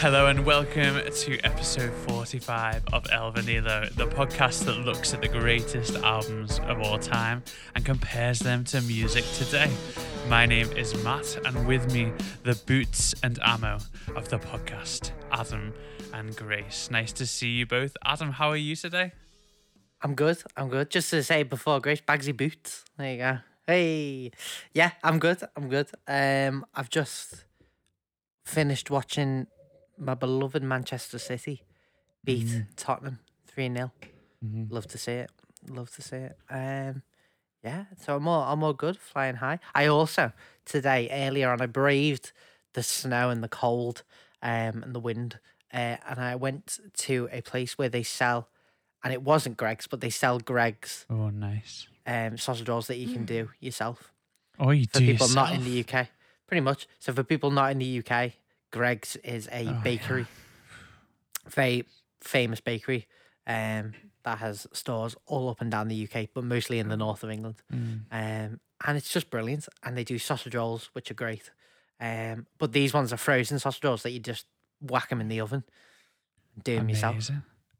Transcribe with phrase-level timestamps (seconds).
[0.00, 5.26] Hello and welcome to episode 45 of El Vinilo, the podcast that looks at the
[5.26, 7.42] greatest albums of all time
[7.74, 9.68] and compares them to music today.
[10.28, 12.12] My name is Matt, and with me,
[12.44, 13.78] the boots and ammo
[14.14, 15.74] of the podcast, Adam
[16.14, 16.92] and Grace.
[16.92, 17.96] Nice to see you both.
[18.04, 19.10] Adam, how are you today?
[20.00, 20.38] I'm good.
[20.56, 20.90] I'm good.
[20.90, 22.84] Just to say before Grace, Bagsy Boots.
[22.96, 23.38] There you go.
[23.66, 24.30] Hey.
[24.72, 25.42] Yeah, I'm good.
[25.56, 25.90] I'm good.
[26.06, 27.46] Um, I've just
[28.44, 29.48] finished watching
[29.98, 31.62] my beloved Manchester City
[32.24, 33.92] beat Tottenham 3 0.
[34.70, 35.30] Love to see it.
[35.68, 36.36] Love to see it.
[36.50, 37.02] Um,
[37.64, 39.58] yeah, so I'm all, I'm all good, flying high.
[39.74, 40.32] I also,
[40.64, 42.32] today, earlier on, I braved
[42.74, 44.04] the snow and the cold
[44.42, 45.38] um, and the wind.
[45.72, 48.48] Uh, and I went to a place where they sell,
[49.02, 51.88] and it wasn't Greggs, but they sell Greggs Oh, nice.
[52.06, 54.12] um, sausage rolls that you can do yourself
[54.60, 56.08] Oh, you for do people not in the UK.
[56.46, 56.86] Pretty much.
[57.00, 58.32] So for people not in the UK,
[58.70, 59.80] Greggs is a Oh, yeah.
[59.82, 60.26] bakery,
[61.48, 61.84] very
[62.20, 63.06] famous bakery,
[63.46, 63.92] um,
[64.24, 67.30] that has stores all up and down the UK, but mostly in the north of
[67.30, 67.56] England.
[67.72, 68.00] Mm.
[68.10, 69.68] Um, and it's just brilliant.
[69.82, 71.50] And they do sausage rolls, which are great.
[72.00, 74.46] Um, but these ones are frozen sausage rolls that you just
[74.80, 75.64] whack them in the oven,
[76.54, 77.30] and do them yourself.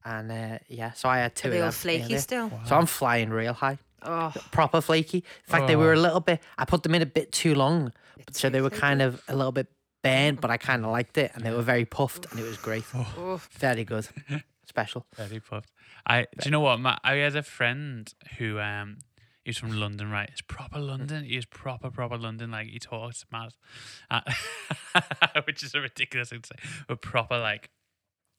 [0.04, 2.18] And uh, yeah, so I had two Are they of all them flaky earlier.
[2.20, 2.50] still?
[2.66, 5.18] So I'm flying real high Oh, proper flaky.
[5.18, 6.02] In fact, they were a Oh.
[6.02, 6.40] little bit.
[6.56, 8.80] I put them in a bit too long, It's so they were flaky.
[8.80, 9.66] kind of a little bit
[10.02, 12.56] burnt, but I kind of liked it, and they were very puffed, and it was
[12.56, 12.84] great.
[12.94, 14.08] oh, Very good,
[14.66, 15.06] special.
[15.16, 15.70] Very puffed.
[16.06, 17.00] I do you know what, Matt?
[17.04, 18.98] I had a friend who um
[19.44, 20.28] he's from London, right?
[20.30, 21.24] It's proper London.
[21.24, 22.50] He is proper, proper London.
[22.50, 23.54] Like he talks mad,
[24.10, 24.20] uh,
[25.46, 27.70] which is a ridiculous thing to say, but proper like.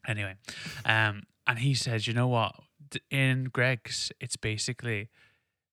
[0.07, 0.35] Anyway,
[0.85, 2.55] um, and he says, you know what?
[3.11, 5.09] In Greggs, it's basically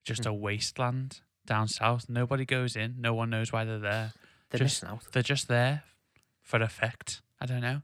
[0.04, 2.06] just a wasteland down south.
[2.08, 2.96] Nobody goes in.
[2.98, 4.12] No one knows why they're there.
[4.50, 5.12] They're Just- missing out.
[5.12, 5.82] They're just there
[6.42, 7.22] for effect.
[7.40, 7.82] I don't know.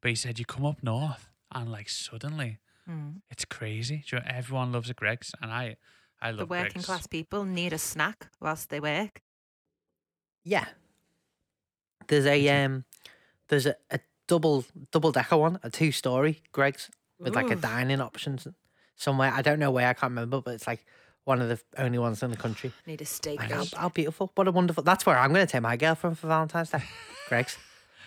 [0.00, 2.58] But he said you come up north and like suddenly
[2.88, 3.20] mm.
[3.30, 4.04] it's crazy.
[4.08, 5.76] Do you know, everyone loves a Greggs, and I,
[6.20, 6.86] I love the working Greggs.
[6.86, 9.22] class people need a snack whilst they work.
[10.44, 10.66] Yeah.
[12.06, 12.84] There's a um,
[13.48, 18.00] there's a, a double double decker one, a two story Greggs with like a dining
[18.00, 18.46] options
[18.96, 19.32] somewhere.
[19.34, 19.88] I don't know where.
[19.88, 20.84] I can't remember, but it's like
[21.24, 22.72] one of the only ones in the country.
[22.86, 23.38] Need a steak.
[23.40, 24.30] Like, how, how beautiful!
[24.34, 24.82] What a wonderful.
[24.82, 26.82] That's where I'm going to take my girlfriend for Valentine's Day.
[27.28, 27.56] Greggs.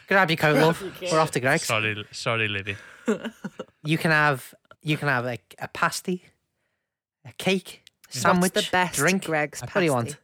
[0.07, 0.81] Grab your coat, love.
[1.11, 1.63] We're off to Greggs.
[1.63, 2.75] Sorry, sorry, Libby.
[3.83, 6.23] You can have you can have like a pasty,
[7.25, 7.83] a cake,
[8.13, 8.21] Yeah.
[8.21, 9.25] sandwich, What's the best drink.
[9.25, 10.17] Greggs What do you want?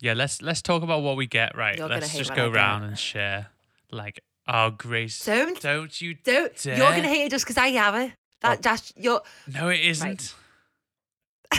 [0.00, 1.56] Yeah, let's let's talk about what we get.
[1.56, 2.54] Right, You're let's just go I get.
[2.56, 3.48] round and share.
[3.90, 5.60] Like, oh, Grace, Don't.
[5.60, 6.14] don't you?
[6.14, 6.54] Don't.
[6.62, 6.76] dare.
[6.78, 8.12] You're gonna hate it just because I have it.
[8.42, 8.60] That Oh.
[8.62, 9.22] that's you're.
[9.52, 10.34] No, it isn't.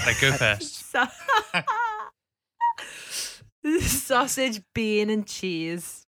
[0.06, 0.94] Like, go first.
[3.82, 6.06] Sausage, bean, and cheese.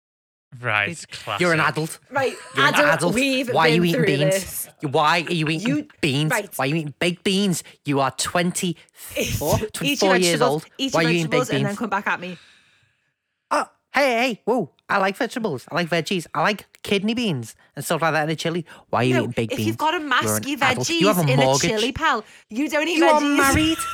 [0.61, 1.41] Right, classic.
[1.41, 1.99] You're an adult.
[2.09, 3.13] Right, You're an Adam, adult.
[3.15, 4.19] we've Why are you eating beans?
[4.33, 4.69] this.
[4.81, 6.31] Why are you eating You- beans?
[6.31, 6.49] right.
[6.55, 7.63] Why are you eating baked beans?
[7.85, 8.77] You are 24,
[9.17, 10.65] Eat 24 your years vegetables, old.
[10.77, 12.37] Eat Why are you eating vegetables baked and then come back at me.
[13.51, 14.71] Oh, hey, hey, whoa.
[14.89, 15.65] I like vegetables.
[15.69, 16.27] I like veggies.
[16.33, 18.65] I like kidney beans and stuff like that in a chili.
[18.89, 19.67] Why are you No, eating baked if beans?
[19.67, 20.87] you've got a You're mask an your adult.
[20.87, 23.77] veggies You have a in a chili, pal, you don't eat You are married.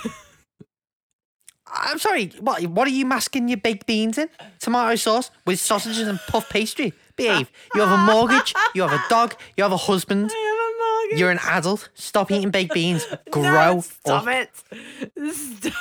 [1.76, 2.28] I'm sorry.
[2.40, 2.62] What?
[2.68, 4.30] What are you masking your baked beans in?
[4.60, 6.94] Tomato sauce with sausages and puff pastry.
[7.16, 7.52] Behave.
[7.74, 8.54] You have a mortgage.
[8.76, 9.36] You have a dog.
[9.58, 10.30] You have a husband.
[10.32, 11.20] I have a mortgage.
[11.20, 11.90] You're an adult.
[11.96, 13.06] Stop eating baked beans.
[13.32, 13.42] Grow
[13.76, 14.30] No, stop up.
[14.30, 15.34] it.
[15.36, 15.74] Stop.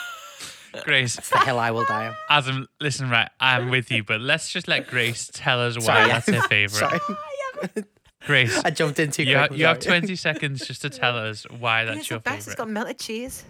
[0.85, 2.15] Grace, It's the hill I will die on.
[2.31, 6.09] Adam, listen, right, I'm with you, but let's just let Grace tell us why Sorry,
[6.09, 6.79] that's her favorite.
[6.79, 6.99] Sorry.
[8.27, 9.51] Grace, I jumped in too you, quick.
[9.51, 12.37] ha- you have 20 seconds just to tell us why that's It's your the best.
[12.37, 12.59] It's favorite.
[12.59, 13.45] got melted cheese.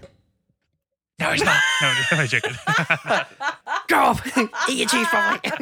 [1.20, 1.60] No, it's not.
[1.82, 2.52] No, no, I'm joking.
[3.88, 4.38] Go off.
[4.68, 5.52] Eat your cheese properly.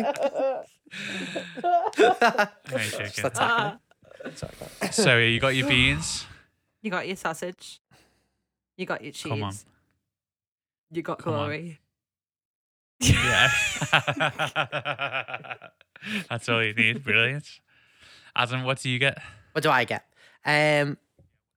[4.25, 4.93] I'm joking.
[4.93, 6.27] So you got your beans.
[6.83, 7.81] You got your sausage.
[8.77, 9.65] You got your cheese.
[10.91, 10.97] Come on.
[10.97, 11.39] You got Come on.
[11.41, 11.79] glory.
[13.01, 13.51] Yeah.
[16.29, 17.03] That's all you need.
[17.05, 17.47] Brilliant.
[18.35, 19.19] Adam, what do you get?
[19.53, 20.05] What do I get?
[20.45, 20.99] Um,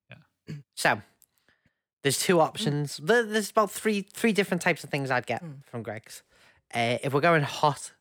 [0.09, 0.55] Yeah.
[0.75, 1.01] So,
[2.01, 2.97] there's two options.
[2.97, 5.63] There- There's about three three different types of things I'd get Mm.
[5.65, 6.23] from Greggs.
[6.73, 7.91] Uh, if we're going hot,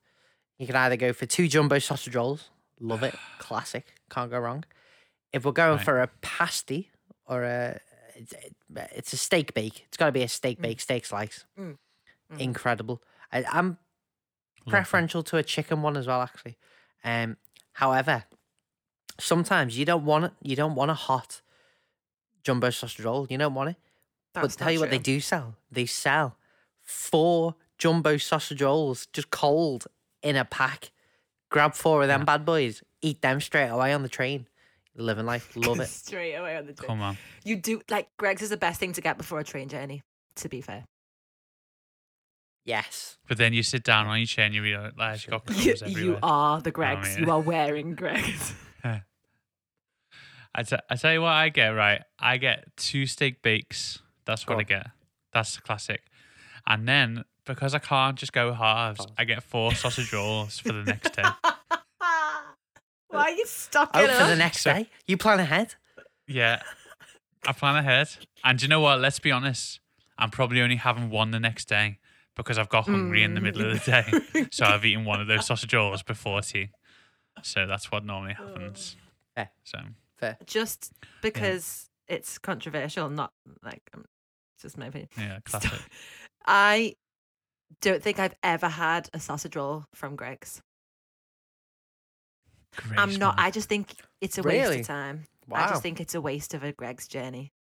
[0.59, 2.49] you can either go for two jumbo sausage rolls.
[2.81, 3.15] Love it.
[3.39, 3.87] Classic.
[4.11, 4.65] Can't go wrong.
[5.33, 5.85] If we're going Right.
[5.85, 6.91] for a pasty
[7.27, 7.81] or a
[8.17, 8.35] it's,
[8.93, 9.85] it's a steak bake.
[9.89, 11.45] It's got to be a steak bake, steak slice.
[11.59, 11.77] Mm.
[12.33, 12.41] Mm.
[12.41, 13.03] Incredible.
[13.33, 13.79] I, I'm
[14.67, 16.57] preferential to a chicken one as well, actually.
[17.05, 17.37] Um,
[17.75, 18.25] however,
[19.19, 20.33] sometimes you don't want it.
[20.43, 21.43] You don't want a hot
[22.45, 23.27] jumbo sausage roll.
[23.29, 23.77] You don't want it.
[24.35, 25.57] That's but tell not you what they do sell.
[25.71, 26.37] They sell
[26.81, 29.87] four jumbo sausage rolls just cold
[30.23, 30.91] in a pack.
[31.51, 32.25] grab four of them Yeah.
[32.25, 34.47] bad boys, eat them straight away on the train.
[34.97, 35.89] Living life, love it.
[35.89, 36.87] Straight away on the train.
[36.87, 37.17] Come on.
[37.45, 40.03] You do like Greggs is the best thing to get before a train journey.
[40.37, 40.85] To be fair,
[42.65, 43.19] Yes.
[43.29, 45.73] But then you sit down on your chair and you realize you got crumbs you,
[45.73, 46.03] everywhere.
[46.05, 47.17] you are the Greggs.
[47.17, 47.25] yeah.
[47.25, 48.55] You are wearing Greggs.
[50.55, 52.03] I, t- I tell you what I get, right?
[52.19, 54.01] I get two steak bakes.
[54.27, 54.87] That's Go what I get.
[55.33, 56.03] That's the classic.
[56.67, 59.13] And then, because I can't just go halves, Halves.
[59.17, 61.23] I get four sausage rolls for the next day.
[63.13, 65.75] Why are you stuck Oh, in for the next So- day, you plan ahead.
[66.27, 66.63] Yeah.
[67.47, 68.09] I plan ahead.
[68.45, 69.01] And do you know what?
[69.01, 69.81] Let's be honest.
[70.19, 71.99] I'm probably only having one the next day
[72.37, 73.91] because I've got hungry in the middle of the
[74.35, 74.47] day.
[74.53, 76.71] So I've eaten one of those sausage rolls before tea.
[77.43, 78.97] So that's what normally happens.
[79.35, 79.51] Fair.
[79.65, 79.79] So
[80.19, 80.37] Fair.
[80.47, 80.93] Just
[81.23, 83.33] because it's controversial, not
[83.63, 84.05] like um,
[84.55, 85.09] it's just my opinion.
[85.19, 85.81] yeah, classic.
[86.47, 86.95] I
[87.81, 90.63] don't think I've ever had a sausage roll from Greggs.
[92.97, 93.37] I'm not.
[93.37, 93.47] man.
[93.47, 94.81] I just think it's a waste Really?
[94.81, 95.25] of time.
[95.49, 95.65] Wow.
[95.67, 97.53] I just think it's a waste of a Greggs journey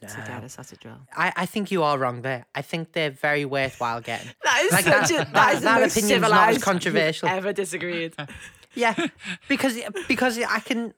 [0.00, 0.98] to get a sausage roll.
[1.16, 2.46] I, I think you are wrong there.
[2.54, 4.28] I think they're very worthwhile getting.
[4.44, 6.30] That is Like such that- a that- that is the that most opinion's not as
[6.30, 7.28] civilized you've controversial.
[7.28, 8.14] Ever disagreed?
[8.74, 8.94] Yeah,
[9.48, 10.94] because because I can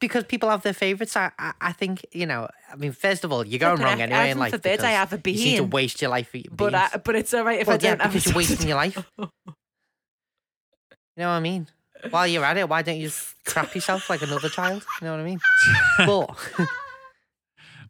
[0.00, 1.16] because people have their favorites.
[1.16, 2.46] I, I I think you know.
[2.70, 4.50] I mean, first of all, you're going wrong heck, anyway in heaven life.
[4.52, 5.70] forbid I because have a You seem to bean.
[5.70, 6.90] waste your life for your But beans.
[6.92, 8.68] I, but it's all right if well, I yeah, don't have a because you're wasting
[8.68, 8.96] your life.
[9.18, 9.28] You
[11.16, 11.68] know what I mean?
[12.08, 14.84] While you're at it, why don't you just crap yourself like another child?
[15.00, 15.40] You know what I mean?
[15.98, 16.30] But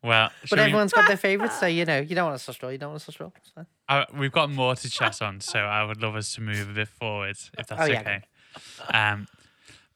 [0.03, 2.39] well, but shall we- everyone's got their favorites, so you know you don't want a
[2.39, 2.73] sausage roll.
[2.73, 3.33] You don't want a sausage roll.
[3.37, 4.07] It's fine.
[4.19, 6.89] We've got more to chat on, so I would love us to move a bit
[6.89, 8.23] forward, if that's Oh, yeah, okay.
[8.95, 9.27] Um,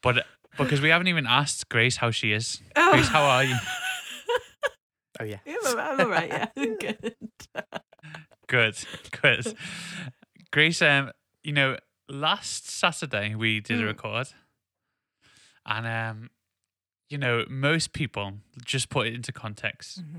[0.02, 0.26] but
[0.58, 2.60] because we haven't even asked Grace how she is.
[2.76, 2.92] Oh.
[2.92, 3.56] Grace, how are you?
[5.20, 5.38] Oh yeah.
[5.46, 6.28] Yeah, I'm, I'm all right.
[6.28, 6.46] Yeah,
[6.80, 7.14] good.
[8.48, 8.76] Good,
[9.22, 9.54] good.
[10.50, 11.12] Grace, um,
[11.44, 11.76] you know,
[12.08, 13.86] last Saturday we did a Mm.
[13.86, 14.28] record,
[15.66, 16.30] and um,
[17.08, 18.34] you know, most people
[18.64, 20.02] just put it into context.
[20.02, 20.18] Mm-hmm.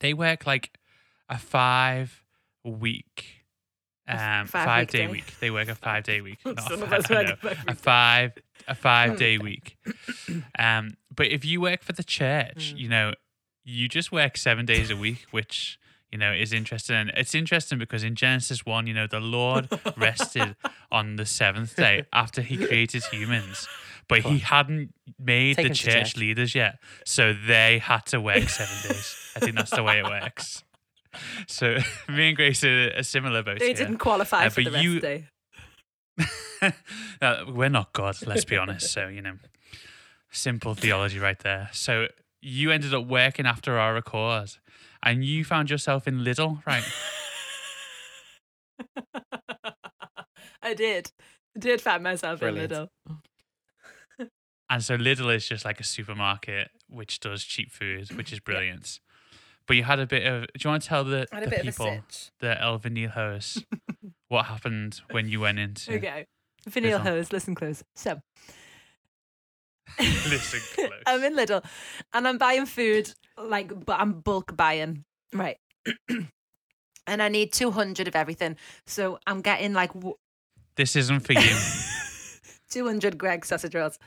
[0.00, 0.78] They work like
[1.28, 2.22] a five
[2.64, 3.44] week,
[4.06, 5.06] um, five five, week day day.
[5.12, 5.38] week.
[5.40, 6.38] They work a five day week.
[6.44, 7.32] not a Some of five- us work know.
[7.32, 8.32] a five a five
[8.68, 9.18] a five Mm.
[9.18, 9.76] day week.
[10.58, 12.78] Um, but if you work for the church, Mm.
[12.78, 13.12] you know,
[13.64, 15.78] you just work seven days a week, which
[16.12, 16.96] you know is interesting.
[16.96, 20.56] And it's interesting because in Genesis one, you know, the Lord rested
[20.90, 23.66] on the seventh day after He created humans,
[24.08, 26.16] but He hadn't made Take the 'em to church church.
[26.16, 29.16] leaders yet, so they had to work seven days.
[29.36, 30.64] I think that's the way it works.
[31.48, 31.78] So
[32.08, 33.58] me and Grace are a similar boat.
[33.58, 33.74] They here.
[33.74, 35.24] didn't qualify Uh, for but the rest you- day.
[37.22, 38.92] uh, we're not God, let's be honest.
[38.92, 39.36] So, you know,
[40.30, 41.70] simple theology right there.
[41.72, 42.08] So,
[42.40, 44.50] you ended up working after our record
[45.02, 46.84] and you found yourself in Lidl, right?
[50.62, 51.12] I did.
[51.56, 52.72] I did find myself Brilliant.
[52.72, 52.88] in Lidl.
[54.70, 59.00] And so, Lidl is just like a supermarket which does cheap food, which is brilliant.
[59.66, 60.42] But you had a bit of.
[60.42, 62.02] Do you want to tell the, had a the bit people, of a
[62.40, 63.64] the El Vinilo host,
[64.28, 65.94] what happened when you went into.
[65.94, 66.26] Okay.
[66.68, 67.00] Vinyl Lidl.
[67.00, 67.82] hose, listen close.
[67.94, 68.20] So
[69.98, 71.02] Listen close.
[71.06, 71.64] I'm in Lidl
[72.12, 73.12] and I'm buying food,
[73.42, 75.04] like, but I'm bulk buying.
[75.32, 75.58] Right.
[77.06, 78.56] and I need 200 of everything.
[78.86, 80.16] So I'm getting like w-
[80.76, 81.56] This isn't for you.
[82.70, 83.98] 200 Greg sausage rolls.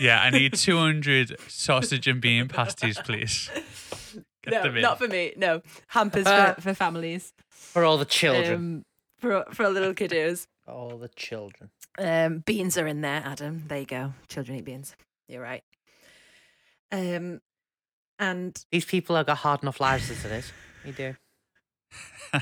[0.00, 3.50] yeah, I need 200 sausage and bean pasties, please.
[4.42, 5.34] Get No, not for me.
[5.36, 5.60] No.
[5.88, 7.32] Hampers Uh, for, for families.
[7.50, 8.54] For all the children.
[8.54, 8.84] Um,
[9.18, 10.46] for, for little kiddos.
[10.66, 11.70] all the children.
[11.98, 13.64] Um, beans are in there, Adam.
[13.68, 14.14] There you go.
[14.28, 14.96] Children eat beans.
[15.28, 15.62] You're right.
[16.90, 17.40] Um,
[18.20, 20.52] and These people have got hard enough lives as it is.
[20.84, 21.16] We do.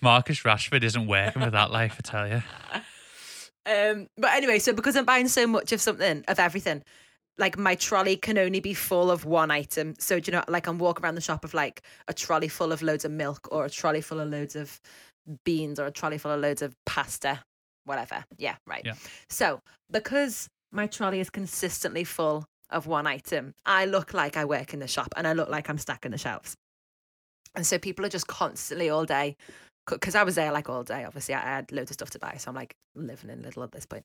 [0.00, 2.42] Marcus Rashford isn't working for that life, I tell you.
[3.64, 6.82] Um, but anyway, so because I'm buying so much of something, of everything,
[7.38, 9.94] like my trolley can only be full of one item.
[9.98, 12.72] So do you know, like I'm walking around the shop of like a trolley full
[12.72, 14.80] of loads of milk, or a trolley full of loads of
[15.44, 17.40] beans, or a trolley full of loads of pasta,
[17.84, 18.24] whatever.
[18.38, 18.82] Yeah, right.
[18.84, 18.94] Yeah.
[19.28, 19.60] So
[19.90, 24.80] because my trolley is consistently full of one item, I look like I work in
[24.80, 26.56] the shop, and I look like I'm stacking the shelves.
[27.54, 29.36] And so people are just constantly all day
[29.86, 31.04] because I was there like all day.
[31.04, 33.72] Obviously, I had loads of stuff to buy, so I'm like living in Lidl at
[33.72, 34.04] this point.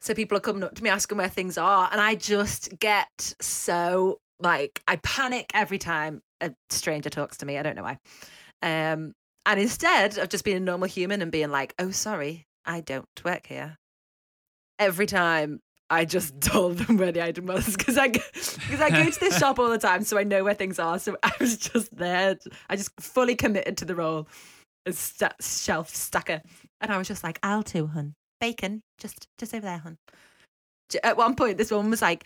[0.00, 3.34] So people are coming up to me asking where things are, and I just get
[3.40, 7.58] so like I panic every time a stranger talks to me.
[7.58, 7.98] I don't know why.
[8.62, 9.14] Um,
[9.46, 13.08] and instead of just being a normal human and being like, "Oh, sorry, I don't
[13.24, 13.78] work here,"
[14.78, 15.60] every time
[15.90, 19.38] I just told them where the item was because I because I go to this
[19.38, 20.98] shop all the time, so I know where things are.
[20.98, 22.38] So I was just there.
[22.68, 24.28] I just fully committed to the role.
[24.86, 26.42] as sta- shelf stacker.
[26.80, 28.14] And I was just like, I'll too, hun.
[28.40, 29.98] Bacon, just just over there, hun.
[31.02, 32.24] At one point, this woman was like,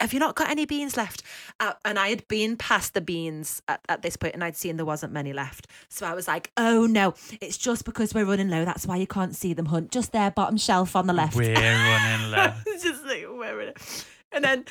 [0.00, 1.22] "Have you not got any beans left?"
[1.58, 4.76] Uh, and I had been past the beans at, at this point, and I'd seen
[4.76, 5.68] there wasn't many left.
[5.88, 8.64] So I was like, "Oh no, it's just because we're running low.
[8.64, 11.54] That's why you can't see them, hunt Just there, bottom shelf on the left." We're
[11.54, 12.52] running low.
[12.82, 13.74] Just like where
[14.32, 14.64] and then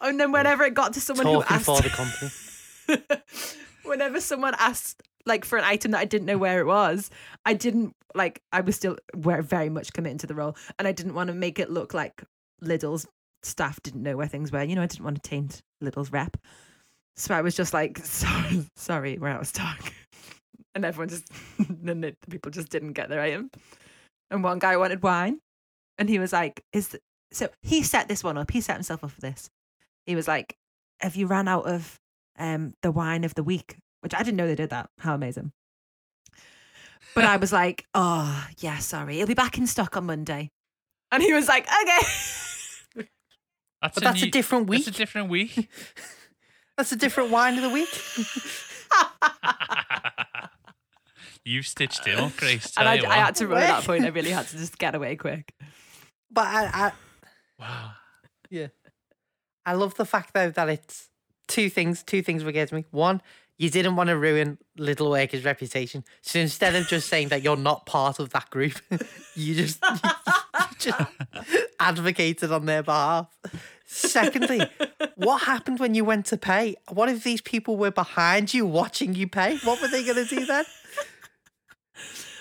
[0.00, 3.22] and then whenever it got to someone Talking who asked for the company.
[3.84, 7.10] whenever someone asked like for an item that I didn't know where it was,
[7.44, 10.92] I didn't like I was still very very much committing to the role and I
[10.92, 12.22] didn't want to make it look like
[12.62, 13.06] Lidl's
[13.42, 14.62] staff didn't know where things were.
[14.62, 16.36] You know, I didn't want to taint Lidl's rep.
[17.16, 19.92] So I was just like, sorry, sorry, we're out of stock.
[20.74, 21.26] And everyone just
[21.58, 23.50] the the people just didn't get their item.
[24.30, 25.40] And one guy wanted wine.
[25.96, 28.50] And he was like, is th- so he set this one up.
[28.50, 29.50] He set himself up for this.
[30.06, 30.54] He was like,
[31.00, 31.98] Have you ran out of
[32.38, 33.76] um the wine of the week?
[34.02, 34.88] Which I didn't know they did that.
[34.98, 35.50] How amazing.
[37.14, 39.16] But I was like, Oh, yeah, sorry.
[39.16, 40.50] It'll be back in stock on Monday.
[41.10, 42.06] And he was like, Okay.
[43.82, 44.84] That's, But that's a different week.
[44.84, 45.68] That's a different week.
[46.76, 47.88] That's a different wine of the week.
[51.44, 52.72] You've stitched it up, Grace.
[52.76, 54.04] and I, I had to run at that point.
[54.04, 55.52] I really had to just get away quick.
[56.30, 56.92] But I, I,
[57.58, 57.92] Wow.
[58.50, 58.66] yeah,
[59.64, 61.08] I love the fact though that it's
[61.46, 62.02] two things.
[62.02, 62.84] Two things were getting to me.
[62.90, 63.22] One,
[63.58, 67.56] you didn't want to ruin Lidl Worker's reputation, so instead of just saying that you're
[67.56, 68.80] not part of that group,
[69.34, 71.00] you just, you just
[71.80, 73.26] advocated on their behalf.
[73.84, 74.60] Secondly,
[75.16, 76.76] what happened when you went to pay?
[76.90, 79.56] What if these people were behind you watching you pay?
[79.58, 80.64] What were they going to do then?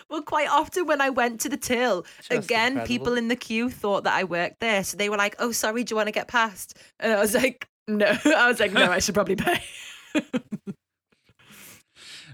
[0.09, 2.87] Well, quite often when I went to the till, Just again, incredible.
[2.87, 4.83] people in the queue thought that I worked there.
[4.83, 6.77] So they were like, oh, sorry, do you want to get past?
[6.99, 8.05] And I was like, no.
[8.25, 9.61] I was like, no, I should probably pay.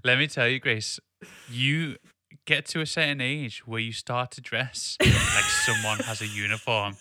[0.03, 0.99] Let me tell you, Grace,
[1.49, 1.95] you
[2.45, 5.11] get to a certain age where you start to dress like
[5.65, 6.97] someone has a uniform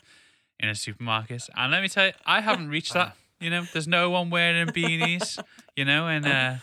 [0.61, 1.49] in a supermarket.
[1.57, 3.17] And let me tell you, I haven't reached that.
[3.41, 5.43] You know, there's no one wearing beanies,
[5.75, 6.55] you know, and uh,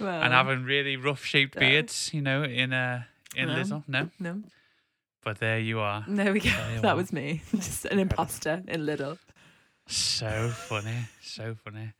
[0.00, 3.04] Well, and having really rough shaped beards, you know, in uh,
[3.36, 3.54] in No.
[3.54, 3.84] Lidl.
[3.86, 4.42] No, no,
[5.22, 6.04] but there you are.
[6.08, 6.48] there we go.
[6.74, 6.96] You That what.
[6.96, 9.18] was me, just an imposter in Lidl.
[9.86, 11.92] So funny, so funny.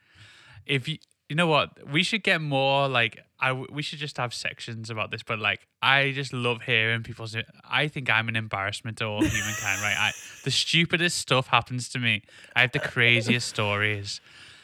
[0.66, 0.98] If you,
[1.30, 3.52] you know what, we should get more like I.
[3.52, 5.22] We should just have sections about this.
[5.22, 7.36] But like, I just love hearing people's.
[7.64, 9.80] I think I'm an embarrassment to all humankind.
[9.80, 12.22] Right, I, the stupidest stuff happens to me.
[12.56, 14.20] I have the craziest stories.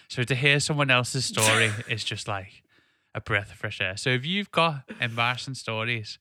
[0.09, 2.65] So to hear someone else's story is just like
[3.15, 3.97] a breath of fresh air.
[3.97, 6.19] So if you've got embarrassing stories,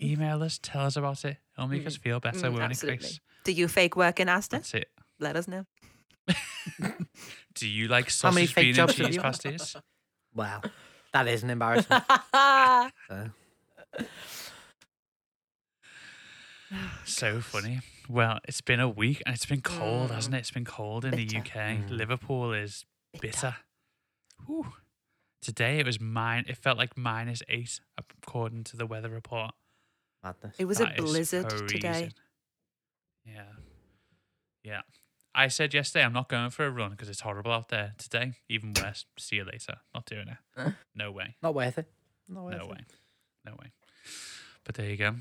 [0.00, 1.38] email us, tell us about it.
[1.58, 2.98] It'll make us feel better, Mm, won't it.
[2.98, 3.18] Chris?
[3.44, 4.50] Do you fake work in Asda?
[4.50, 4.88] That's it.
[5.18, 5.66] Let us know.
[7.54, 9.26] Do you like How many sausage, fake bean, and jobs have cheese you had?
[9.32, 9.76] pasties?
[10.34, 10.62] Wow,
[11.12, 12.04] that is an embarrassment.
[13.08, 13.30] So,
[17.04, 17.80] So funny.
[18.08, 20.14] Well, it's been a week and it's been cold, Mm.
[20.14, 20.38] hasn't it?
[20.38, 21.38] It's been cold in the Bitter.
[21.38, 21.54] UK.
[21.54, 21.90] Mm.
[21.90, 22.84] Liverpool is
[23.20, 23.56] bitter.
[24.46, 24.72] Whew.
[25.40, 26.44] Today it was mine.
[26.48, 29.52] It felt like minus eight according to the weather report.
[30.22, 30.56] madness.
[30.58, 31.78] it was a That is blizzard today.
[31.92, 32.12] freezing.
[33.26, 33.42] Yeah.
[34.64, 34.80] Yeah.
[35.34, 37.94] I said yesterday I'm not going for a run because it's horrible out there.
[37.98, 39.04] Today, even worse.
[39.18, 39.76] See you later.
[39.94, 40.72] Not doing it.
[40.94, 41.36] No way.
[41.42, 41.86] Not worth it.
[42.28, 42.70] Not worth No it.
[42.70, 42.78] way.
[43.44, 43.72] No way.
[44.64, 45.16] But there you go.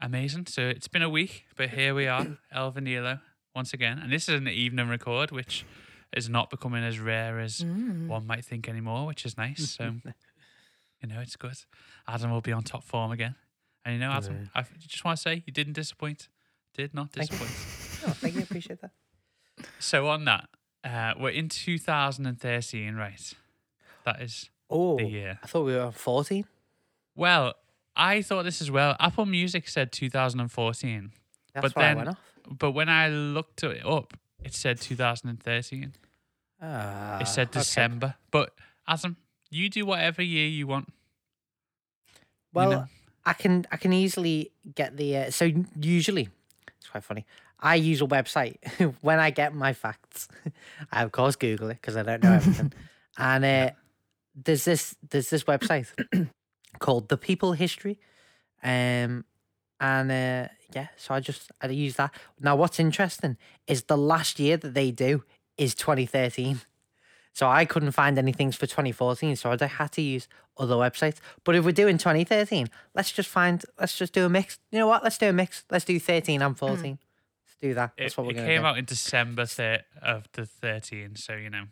[0.00, 0.46] Amazing.
[0.46, 3.20] So it's been a week, but here we are, El Vinilo,
[3.54, 3.98] once again.
[3.98, 5.64] And this is an evening record, which
[6.16, 8.06] is not becoming as rare as Mm.
[8.06, 9.70] one might think anymore, which is nice.
[9.70, 9.84] So,
[11.02, 11.56] you know, it's good.
[12.06, 13.34] Adam will be on top form again.
[13.84, 16.28] And you know, Adam, I just want to say you didn't disappoint.
[16.74, 17.38] Did not Thank you.
[17.38, 17.82] disappoint.
[18.08, 18.42] Oh, thank you.
[18.42, 18.90] Appreciate that.
[19.78, 20.48] So on that,
[20.84, 23.32] uh, we're in 2013, right?
[24.04, 25.38] That is Oh, the year.
[25.42, 26.44] I thought we were on 14.
[27.14, 27.54] Well,
[27.94, 28.96] I thought this as well.
[29.00, 31.12] Apple Music said 2014,
[31.54, 32.18] That's But why I then- went off.
[32.46, 34.12] but when I looked it up,
[34.44, 35.94] it said 2013.
[36.60, 37.60] Ah, It said okay.
[37.60, 38.14] December.
[38.30, 38.54] But
[38.86, 39.16] Adam,
[39.50, 40.92] you do whatever year you want.
[42.52, 42.86] Well, know.
[43.24, 46.28] I can I can easily get the uh, so usually
[46.78, 47.24] it's quite funny.
[47.58, 48.56] I use a website
[49.00, 50.28] when I get my facts.
[50.92, 52.72] I of course Google it because I don't know everything.
[53.18, 53.70] and uh,
[54.34, 55.88] there's this there's this website
[56.78, 57.98] called The People History,
[58.62, 59.24] um,
[59.80, 62.12] and uh, yeah, so I just I use that.
[62.40, 63.36] Now, what's interesting
[63.66, 65.24] is the last year that they do
[65.56, 66.60] is 2013.
[67.32, 71.18] So I couldn't find anything for 2014, so I had to use other websites.
[71.44, 74.58] But if we're doing 2013, let's just find, let's just do a mix.
[74.72, 75.04] You know what?
[75.04, 75.62] Let's do a mix.
[75.70, 76.92] Let's do 13 and 14.
[76.92, 77.05] Let's
[77.60, 77.92] do that.
[77.98, 78.66] That's It, what we're going came to do.
[78.66, 81.64] out in December thir- of the 13, so you know,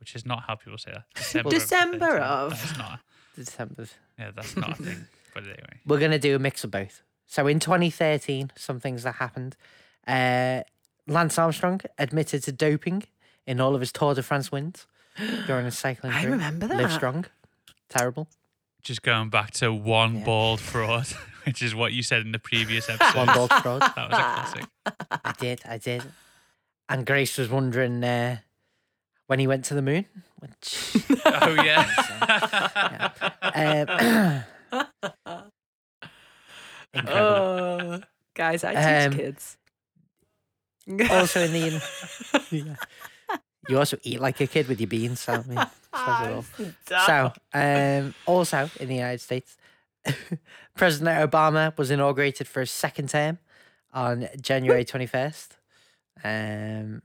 [0.00, 1.04] which is not how people say that.
[1.14, 2.50] December, December of.
[2.50, 2.70] the 13.
[2.72, 2.76] of.
[2.76, 3.00] That's not.
[3.36, 3.86] December.
[4.18, 5.06] Yeah, that's not a thing.
[5.34, 7.00] But anyway, We're gonna do a mix of both.
[7.26, 9.56] So in 2013, some things that happened.
[10.06, 10.60] Uh,
[11.06, 13.04] Lance Armstrong admitted to doping
[13.46, 14.86] in all of his Tour de France wins
[15.46, 16.32] during his cycling I career.
[16.32, 16.90] remember Live that.
[16.92, 17.24] strong.
[17.88, 18.28] Terrible.
[18.82, 20.24] just going back to one Yeah.
[20.24, 21.06] bald fraud,
[21.46, 23.16] which is what you said in the previous episode.
[23.16, 23.80] One ball fraud.
[23.82, 24.64] That was a classic.
[25.10, 25.60] I did.
[25.68, 26.02] I did.
[26.88, 28.38] And Grace was wondering uh,
[29.26, 30.04] when he went to the moon,
[30.38, 33.12] which Oh yeah.
[33.42, 34.44] um,
[36.94, 37.22] incredible.
[37.22, 38.00] Oh,
[38.34, 39.56] guys, I teach Um, kids.
[41.10, 41.82] also in the
[42.50, 42.76] yeah.
[43.68, 45.20] you also eat like a kid with your beans.
[45.20, 45.58] So, I mean,
[45.94, 47.06] says it all.
[47.06, 49.56] So, um, also in the United States,
[50.76, 53.38] President Obama was inaugurated for his second term
[53.92, 55.48] on January 21st.
[56.24, 57.02] Um,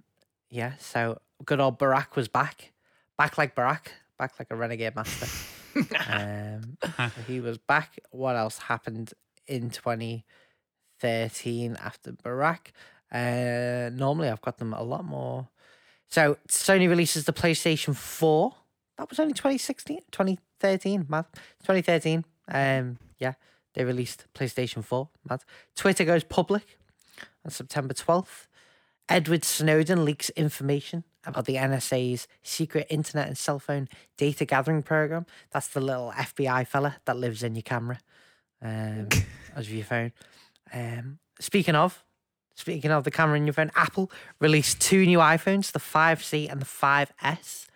[0.50, 2.72] yeah, so good old Barack was back.
[3.18, 3.88] Back like Barack,
[4.18, 5.28] back like a renegade master.
[6.10, 8.00] um, so he was back.
[8.12, 9.14] What else happened
[9.48, 12.72] in 2013 after Barack?
[13.12, 15.48] Uh, normally, I've got them a lot more.
[16.10, 18.54] So, Sony releases the PlayStation 4
[18.98, 21.26] that was only 2016 2013 mad
[21.64, 23.34] 2013 um yeah
[23.74, 25.44] they released playstation 4 mad.
[25.76, 26.78] Twitter goes public
[27.46, 28.48] on september 12th
[29.10, 33.88] edward snowden leaks information about the nsa's secret internet and cell phone
[34.18, 35.26] data gathering program.
[35.52, 38.00] That's the little fbi fella that lives in your camera
[38.62, 39.10] um
[39.56, 40.14] as your phone.
[40.74, 42.04] Um speaking of
[42.56, 46.60] speaking of the camera in your phone apple released two new iphones the 5c and
[46.60, 47.68] the 5s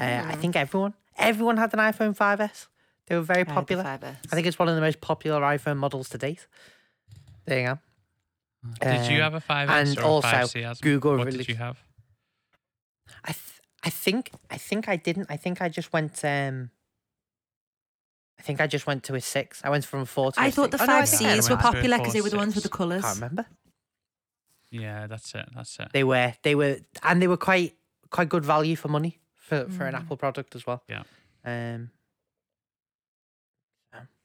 [0.00, 2.66] uh, I think everyone, everyone had an iPhone 5S.
[3.08, 3.84] They were very popular.
[3.84, 6.46] I think it's one of the most popular iPhone models to date.
[7.46, 7.78] There you go.
[8.80, 10.62] Did you Um, have a 5S and or a also 5C?
[10.64, 10.82] Asma?
[10.82, 11.78] Google What released- did you have?
[13.24, 15.26] I th- I think I think I didn't.
[15.30, 16.22] I think I just went.
[16.24, 16.70] Um,
[18.38, 19.60] I think I just went to a six.
[19.64, 20.40] I went from four to.
[20.40, 20.88] I a thought the six.
[20.88, 22.54] Oh, no, I five think I Cs went were popular because they were the ones
[22.54, 22.76] with the six.
[22.76, 23.02] colours.
[23.02, 23.46] Can't remember.
[24.70, 25.48] Yeah, that's it.
[25.54, 25.88] That's it.
[25.92, 26.34] They were.
[26.42, 27.76] They were, and they were quite
[28.10, 30.82] quite good value for money for for an Apple product as well.
[30.88, 31.04] Yeah.
[31.44, 31.90] Um,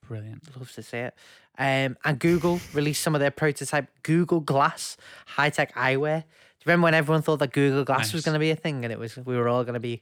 [0.08, 0.44] Brilliant.
[0.58, 1.16] love to see it.
[1.58, 6.22] Um, and Google released some of their prototype Google Glass high tech eyewear.
[6.22, 8.84] Do you remember when everyone thought that Google Glass was going to be a thing,
[8.84, 10.02] and it was we were all going to be,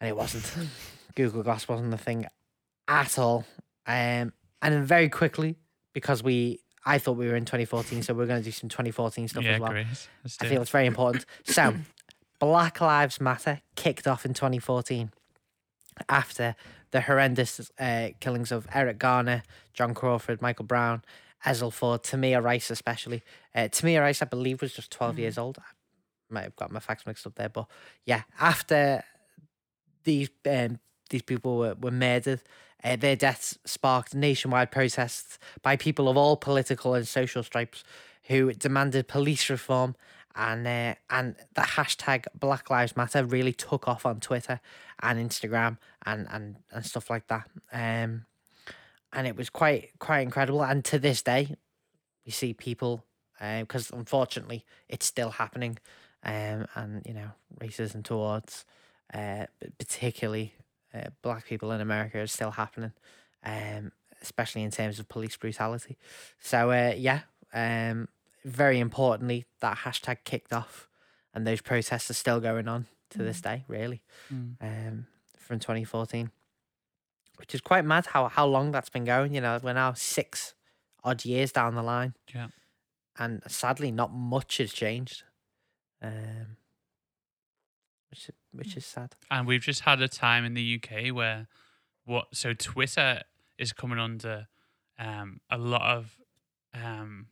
[0.00, 0.68] and it wasn't.
[1.14, 2.26] Google Glass wasn't the thing
[2.86, 3.44] at all.
[3.86, 5.56] Um, and then very quickly
[5.92, 9.28] because we, I thought we were in 2014, so we're going to do some 2014
[9.28, 9.70] stuff yeah, as well.
[9.70, 9.86] great.
[10.40, 11.24] I feel it's very important.
[11.44, 11.74] So,
[12.38, 15.10] Black Lives Matter kicked off in 2014
[16.08, 16.54] after
[16.90, 19.42] the horrendous uh, killings of Eric Garner,
[19.74, 21.02] John Crawford, Michael Brown,
[21.44, 23.22] Ezell Ford, Tamir Rice, especially.
[23.54, 25.58] Uh, Tamir Rice, I believe, was just 12 years old.
[25.58, 25.62] I
[26.30, 27.66] might have got my facts mixed up there, but
[28.04, 29.04] yeah, after
[30.04, 30.78] these um,
[31.10, 32.42] these people were, were murdered,
[32.82, 37.84] uh, their deaths sparked nationwide protests by people of all political and social stripes
[38.24, 39.94] who demanded police reform
[40.36, 44.60] and uh, and the hashtag Black Lives Matter really took off on Twitter
[45.02, 47.48] and Instagram and and, and stuff like that.
[47.72, 48.26] Um,
[49.12, 50.62] and it was quite quite incredible.
[50.62, 51.56] And to this day,
[52.24, 53.04] we see people
[53.38, 55.78] because unfortunately it's still happening,
[56.22, 58.64] um, and you know racism towards
[59.12, 59.46] uh,
[59.78, 60.54] particularly
[60.94, 62.92] uh, black people in America is still happening,
[63.44, 65.96] um, especially in terms of police brutality.
[66.38, 67.20] So uh, yeah,
[67.52, 68.08] um,
[68.46, 70.88] very importantly, that hashtag kicked off,
[71.34, 73.64] and those protests are still going on to this day.
[73.68, 74.56] Really, Mm.
[74.60, 75.06] um,
[75.38, 76.30] from 2014,
[77.36, 79.34] which is quite mad how how long that's been going.
[79.34, 80.54] You know, we're now six
[81.04, 82.48] odd years down the line, Yeah.
[83.18, 85.24] and sadly, not much has changed.
[86.02, 86.56] Um,
[88.10, 89.14] which which is sad.
[89.30, 91.48] And we've just had a time in the UK where
[92.04, 93.22] what so Twitter
[93.58, 94.46] is coming under
[94.98, 96.16] um, a lot of
[96.74, 97.28] um,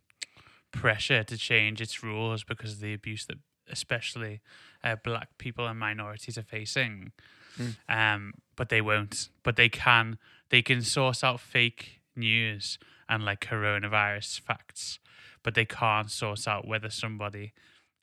[0.84, 3.38] pressure to change its rules because of the abuse that
[3.70, 4.42] especially
[4.82, 7.10] uh, black people and minorities are facing.
[7.58, 7.76] Mm.
[7.88, 9.30] Um, but they won't.
[9.42, 10.18] But they can.
[10.50, 14.98] They can source out fake news and like coronavirus facts,
[15.42, 17.54] but they can't source out whether somebody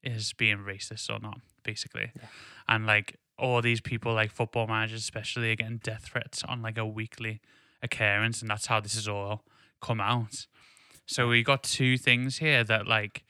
[0.04, 1.40] is being racist or not.
[1.62, 2.12] Basically,
[2.68, 6.80] and like all these people, like football managers especially, are getting death threats on like
[6.80, 7.42] a weekly
[7.84, 9.44] occurrence, and that's how this has all
[9.82, 10.48] come out.
[11.06, 13.24] So we got two things here that like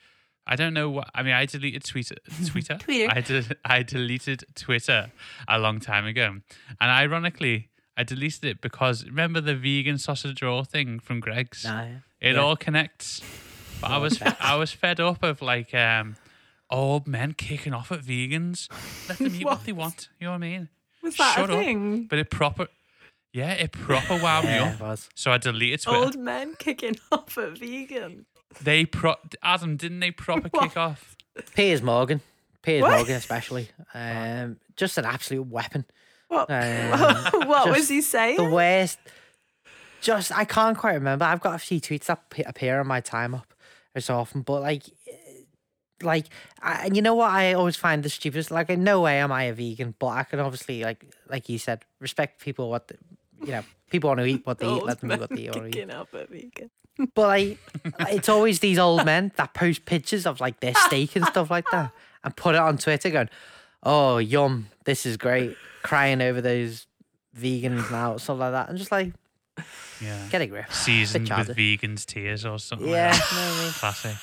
[0.46, 1.34] I don't know what I mean.
[1.34, 2.16] I deleted Twitter.
[2.46, 2.76] Twitter.
[2.78, 3.12] Twitter.
[3.14, 3.56] I did.
[3.64, 5.12] I deleted Twitter
[5.48, 6.26] a long time ago,
[6.80, 11.64] and ironically, I deleted it because remember the vegan sausage roll thing from Greggs.
[11.64, 11.84] Nah,
[12.20, 12.40] It Yeah.
[12.40, 13.20] all connects.
[13.80, 14.20] But I was.
[14.40, 16.16] I was fed up of like um
[16.70, 18.68] old men kicking off at vegans.
[19.08, 20.08] Let them eat what they want.
[20.20, 20.68] You know what I mean?
[21.02, 21.58] Was that Shut a up.
[21.60, 22.06] thing?
[22.08, 22.68] But it proper
[23.32, 24.74] Yeah, it proper wound me Yeah, up.
[24.74, 25.08] it was.
[25.14, 25.98] So I deleted Twitter.
[25.98, 28.26] Old men kicking off at vegan.
[28.60, 30.62] They pro Adam didn't they proper What?
[30.68, 31.16] kick off?
[31.54, 32.20] Piers Morgan.
[32.62, 32.90] Piers What?
[32.96, 33.68] Morgan, especially.
[33.94, 35.84] Um, just an absolute weapon.
[36.28, 36.50] What?
[36.50, 36.90] Um,
[37.48, 38.36] what was just he saying?
[38.36, 38.98] The worst.
[40.00, 41.24] Just, I can't quite remember.
[41.24, 43.54] I've got a few tweets that p- appear on my time up
[43.94, 45.12] as often, but like, eh,
[46.02, 46.26] like,
[46.60, 47.30] I, and you know what?
[47.30, 48.50] I always find the stupidest.
[48.50, 51.58] Like, in no way am I a vegan, but I can obviously, like, like you
[51.58, 52.96] said, respect people what, the,
[53.42, 54.82] you know, people want to eat what they eat.
[54.84, 55.72] Let them eat what they want to eat.
[55.72, 56.70] kicking off at vegan.
[57.14, 57.58] But like,
[58.10, 61.64] it's always these old men that post pictures of like their steak and stuff like
[61.72, 61.90] that,
[62.22, 63.30] and put it on Twitter, going,
[63.82, 66.86] "Oh, yum, this is great," crying over those
[67.36, 69.14] vegans now, stuff like that, and just like,
[70.02, 70.28] Yeah.
[70.30, 70.70] get a grip.
[70.70, 73.32] Seasoned with vegans tears or something Yeah, like that.
[73.32, 74.16] you know what Classic.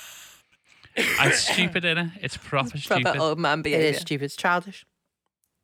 [0.96, 2.12] It's stupid, innit?
[2.22, 3.02] It's proper stupid.
[3.02, 3.88] Proper old man behavior.
[3.90, 4.24] is stupid.
[4.26, 4.86] It's childish.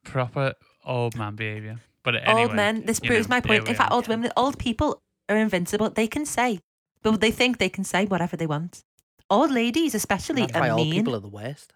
[0.05, 1.79] proper old man behaviour.
[2.07, 2.87] But anyway, old men.
[2.87, 3.69] This proves know, my point.
[3.69, 5.91] In fact, old women, old people are invincible.
[5.91, 6.61] They can say,
[7.03, 8.85] but they think they can say whatever they want.
[9.29, 11.73] Old ladies, especially, That's why are old mean, people are the worst.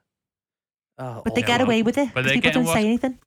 [0.98, 3.18] Oh, but they old get well, away with it but because people don't say anything.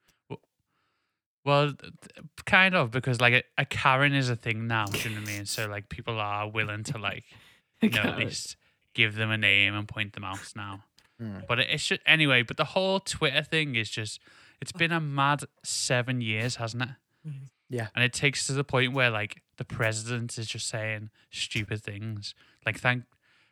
[1.44, 4.86] Well, th- th- kind of because like a, a Karen is a thing now.
[4.86, 5.46] Do you know what I mean?
[5.46, 7.26] So like people are willing to like
[7.82, 8.56] you know at least
[8.94, 10.86] give them a name and point them out now.
[11.22, 11.46] Mm.
[11.50, 12.44] But it, it should anyway.
[12.44, 14.22] But the whole Twitter thing is just
[14.64, 16.90] it's been a mad seven years, hasn't it?
[17.70, 17.88] Yeah.
[17.94, 22.34] And it takes to the point where like the president is just saying stupid things.
[22.66, 23.04] Like thank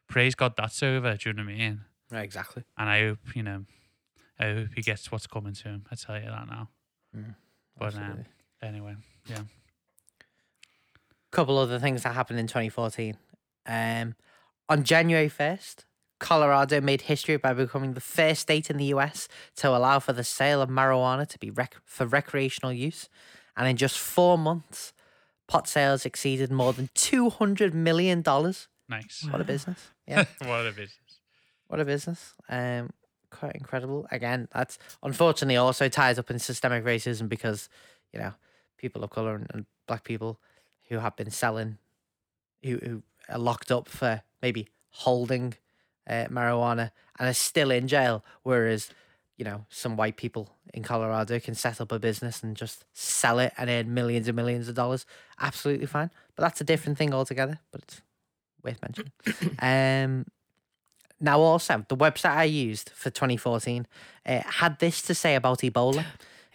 [0.08, 1.17] praise God that's over.
[1.17, 1.82] Do you know what I mean?
[2.10, 2.63] Right, exactly.
[2.78, 3.65] And I hope you know.
[4.39, 5.86] I hope he gets what's coming to him.
[5.91, 6.69] I tell you that now.
[7.15, 7.36] Mm,
[7.78, 8.26] But um, absolutely.
[8.63, 8.95] anyway,
[9.28, 9.43] yeah.
[11.32, 13.17] couple other things that happened in 2014.
[13.67, 14.15] Um,
[14.67, 15.86] on January 1st,
[16.21, 20.23] Colorado made history by becoming the first state in the US to allow for the
[20.23, 23.10] sale of marijuana to be rec- for recreational use.
[23.57, 24.93] And in just four months,
[25.47, 28.23] pot sales exceeded more than $200 million.
[28.23, 29.27] Nice.
[29.29, 29.89] What a business.
[30.07, 30.25] Yeah.
[30.39, 31.19] what a business.
[31.67, 32.34] What a business.
[32.49, 32.89] Um,
[33.29, 34.07] quite incredible.
[34.12, 37.69] Again, that's unfortunately also ties up in systemic racism because,
[38.12, 38.34] you know,
[38.77, 40.39] people of color and, and black people
[40.89, 41.77] who have been selling,
[42.62, 45.53] who, who are locked up for maybe holding
[46.12, 48.89] uh, marijuana and are still in jail, whereas,
[49.38, 53.39] you know, some white people in Colorado can set up a business and just sell
[53.39, 55.06] it and earn millions and millions of dollars.
[55.39, 56.12] Absolutely fine.
[56.36, 58.02] But that's a different thing altogether, but it's
[58.63, 59.12] worth mentioning.
[59.60, 60.26] um,
[61.19, 63.88] now, also, the website I used for 2014
[64.26, 66.04] uh, had this to say about Ebola.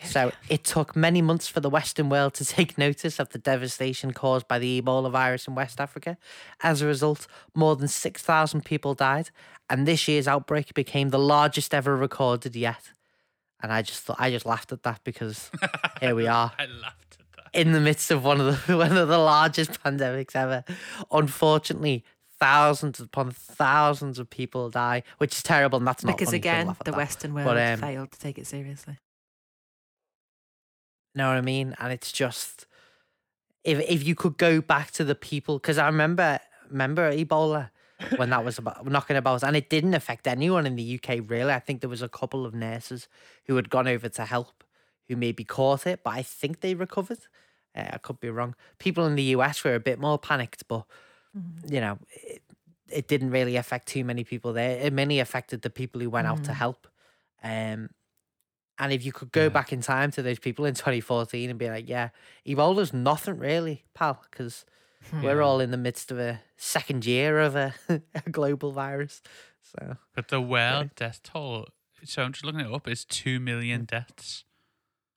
[0.05, 4.13] So, it took many months for the Western world to take notice of the devastation
[4.13, 6.19] caused by the Ebola virus in West Africa.
[6.63, 9.31] As a result, more than 6,000 people died,
[9.71, 12.93] and this year's outbreak became the largest ever recorded yet.
[13.63, 15.51] And I just thought, I just laughed at that because
[16.01, 17.59] here we are I laughed at that.
[17.59, 20.63] in the midst of one of the one of the largest pandemics ever.
[21.11, 22.05] Unfortunately,
[22.39, 26.49] thousands upon thousands of people die, which is terrible, and that's not Because funny to
[26.49, 26.97] again, laugh at the that.
[26.99, 28.99] Western world But, um, failed to take it seriously.
[31.17, 31.75] Know what I mean?
[31.79, 32.67] And it's just
[33.65, 36.39] if if you could go back to the people, because I remember
[36.71, 37.71] remember Ebola
[38.17, 41.53] when that was about knocking about, and it didn't affect anyone in the UK really.
[41.53, 43.09] I think there was a couple of nurses
[43.47, 44.65] who had gone over to help,
[45.09, 47.21] who maybe caught it, but I think they recovered.
[47.75, 48.55] Uh, I could be wrong.
[48.79, 50.85] People in the US were a bit more panicked, but
[51.69, 51.99] you know.
[52.13, 52.43] It,
[52.89, 54.79] it didn't really affect too many people there.
[54.79, 56.55] It mainly affected the people who went out to Mm.
[56.55, 56.87] help.
[57.43, 57.91] Um,
[58.79, 59.49] and if you could go Yeah.
[59.51, 62.11] back in time to those people in 2014 and be like, yeah,
[62.47, 64.65] Ebola's nothing really, pal, because
[65.23, 67.75] we're all in the midst of a second year of a,
[68.15, 69.23] a global virus.
[69.63, 71.67] So, But the world death toll.
[72.05, 72.87] So I'm just looking it up.
[72.87, 73.87] It's two million Mm.
[73.87, 74.45] deaths.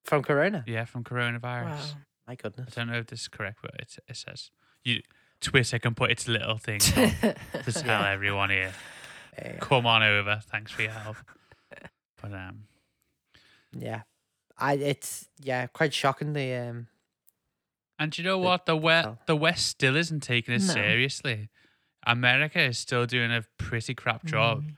[0.06, 1.66] from Corona, Yeah, from coronavirus.
[1.94, 1.98] Wow.
[2.28, 2.76] my goodness.
[2.78, 4.50] I don't know if this is correct, but it, it says
[4.84, 5.02] you
[5.42, 6.80] Twitter can put its little thing
[7.64, 8.74] to tell everyone here.
[9.60, 10.42] Come on over.
[10.50, 11.18] Thanks for your help.
[12.22, 12.64] But um,
[13.72, 14.02] yeah.
[14.58, 16.88] I it's yeah, quite shocking the um
[17.98, 18.66] and do you know The- what?
[18.66, 19.18] The West, oh.
[19.26, 20.74] the West still isn't taking it No.
[20.74, 21.50] seriously.
[22.08, 24.64] America is still doing a pretty crap job.
[24.64, 24.76] Mm.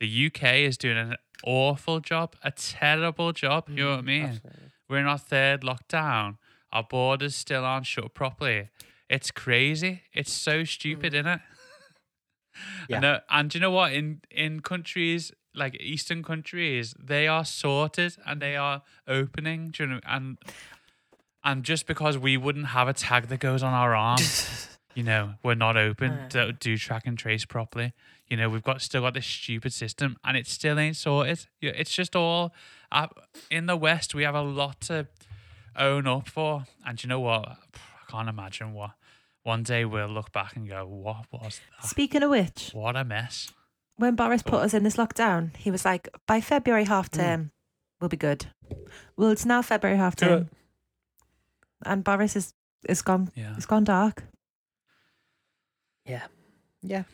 [0.00, 3.68] The UK is doing an awful job, a terrible job.
[3.70, 4.24] You know what I mean?
[4.26, 4.62] absolutely.
[4.88, 6.36] We're in our third lockdown.
[6.70, 8.68] Our borders still aren't shut properly.
[9.08, 10.02] It's crazy.
[10.12, 11.40] It's so stupid, isn't it?
[12.88, 12.96] Yeah.
[12.96, 13.92] And, uh, and do you know what?
[13.92, 19.70] In in countries like Eastern countries, they are sorted and they are opening.
[19.70, 20.00] Do you know?
[20.06, 20.38] And
[21.44, 24.20] and just because we wouldn't have a tag that goes on our arm,
[24.94, 26.28] you know, we're not open Uh.
[26.30, 27.92] to do track and trace properly.
[28.28, 31.46] You know, we've got still got this stupid system, and it still ain't sorted.
[31.60, 32.52] Yeah, It's just all
[32.92, 33.06] uh,
[33.50, 34.14] in the West.
[34.14, 35.06] We have a lot to
[35.76, 36.64] own up for.
[36.84, 37.48] And you know what?
[37.48, 38.90] I can't imagine what
[39.44, 41.88] one day we'll look back and go, "What was that?
[41.88, 43.50] Speaking of which, What a mess."
[43.98, 47.50] When Boris put us in this lockdown, he was like, by February half term,
[48.00, 48.46] we'll be good.
[49.16, 50.48] Well, it's now February half term.
[51.84, 52.54] And Boris is
[52.88, 53.54] is gone Yeah.
[53.56, 54.24] it's gone dark.
[56.04, 56.22] Yeah.
[56.82, 57.04] Yeah.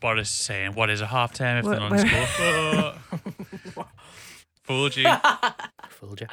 [0.00, 2.94] Boris is saying, "What is a half term if they're not in school?"
[3.76, 3.86] Oh.
[4.62, 5.06] Fooled you.
[5.88, 6.26] Fooled you.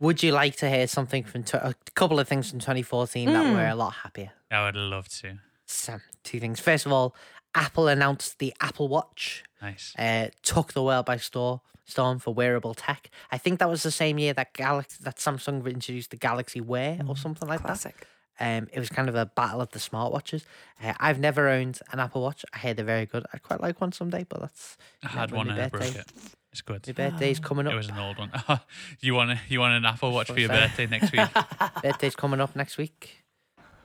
[0.00, 3.44] Would you like to hear something from tw- a couple of things from 2014 that
[3.44, 3.54] Mm.
[3.54, 4.30] were a lot happier?
[4.50, 5.38] I would love to.
[5.66, 6.60] So, two things.
[6.60, 7.14] First of all,
[7.58, 9.94] Apple announced the Apple Watch Nice.
[9.98, 13.10] uh, took the world by store, storm for wearable tech.
[13.32, 17.00] I think that was the same year that Galaxy, that Samsung introduced the Galaxy Wear
[17.08, 17.66] or something like that.
[17.66, 18.06] Classic.
[18.40, 20.44] Um, it was kind of a battle of the smartwatches.
[20.82, 22.44] Uh, I've never owned an Apple Watch.
[22.54, 23.26] I hear they're very good.
[23.34, 26.00] I'd quite like one someday, but that's I had one my and I broke birthday-
[26.00, 26.12] it.
[26.52, 26.86] It's good.
[26.86, 27.72] my birthday's coming up.
[27.72, 28.30] It was an old one.
[29.00, 30.60] you want a, you want an Apple Watch for your Sorry.
[30.60, 31.28] birthday next week?
[31.82, 33.24] birthday's coming up next week.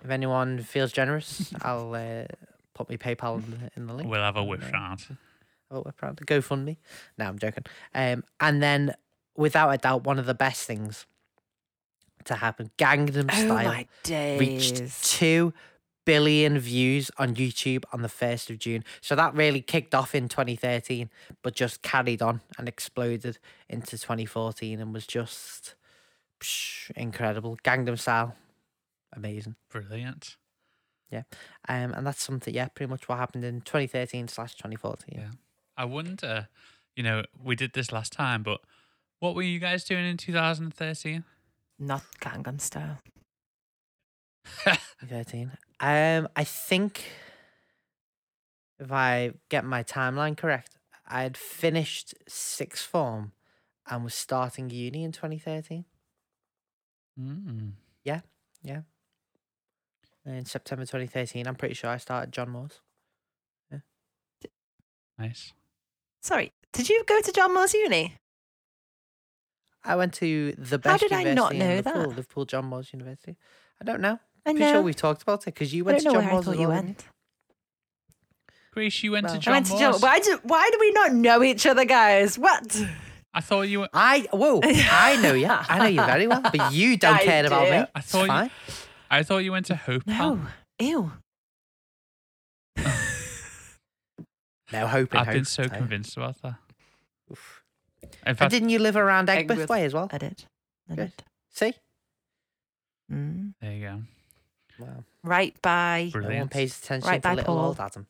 [0.04, 2.26] If anyone feels generous, I'll uh,
[2.74, 4.10] put my PayPal in the, in the link.
[4.10, 5.06] We'll have a and, whip round.
[5.72, 6.78] Oh, we're proud to GoFundMe.
[7.18, 7.64] No, I'm joking.
[7.96, 8.94] Um, and then,
[9.36, 11.06] without a doubt, one of the best things
[12.26, 14.40] to happen, Gangnam Oh Style my days.
[14.40, 15.54] reached two
[16.06, 18.84] billion views on YouTube on the first of June.
[19.02, 21.10] So that really kicked off in 2013,
[21.42, 23.38] but just carried on and exploded
[23.70, 25.76] into 2014 and was just
[26.40, 27.58] psh, incredible.
[27.64, 28.36] Gangnam Style,
[29.14, 29.56] amazing.
[29.70, 30.38] Brilliant.
[31.68, 35.20] Um, and that's something, yeah, pretty much what happened in 2013 slash 2014.
[35.20, 35.30] Yeah.
[35.78, 36.50] I wonder,
[36.96, 38.62] you know, we did this last time, but
[39.20, 41.24] what were you guys doing in 2013?
[41.80, 43.00] Not Gangnam style.
[45.08, 45.52] 13.
[45.80, 47.04] Um, I think
[48.80, 53.34] if I get my timeline correct, I had finished sixth form
[53.90, 55.86] and was starting uni in 2013.
[57.20, 57.72] Mm.
[60.26, 62.80] In September 2013, I'm pretty sure I started John Moores.
[63.72, 63.80] Yeah.
[65.20, 65.52] Nice.
[66.22, 68.16] Sorry, did you go to John Moores uni?
[69.84, 71.04] I went to the best.
[71.04, 72.08] How best did I not university know in Liverpool, that?
[72.10, 73.36] Liverpool John Moores University.
[73.82, 74.18] I don't know.
[74.46, 74.72] I'm Pretty know.
[74.74, 76.34] sure we've talked about it because you I went don't to know John where I
[76.34, 77.06] Moores thought you went.
[78.72, 79.82] Grace, you went Well, to John I went to Moores.
[79.82, 80.02] John.
[80.02, 82.40] Why do Why do we not know each other, guys?
[82.40, 82.82] What?
[83.34, 83.90] I thought you were.
[83.94, 85.48] I whoa, I know you.
[85.50, 87.76] I know you very well, but you don't I care about me.
[87.78, 88.52] I It's thought you- fine.
[89.14, 90.06] I thought you went to Hope.
[90.08, 90.40] No.
[90.80, 91.12] Ew.
[94.72, 95.70] No hope I've been so so.
[95.70, 96.56] convinced about that.
[97.32, 97.62] Oof.
[98.02, 99.70] In And fact, didn't you live around Egbert Egbert.
[99.70, 100.10] Way as well?
[100.12, 100.46] I did.
[100.90, 101.12] I Good.
[101.16, 101.24] did.
[101.52, 101.74] See?
[103.12, 103.54] Mm.
[103.62, 104.02] there you go.
[104.80, 105.04] Wow.
[105.24, 106.10] Right by.
[106.12, 106.52] No one Brilliant.
[106.52, 107.66] pays attention Right to by little Paul.
[107.66, 108.08] old Adam.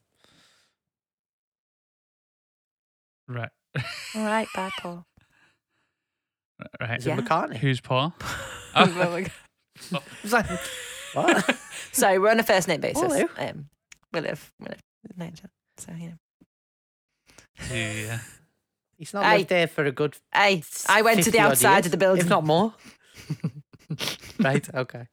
[3.28, 3.50] Right.
[4.16, 5.06] Right by Paul.
[6.80, 6.98] right.
[7.00, 7.18] Is it Yeah.
[7.18, 7.58] McCartney?
[7.58, 8.14] Who's Paul?
[8.76, 8.88] Oh
[10.24, 10.46] It's like,
[11.14, 11.58] what?
[11.92, 13.02] Sorry, we're on a first name basis.
[13.02, 13.26] Hello.
[13.38, 13.70] Um,
[14.12, 14.82] we live, we live
[15.18, 15.32] near
[15.78, 16.16] so you know.
[17.72, 18.20] Yeah.
[18.98, 19.38] He's not Hey.
[19.40, 22.24] lived there for a good Hey, I went to the outside years, of the building.
[22.24, 22.74] If not more.
[24.40, 25.08] right, okay.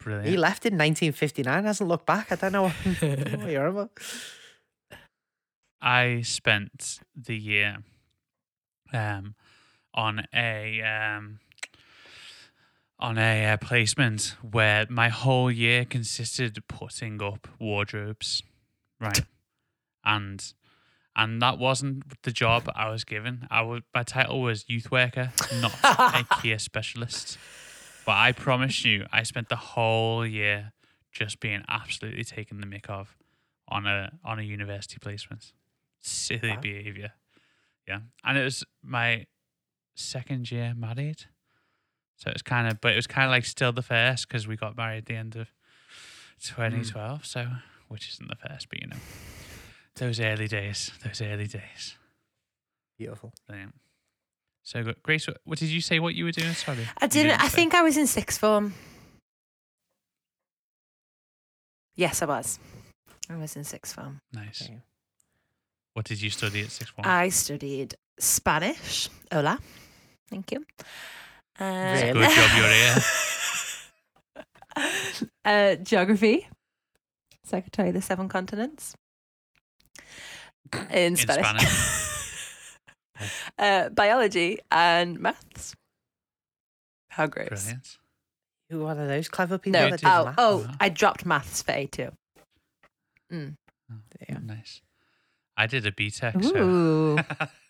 [0.00, 0.28] Brilliant.
[0.28, 2.30] He left in 1959, hasn't looked back.
[2.30, 3.90] I don't know what, I what you're about.
[5.80, 7.78] I spent the year
[8.92, 9.34] um,
[9.94, 11.40] on a um,
[12.98, 18.42] on a uh, placement where my whole year consisted of putting up wardrobes,
[19.00, 19.20] right?
[20.04, 20.52] and
[21.16, 23.46] and that wasn't the job I was given.
[23.50, 27.38] I was my title was youth worker, not IKEA specialist.
[28.06, 30.72] But I promise you, I spent the whole year
[31.10, 33.16] just being absolutely taken the mick of
[33.68, 35.52] on a on a university placement.
[36.00, 36.60] Silly Wow.
[36.60, 37.12] behavior.
[37.88, 38.00] Yeah.
[38.22, 39.26] And it was my
[39.94, 41.24] second year married.
[42.24, 44.56] So it's kind of, but it was kind of like still the first because we
[44.56, 45.48] got married at the end of
[46.42, 47.20] 2012.
[47.20, 47.26] Mm.
[47.26, 47.46] So,
[47.88, 48.96] which isn't the first, but you know,
[49.96, 51.96] those early days, those early days.
[52.96, 53.34] Beautiful.
[53.46, 53.74] Brilliant.
[54.62, 55.02] So good.
[55.02, 56.54] Grace, what, did you say what you were doing?
[56.54, 56.88] Sorry.
[56.98, 57.42] I You didn't.
[57.42, 58.72] I think I was in sixth form.
[61.94, 62.58] Yes, I was.
[63.28, 64.22] I was in sixth form.
[64.32, 64.62] Nice.
[64.62, 64.80] Okay.
[65.92, 67.06] What did you study at sixth form?
[67.06, 69.10] I studied Spanish.
[69.30, 69.58] Hola.
[70.30, 70.64] Thank you.
[71.58, 71.64] Uh,
[72.02, 72.12] Really?
[72.26, 72.68] Good job you're
[74.36, 75.28] here.
[75.44, 76.48] uh, geography.
[77.44, 78.94] Secretary of the Seven Continents.
[80.72, 82.78] In, In Spanish.
[83.58, 85.76] uh, biology and maths.
[87.10, 87.50] How great.
[87.50, 87.98] Brilliant.
[88.68, 89.90] You're one of those clever people No.
[89.90, 90.34] that do Oh, maths.
[90.38, 92.10] oh, I dropped maths for A2.
[93.32, 93.56] Mm.
[94.28, 94.38] Yeah.
[94.42, 94.80] Nice.
[95.56, 97.18] I did a BTEC, so Ooh.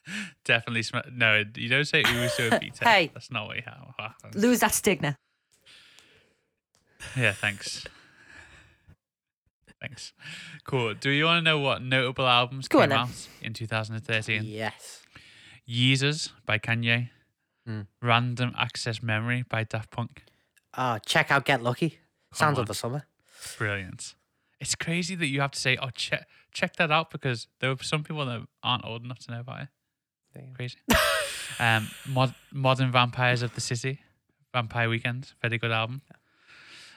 [0.44, 0.82] Definitely.
[0.82, 2.84] Sm- no, you don't say Uso and Peter.
[2.84, 3.10] Hey.
[3.14, 4.42] That's not what ha- happens.
[4.42, 5.16] Lose that stigma.
[7.16, 7.84] Yeah, thanks.
[9.80, 10.12] Thanks.
[10.64, 10.94] Cool.
[10.94, 12.98] Do you want to know what notable albums Go came then.
[13.00, 14.42] out in 2013?
[14.44, 15.02] Yes.
[15.68, 17.10] Yeezus by Kanye.
[17.66, 17.82] Hmm.
[18.02, 20.24] Random Access Memory by Daft Punk.
[20.76, 21.98] Oh, check out Get Lucky.
[22.32, 22.62] Sounds on.
[22.62, 23.06] of the summer.
[23.58, 24.14] Brilliant.
[24.60, 27.76] It's crazy that you have to say, "Oh, check check that out," because there are
[27.82, 29.68] some people that aren't old enough to know about it.
[30.34, 30.52] Damn.
[30.54, 30.78] Crazy.
[31.60, 34.00] um, Mod- Modern Vampires of the City,
[34.52, 36.02] Vampire Weekend, very good album.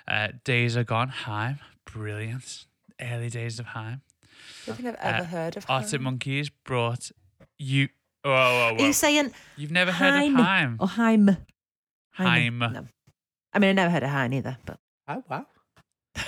[0.08, 2.66] Uh, Days Are Gone, Haim, brilliant.
[3.00, 4.02] Early days of Haim.
[4.24, 6.04] I don't think I've Uh, ever heard of Arctic Haim.
[6.04, 7.12] Monkeys brought
[7.60, 7.90] you.
[8.24, 8.38] Whoa, whoa,
[8.70, 8.86] Are whoa!
[8.88, 10.78] you saying You've never heard Haim of Haim?
[10.80, 11.38] or Haim?
[12.14, 12.58] Haim.
[12.60, 12.88] No.
[13.54, 14.80] I mean, I never heard of Hein either, but.
[15.08, 15.46] Oh, wow.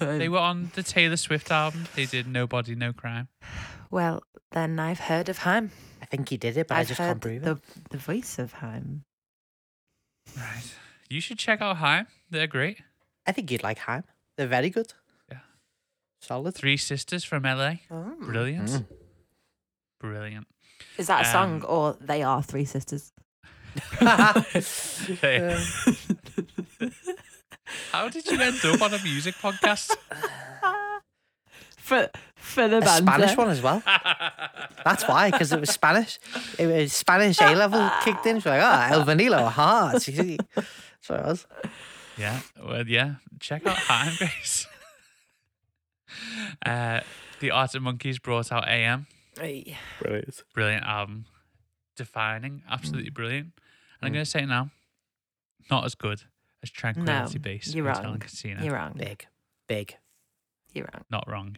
[0.00, 1.86] They were on the Taylor Swift album.
[1.94, 3.28] They did Nobody, No Crime.
[3.88, 5.70] Well, then I've heard of Haim.
[6.12, 7.90] I think he did it, but i I've just heard can't prove the, it.
[7.90, 9.04] the voice of Haim.
[10.36, 10.74] Right.
[11.08, 12.06] You should check out Haim.
[12.30, 12.82] They're great.
[13.26, 14.04] I think you'd like Haim.
[14.36, 14.92] They're very good.
[15.30, 15.38] Yeah.
[16.20, 16.54] Solid.
[16.54, 17.76] Three sisters from LA.
[17.90, 18.14] Oh.
[18.20, 18.68] Brilliant.
[18.68, 18.86] Mm.
[20.00, 20.46] Brilliant.
[20.98, 23.12] Is that a song Um, or they are three sisters?
[25.22, 25.58] Hey,
[27.90, 29.96] how did you end up on a music podcast?
[31.92, 33.02] For for the A banter.
[33.12, 33.82] Spanish one as well.
[34.84, 36.18] That's why, because it was Spanish.
[36.58, 38.36] It was Spanish A level kicked in.
[38.38, 39.90] She's like, ah, El Vinilo, ha.
[39.92, 40.18] That's what
[41.20, 41.46] it was.
[42.18, 42.40] yeah.
[42.62, 43.14] Well, yeah.
[43.40, 44.66] Check out Haim, Grace.
[46.66, 47.00] Uh,
[47.40, 49.06] the Arctic Monkeys brought out AM.
[49.40, 49.76] Hey.
[50.00, 50.42] Brilliant.
[50.54, 51.24] Brilliant album.
[51.96, 52.62] Defining.
[52.70, 53.14] Absolutely Mm.
[53.14, 53.46] brilliant.
[54.00, 54.70] And I'm going to say it now.
[55.70, 56.22] Not as good
[56.62, 57.74] as Tranquility Base.
[57.74, 58.12] you're Hotel wrong.
[58.14, 58.62] and Casino.
[58.62, 58.92] You're wrong.
[58.96, 59.26] Big.
[59.68, 59.96] Big.
[60.74, 61.04] You're wrong.
[61.10, 61.56] Not wrong.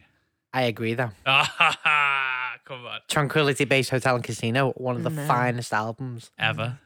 [0.55, 1.11] I agree, though.
[1.25, 2.99] Come on.
[3.09, 5.27] Tranquility Base Hotel and Casino, one of the No.
[5.27, 6.31] finest albums.
[6.39, 6.79] Ever.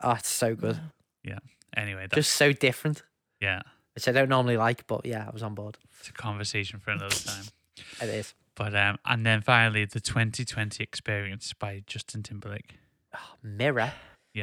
[0.00, 0.80] Oh, it's so good.
[1.22, 1.38] Yeah.
[1.76, 3.02] Anyway, that's, Just so different,
[3.40, 3.60] yeah.
[3.94, 5.78] which I don't normally like, but yeah, I was on board.
[6.00, 7.44] It's a conversation for another time.
[8.00, 8.34] It is.
[8.56, 12.74] But um, and then finally, the 2020 Experience by Justin Timberlake.
[13.14, 13.92] Oh, Mirror.
[14.34, 14.40] I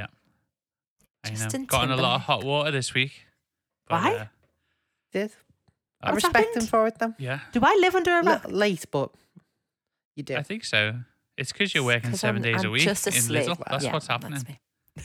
[1.31, 1.35] know.
[1.35, 3.25] Justin Got in a lot of hot water this week.
[3.89, 4.15] but, Why?
[4.15, 4.25] uh,
[5.11, 5.31] Did.
[6.01, 6.69] I What's respect him happened?
[6.69, 7.13] for it, though.
[7.17, 8.45] yeah, Do I live under a rock?
[8.47, 9.11] late, but
[10.15, 10.35] you do.
[10.35, 10.95] I think so.
[11.37, 13.47] It's because you're working 'Cause seven I'm- days a I'm week just in asleep.
[13.47, 13.63] Lidl.
[13.69, 14.33] That's Yeah, what's happening.
[14.43, 14.59] that's me.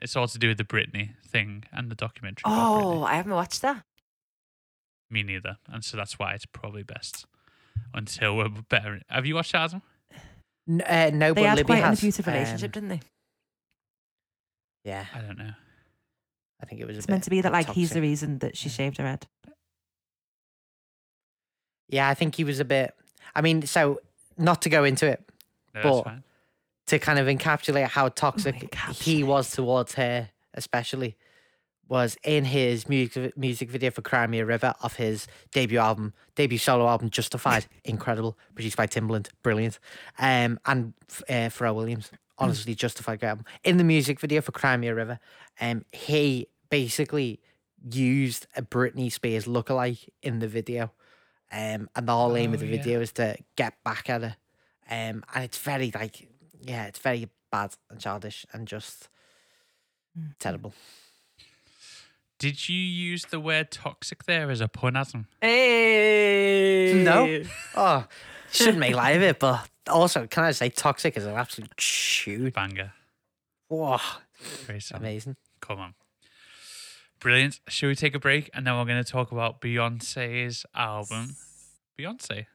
[0.00, 2.42] It's all to do with the Britney thing and the documentary.
[2.44, 3.84] about Oh, I haven't watched that.
[5.10, 5.58] Me neither.
[5.68, 7.24] And so that's why it's probably best
[7.94, 9.00] until we're better.
[9.08, 9.82] Have you watched it, Adam?
[10.68, 11.98] N- uh, no, They but had Libby quite an has.
[12.00, 13.00] abusive um, relationship, didn't they?
[14.84, 15.52] Yeah, I don't know.
[16.60, 16.96] I think it was.
[16.96, 18.02] a It's meant to be that like he's the toxic.
[18.02, 19.26] reason that she shaved her head.
[21.92, 22.94] Yeah, I think he was a bit.
[23.36, 24.00] I mean, so
[24.36, 25.22] not to go into it,
[25.74, 26.14] No, But-
[26.86, 31.16] to kind of encapsulate how toxic he was towards her, especially,
[31.88, 36.12] was in his music music video for Cry Me a River of his debut album,
[36.34, 39.78] debut solo album, Justified, incredible, produced by Timbaland, brilliant,
[40.18, 43.44] um, and f- uh, Pharrell Williams, honestly, Justified great album.
[43.64, 45.18] In the music video for Cry Me a River,
[45.60, 47.40] um, he basically
[47.90, 50.92] used a Britney Spears lookalike in the video,
[51.52, 52.76] um, and the whole aim of Oh, the yeah.
[52.78, 54.36] video is to get back at her,
[54.90, 56.28] um, and it's very like,
[56.60, 59.08] yeah, it's very bad and childish and just
[60.18, 60.32] Mm.
[60.38, 60.74] terrible.
[62.38, 65.26] Did you use the word toxic there as a pun, Adam?
[65.40, 66.92] Hey.
[67.04, 67.44] No.
[67.74, 68.04] Oh,
[68.50, 72.52] shouldn't make light of it, but also, can I say, toxic is an absolute shoot.
[72.52, 72.92] Banger.
[73.68, 73.96] Whoa,
[74.66, 75.00] Great song.
[75.00, 75.36] amazing.
[75.60, 75.94] Come on.
[77.22, 77.60] Brilliant.
[77.68, 81.36] Should we take a break and then we're going to talk about Beyonce's album?
[81.96, 82.46] Beyonce.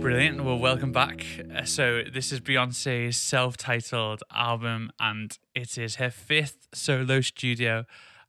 [0.00, 0.44] Brilliant.
[0.44, 1.24] Well, welcome back.
[1.52, 7.84] Uh, So, this is Beyonce's self titled album, and it is her fifth solo studio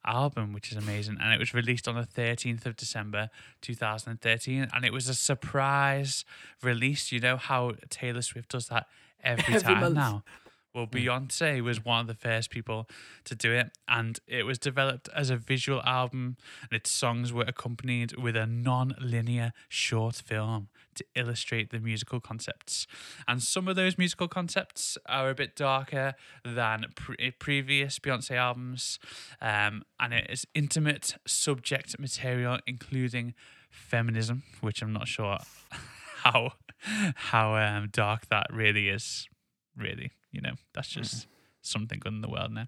[0.06, 1.18] album, which is amazing.
[1.22, 3.30] And it was released on the 13th of December
[3.62, 6.26] 2013, and it was a surprise
[6.64, 7.12] release.
[7.12, 8.88] You know how Taylor Swift does that
[9.24, 9.96] every, Every time month.
[9.96, 10.24] now?
[10.74, 12.90] Well, Beyonce was one of the first people
[13.26, 17.44] to do it, and it was developed as a visual album, and its songs were
[17.44, 22.88] accompanied with a non linear short film to illustrate the musical concepts.
[23.28, 28.98] And some of those musical concepts are a bit darker than pre- previous Beyonce albums,
[29.42, 33.36] um, and it is intimate subject material, including
[33.70, 35.38] feminism, which I'm not sure
[36.24, 39.28] how how um, dark that really is.
[39.76, 41.04] Really, you know, that's mm-hmm.
[41.04, 41.28] just
[41.62, 42.68] something good in the world now.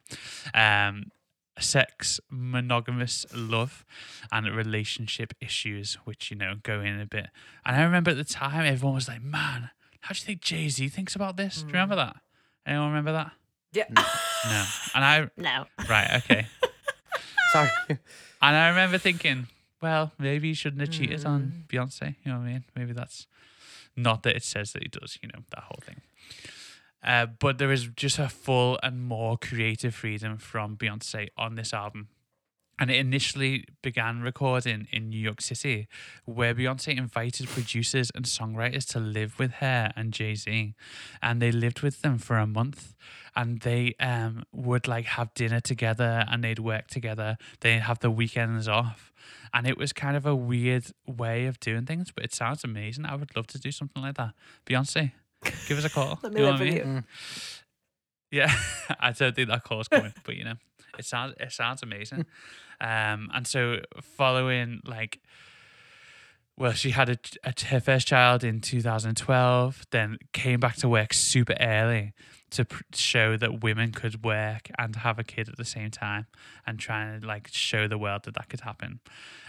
[0.54, 1.12] Um,
[1.60, 3.84] sex, monogamous love,
[4.32, 7.28] and relationship issues, which you know go in a bit.
[7.66, 10.70] And I remember at the time, everyone was like, "Man, how do you think Jay
[10.70, 12.06] Z thinks about this?" Do you remember mm.
[12.06, 12.18] that?
[12.66, 13.32] Anyone remember that?
[13.74, 13.86] Yeah.
[13.94, 14.66] No.
[14.96, 15.66] And I no.
[15.90, 16.48] right, okay.
[17.52, 17.70] Sorry.
[17.90, 18.00] And
[18.56, 19.48] I remember thinking,
[19.82, 21.68] well, maybe he shouldn't have cheated on mm.
[21.68, 22.16] Beyonce.
[22.24, 22.64] You know what I mean?
[22.76, 23.28] Maybe that's
[23.96, 26.02] not that it says that he does, you know, that whole thing.
[27.06, 31.74] Uh, but there is just a full and more creative freedom from Beyonce on this
[31.74, 32.10] album.
[32.78, 35.88] And it initially began recording in New York City,
[36.26, 40.74] where Beyonce invited producers and songwriters to live with her and Jay Z.
[41.22, 42.96] And they lived with them for a month.
[43.34, 47.38] And they um, would like have dinner together and they'd work together.
[47.62, 49.14] They'd have the weekends off.
[49.54, 53.06] And it was kind of a weird way of doing things, but it sounds amazing.
[53.06, 54.34] I would love to do something like that.
[54.66, 55.14] Beyonce,
[55.68, 56.20] give us a call.
[56.24, 56.96] Let me You know live I with mean?
[58.32, 58.40] you.
[58.40, 58.54] Yeah,
[59.00, 60.56] I don't think that call's coming, but you know,
[60.98, 62.26] it sounds it sounds amazing.
[62.82, 65.20] Um, and so following like,
[66.58, 71.14] well, she had a, a her first child in 2012, then came back to work
[71.14, 72.14] super early
[72.56, 76.28] to pr- show that women could work and have a kid at the same time,
[76.66, 79.00] and trying to like show the world that that could happen.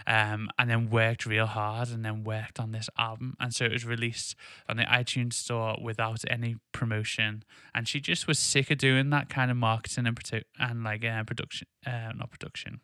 [0.05, 3.73] Um, and then worked real hard, and then worked on this album, and so it
[3.73, 4.35] was released
[4.69, 7.43] on the iTunes store without any promotion
[7.73, 11.05] and she just was sick of doing that kind of marketing and produ- and like
[11.05, 12.79] uh, production, uh, not production,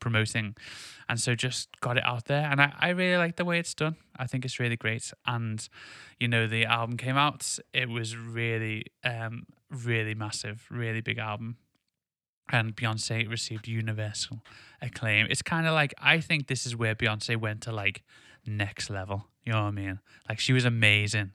[0.00, 0.54] promoting,
[1.08, 2.46] and so just got it out there.
[2.50, 3.96] And I, I really like the way it's done.
[4.16, 5.12] I think it's really great.
[5.26, 5.66] And
[6.20, 7.58] you know, the album came out.
[7.72, 11.56] It was really, um, really massive, really big album.
[12.50, 14.40] And Beyonce received universal
[14.80, 15.26] acclaim.
[15.28, 18.02] It's kind of like I think this is where Beyonce went to like
[18.46, 19.26] next level.
[19.44, 20.00] You know what I mean?
[20.28, 21.32] Like she was amazing,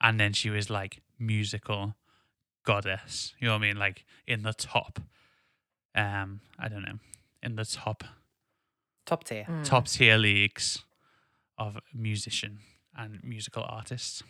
[0.00, 1.96] and then she was like musical
[2.64, 3.34] goddess.
[3.40, 3.76] You know what I mean?
[3.76, 5.00] Like in the top.
[5.96, 6.98] Um, I don't know,
[7.42, 8.04] in the top
[9.06, 9.46] Top tier.
[9.48, 9.64] Mm.
[9.64, 10.84] top tier leagues
[11.58, 12.58] of musician
[12.94, 14.22] and musical artists.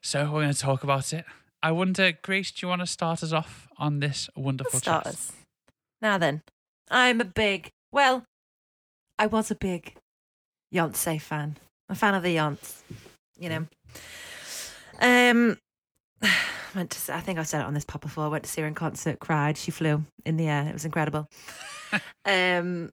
[0.00, 1.26] So we're going to talk about it.
[1.62, 5.02] I wonder, Grace, do you want to start us off on this wonderful chat?
[5.02, 5.32] Starters.
[6.00, 6.42] Now then,
[6.90, 8.24] I'm a big, well,
[9.18, 9.94] I was a big
[10.72, 11.58] Beyonce fan.
[11.88, 12.82] A fan of the Yonce,
[13.38, 13.66] you know.
[15.00, 15.58] Um,
[16.74, 17.14] went to.
[17.14, 18.30] I think I said it on this pod before.
[18.30, 19.18] Went to see her in concert.
[19.18, 19.58] Cried.
[19.58, 20.66] She flew in the air.
[20.68, 21.26] It was incredible.
[22.24, 22.90] um,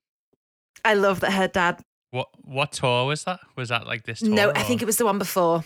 [0.83, 1.81] I love that her dad.
[2.11, 3.39] What what tour was that?
[3.55, 4.29] Was that like this tour?
[4.29, 5.63] No, I think it was the one before.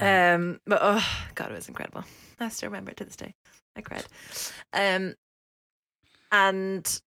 [0.00, 2.04] Um, but oh god, it was incredible.
[2.40, 3.34] I still remember it to this day.
[3.76, 4.04] I cried.
[4.72, 5.14] Um,
[6.32, 7.00] and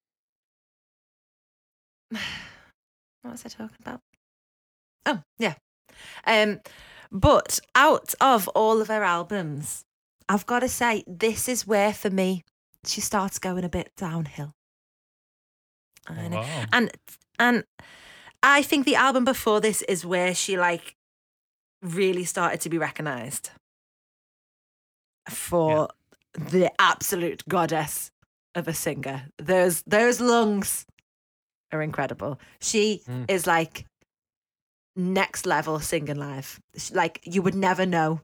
[2.09, 4.01] what was I talking about?
[5.05, 5.55] Oh yeah.
[6.25, 6.61] Um,
[7.11, 9.83] but out of all of her albums,
[10.27, 12.43] I've got to say this is where for me
[12.85, 14.53] she starts going a bit downhill.
[16.07, 16.65] I know Wow.
[16.71, 16.91] and
[17.37, 17.63] and
[18.41, 20.95] I think the album before this is where she like
[21.81, 23.51] really started to be recognized
[25.29, 25.89] for
[26.33, 28.11] the absolute goddess
[28.55, 29.27] of a singer.
[29.37, 30.85] Those those lungs
[31.71, 32.39] are incredible.
[32.61, 33.25] She Mm.
[33.29, 33.85] is like
[34.95, 36.59] next level singing live.
[36.91, 38.21] Like you would never know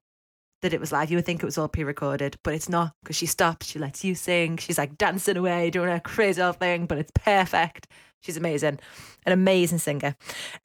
[0.66, 1.12] that it was live.
[1.12, 3.68] You would think it was all pre-recorded, but it's not because she stops.
[3.68, 4.58] She lets you sing.
[4.58, 7.88] She's like dancing away, doing a crazy old thing, but it's perfect.
[8.22, 8.80] She's amazing,
[9.28, 10.16] an amazing singer.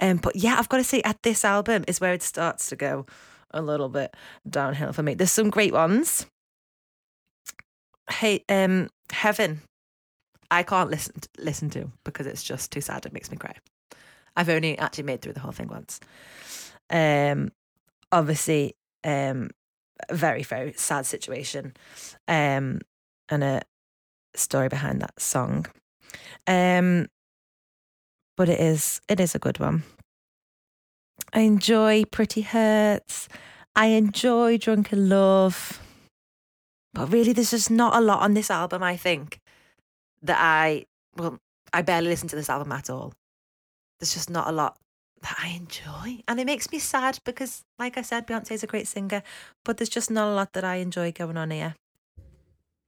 [0.01, 2.77] Um, but yeah, I've got to say, at this album is where it starts to
[2.77, 3.05] go
[3.51, 4.15] a little bit
[4.49, 5.13] downhill for me.
[5.13, 6.27] There's some great ones.
[8.11, 9.61] Hey, um, Heaven,
[10.51, 13.05] I can't listen listen to because it's just too sad.
[13.05, 13.55] It makes me cry.
[14.35, 16.01] I've only actually made through the whole thing once.
[16.89, 17.53] Um,
[18.11, 18.75] obviously,
[19.05, 19.51] um,
[20.09, 21.75] a very very sad situation,
[22.29, 22.81] um,
[23.29, 23.63] and a
[24.35, 25.67] story behind that song.
[26.47, 27.09] Um,
[28.37, 29.85] but it is it is a good one.
[31.33, 33.29] I enjoy Pretty Hurts.
[33.77, 35.81] I enjoy Drunk in Love.
[36.93, 39.41] But really, there's just not a lot on this album, I think,
[40.23, 40.87] that I,
[41.17, 41.39] well,
[41.73, 43.13] I barely listen to this album at all.
[43.99, 44.77] There's just not a lot
[45.23, 46.23] that I enjoy.
[46.29, 49.23] And it makes me sad because, like I said, Beyonce is a great singer,
[49.65, 51.75] but there's just not a lot that I enjoy going on here.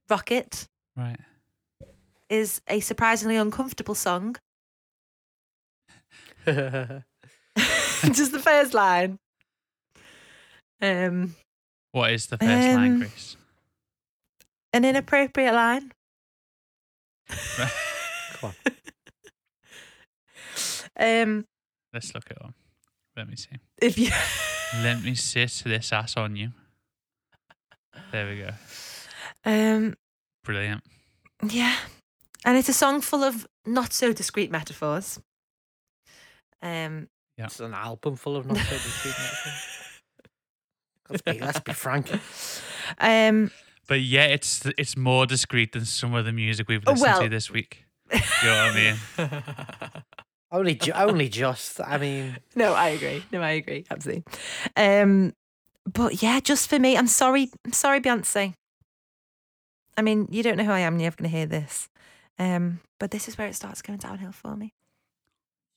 [0.09, 1.19] Rocket Right.
[2.29, 4.35] is a surprisingly uncomfortable song.
[6.45, 9.17] just the first line.
[10.81, 11.35] Um,
[11.91, 13.37] What is the first line, Um, Grace?
[14.73, 15.91] an inappropriate line.
[17.57, 17.71] Right.
[18.33, 18.55] Come on.
[21.21, 21.45] Um,
[21.93, 22.53] Let's look it up.
[23.15, 23.57] Let me see.
[23.81, 24.09] if you
[24.83, 26.51] Let me sit this ass on you.
[28.11, 28.49] There we go.
[29.45, 29.95] um
[30.43, 30.83] Brilliant.
[31.47, 31.75] yeah
[32.45, 35.19] And it's a song full of not so discreet metaphors.
[36.61, 37.45] Um, yeah.
[37.45, 39.69] It's an album full of not so discreet metaphors.
[41.09, 42.09] Let's be, let's be frank.
[42.99, 43.51] um,
[43.87, 47.21] But yeah, it's it's more discreet than some of the music we've Oh, listened well-
[47.23, 47.85] to this week.
[48.11, 48.19] You
[48.49, 50.03] know what I mean?
[50.53, 51.81] Only, ju- only just.
[51.81, 53.23] I mean, no, I agree.
[53.31, 53.85] No, I agree.
[53.89, 54.23] Absolutely.
[54.77, 55.33] Um,
[55.91, 57.49] but yeah, just for me, I'm sorry.
[57.65, 58.53] I'm sorry, Beyonce.
[59.97, 60.93] I mean, you don't know who I am.
[60.93, 61.89] and You're never going to hear this.
[62.37, 64.73] Um, but this is where it starts going downhill for me.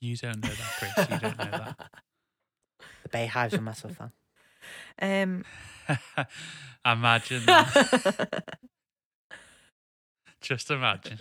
[0.01, 1.09] You don't know that, Chris.
[1.11, 1.79] You don't know that.
[3.03, 4.13] the Beyhive's a massive fan.
[5.01, 5.45] Um,
[6.87, 8.59] imagine that.
[10.43, 11.19] Just imagine.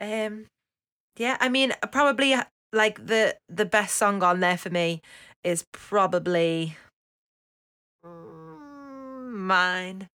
[0.00, 0.46] Um,
[1.18, 5.02] yeah, I mean, probably uh, like the the best song on there for me
[5.44, 6.76] is probably
[8.04, 10.08] mine.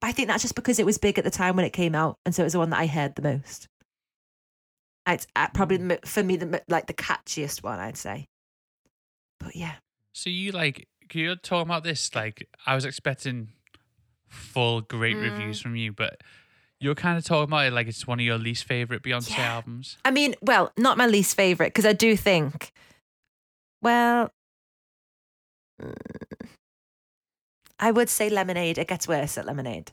[0.00, 1.94] But I think that's just because it was big at the time when it came
[1.94, 3.66] out, and so it was the one that I heard the most.
[5.06, 8.26] It's uh, probably for me the like the catchiest one, I'd say.
[9.40, 9.74] But yeah,
[10.14, 13.48] So you like you're talking about this like I was expecting
[14.28, 15.22] full great Mm.
[15.22, 16.20] reviews from you, but
[16.82, 19.54] you're kind of talking about it like it's one of your least favorite Beyonce Yeah.
[19.54, 19.96] albums.
[20.04, 22.72] I mean, well, not my least favorite because I do think,
[23.80, 24.30] well,
[25.80, 25.94] mm,
[27.78, 28.78] I would say Lemonade.
[28.78, 29.92] It gets worse at Lemonade.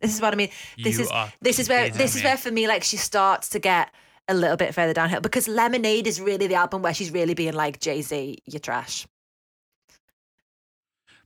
[0.00, 0.50] This is what I mean.
[0.82, 3.58] This you is- This is where this is where for me like she starts to
[3.58, 3.94] get
[4.28, 7.54] a little bit further downhill because Lemonade is really the album where she's really being
[7.54, 9.06] like Jay Z, you're trash.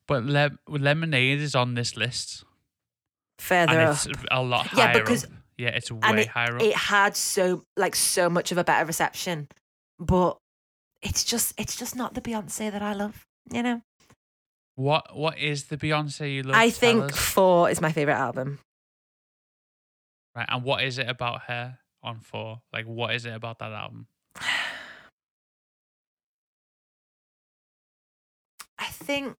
[0.07, 2.45] But Le- Lemonade is on this list,
[3.39, 3.99] Further and up,
[4.31, 5.31] a lot Yeah, because- up.
[5.59, 6.63] Yeah, it's way and it, higher up.
[6.63, 9.49] it had so like so much of a better reception,
[9.99, 10.37] but
[11.01, 13.25] it's just it's just not the Beyonce that I love.
[13.51, 13.81] You know,
[14.75, 16.57] what What is the Beyonce you love?
[16.57, 17.17] I think us.
[17.19, 18.59] Four is my favorite album.
[20.35, 22.61] right, and what is it about her on four?
[22.73, 24.09] Like, what is it about that album?
[28.79, 29.37] I think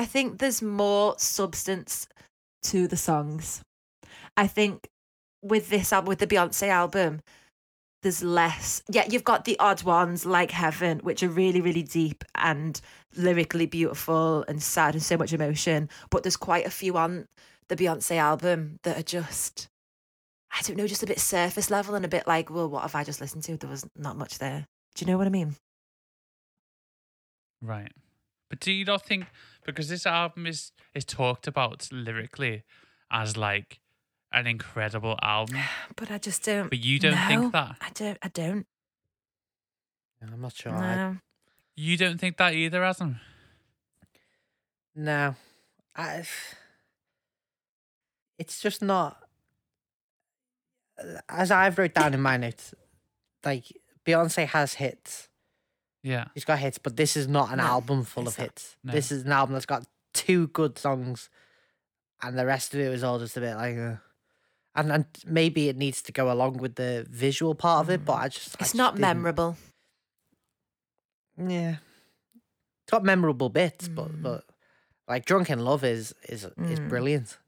[0.00, 2.08] I think there's more substance
[2.62, 3.60] to the songs.
[4.34, 4.88] I think
[5.42, 7.20] with this album, with the Beyonce album,
[8.02, 8.82] there's less.
[8.88, 12.80] Yeah, you've got the odd ones like Heaven, which are really, really deep and
[13.14, 15.90] lyrically beautiful and sad and so much emotion.
[16.08, 17.26] But there's quite a few on
[17.68, 19.68] the Beyonce album that are just,
[20.50, 22.94] I don't know, just a bit surface level and a bit like, well, what have
[22.94, 23.58] I just listened to?
[23.58, 24.66] There was not much there.
[24.94, 25.56] Do you know what I mean?
[27.60, 27.92] Right.
[28.50, 29.26] But do you not think
[29.64, 32.64] because this album is is talked about lyrically
[33.10, 33.80] as like
[34.32, 35.58] an incredible album,
[35.96, 36.68] But I just don't.
[36.68, 37.76] but you don't No, think that?
[37.80, 38.18] I don't.
[38.22, 38.66] I don't.
[40.22, 40.72] I'm not sure.
[40.72, 41.16] I, No.
[41.76, 43.20] You don't think that either, Adam?
[44.94, 45.34] no.
[45.96, 46.24] I,
[48.38, 49.18] it's just not.
[51.28, 52.74] As I've wrote down in my notes,
[53.44, 53.64] like
[54.06, 55.28] Beyonce has hits.
[56.02, 56.26] Yeah.
[56.34, 58.44] She's got hits, but this is not an No, album full of not.
[58.46, 58.76] hits.
[58.82, 58.92] No.
[58.92, 61.28] This is an album that's got two good songs,
[62.22, 63.76] and the rest of it was all just a bit like.
[63.76, 63.96] Uh,
[64.74, 68.14] and and maybe it needs to go along with the visual part of it, but
[68.14, 69.56] I just I It's just not didn't- memorable.
[71.36, 71.76] Yeah,
[72.82, 74.22] it's got memorable bits, but Mm.
[74.22, 74.44] but
[75.08, 76.88] like Drunk in Love is is is Mm.
[76.88, 77.38] brilliant.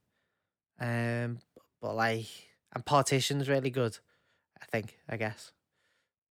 [0.81, 1.39] Um,
[1.81, 2.27] but like
[2.75, 3.99] and Partition's really good.
[4.61, 5.53] I think I guess,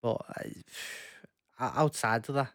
[0.02, 0.54] but I,
[1.62, 2.54] outside of that,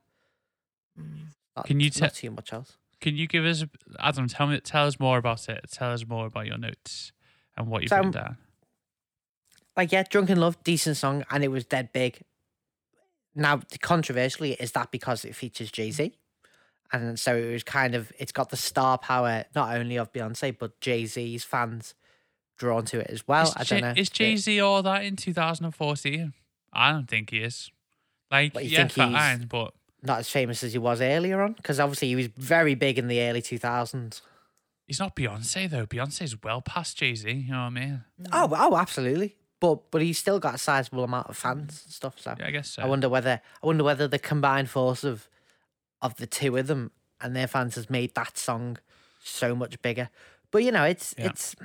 [0.99, 1.27] Mm.
[1.57, 2.77] not, Can you tell too much else.
[3.01, 3.65] Can you give us
[3.99, 5.67] Adam, tell me tell us more about it.
[5.71, 7.13] Tell us more about your notes
[7.57, 8.37] and what you've So, written down.
[9.77, 12.21] Like yeah, Drunk in Love, decent song, and it was dead big.
[13.35, 16.15] Now, controversially, is that because it features Jay Z?
[16.93, 20.57] And so it was kind of it's got the star power not only of Beyonce
[20.59, 21.95] but Jay Z's fans
[22.57, 23.49] drawn to it as well.
[23.49, 24.01] is I Jay- don't know.
[24.01, 26.33] Is Jay Z all that in 2014?
[26.73, 27.71] I don't think he is.
[28.31, 31.41] Like, But you yeah, think he's- fine, but not as famous as he was earlier
[31.43, 34.20] on because obviously he was very big in the early 2000s.
[34.87, 35.87] he's not Beyonce though.
[35.87, 37.29] Beyonce's well past Jay Z.
[37.31, 38.05] You know what I mean?
[38.22, 38.27] Mm.
[38.33, 39.37] Oh, oh, absolutely.
[39.59, 42.20] But but he's still got a sizable amount of fans and stuff.
[42.20, 42.83] So Yeah, I guess so.
[42.83, 45.29] I wonder whether I wonder whether the combined force of
[46.03, 48.77] of the two of them and their fans has made that song
[49.24, 50.11] so much bigger.
[50.51, 51.27] But you know, it's Yeah.
[51.31, 51.57] it's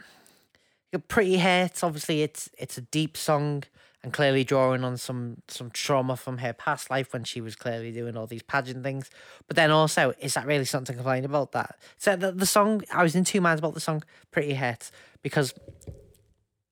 [1.07, 1.84] pretty hurts.
[1.84, 3.64] Obviously, it's it's a deep song
[4.04, 7.91] and clearly drawing on some some trauma from her past life when she was clearly
[7.91, 9.10] doing all these pageant things.
[9.47, 11.52] But then also, is that really something to complain about?
[11.52, 14.04] That so the the song I was in two minds about the song.
[14.32, 14.91] Pretty hurts
[15.22, 15.54] because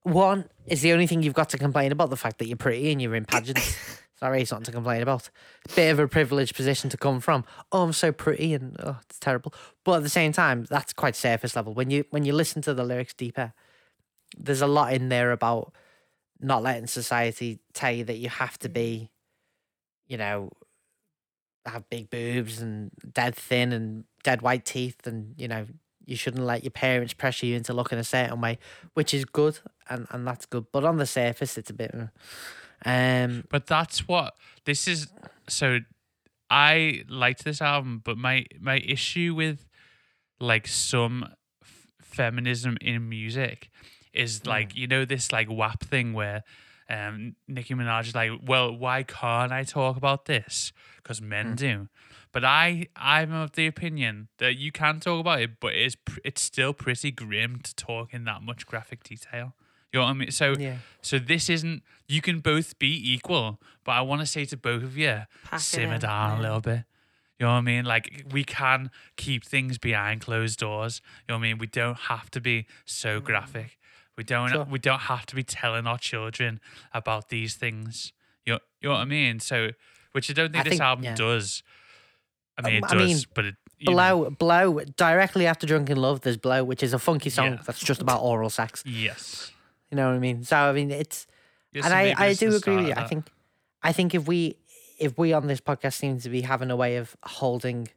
[0.04, 2.92] one is the only thing you've got to complain about the fact that you're pretty
[2.92, 3.78] and you're in pageants.
[4.20, 5.30] It's not really something to complain about.
[5.78, 7.46] Bit of a privileged position to come from.
[7.72, 9.54] Oh, I'm so pretty and oh, it's terrible.
[9.86, 11.74] But at the same time, that's quite surface level.
[11.74, 13.54] When you when you listen to the lyrics deeper,
[14.38, 15.74] there's a lot in there about
[16.40, 19.10] not letting society tell you that you have to be,
[20.08, 20.52] you know,
[21.66, 25.66] have big boobs and dead thin and dead white teeth and you know
[26.06, 28.58] you shouldn't let your parents pressure you into looking a certain way,
[28.96, 29.60] which is good
[29.90, 30.66] and and that's good.
[30.72, 31.94] But on the surface, it's a bit.
[32.86, 34.36] Um, But that's what
[34.66, 35.08] this is.
[35.48, 35.80] So
[36.50, 39.68] I liked this album, but my my issue with
[40.40, 41.26] like some
[41.62, 43.70] f- feminism in music
[44.14, 46.44] is like you know this like WAP thing where
[46.90, 50.72] um Nicki Minaj is like, well, why can't I talk about this?
[50.98, 51.88] Because men do.
[52.32, 56.20] But I I'm of the opinion that you can talk about it, but it's pr-
[56.24, 59.56] it's still pretty grim to talk in that much graphic detail.
[59.92, 60.32] You know what I mean?
[60.32, 60.78] So yeah.
[61.02, 61.82] so this isn't.
[62.08, 65.60] You can both be equal, but I want to say to both of you, Pack
[65.60, 66.40] simmer down yeah.
[66.40, 66.84] a little bit.
[67.40, 67.86] You know what I mean?
[67.86, 71.02] Like we can keep things behind closed doors.
[71.28, 71.58] You know what I mean?
[71.58, 73.79] We don't have to be so graphic.
[74.20, 74.50] We don't.
[74.50, 74.66] Sure.
[74.66, 76.60] We don't have to be telling our children
[76.94, 78.12] about these things.
[78.46, 79.40] You know, you know what I mean?
[79.40, 79.70] So,
[80.12, 81.16] which I don't think I this think- album yeah.
[81.16, 81.64] does.
[82.58, 83.56] I mean, Um, it I mean, but it.
[83.78, 84.30] you know, Blow,
[84.76, 84.80] blow.
[84.98, 87.62] Directly after Drunk in Love, there's Blow, which is a funky song Yeah.
[87.66, 88.84] that's just about oral sex.
[88.86, 89.54] Yes.
[89.90, 90.44] You know what I mean?
[90.44, 91.26] So I mean, it's
[91.72, 92.94] Yes, and I, I do agree with you.
[92.98, 93.26] I think,
[93.82, 94.58] I think if we
[95.00, 97.88] if we on this podcast seem to be having a way of holding,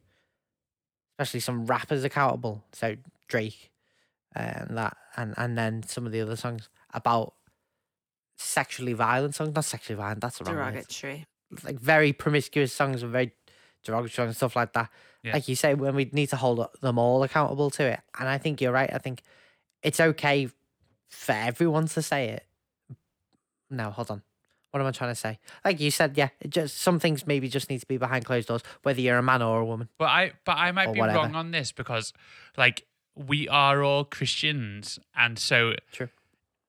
[1.19, 2.95] especially some rappers accountable, so
[3.27, 3.71] Drake,
[4.33, 7.33] and that, and and then some of the other songs about
[8.37, 10.21] sexually violent songs, not sexually violent.
[10.21, 10.73] That's the wrong word.
[10.73, 11.25] Derogatory.
[11.63, 13.33] Like very promiscuous songs and very
[13.83, 14.89] derogatory and stuff like that.
[15.23, 15.33] Yeah.
[15.33, 18.37] Like you say, when we need to hold them all accountable to it, and I
[18.37, 18.89] think you're right.
[18.91, 19.21] I think
[19.81, 20.49] it's okay
[21.09, 22.45] for everyone to say it.
[23.69, 24.21] No, hold on.
[24.71, 25.37] What am I trying to say?
[25.63, 28.47] Like you said, yeah, it just some things maybe just need to be behind closed
[28.47, 29.87] doors, whether you're a man or a woman.
[29.99, 31.19] But I but I might be whatever.
[31.19, 32.11] wrong on this because
[32.57, 32.85] like
[33.15, 36.09] we are all Christians and so True.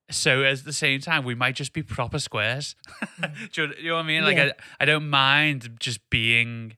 [0.09, 2.75] so at the same time we might just be proper squares.
[3.53, 4.23] Do you, you know what I mean?
[4.23, 4.51] Like Yeah.
[4.79, 6.77] I, I don't mind just being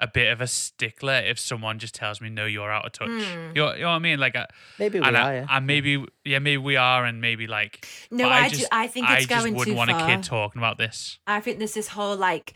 [0.00, 3.08] a bit of a stickler if someone just tells me no you're out of touch.
[3.08, 3.50] Hmm.
[3.56, 4.20] You, know, you know what I mean?
[4.20, 4.46] Like I,
[4.78, 5.46] Maybe we and, are, I, yeah.
[5.50, 8.66] and maybe yeah maybe we are and maybe like No, but I, just do.
[8.70, 10.08] I think I it's just going wouldn't too want far.
[10.08, 11.18] a kid talking about this.
[11.26, 12.54] I think there's this whole like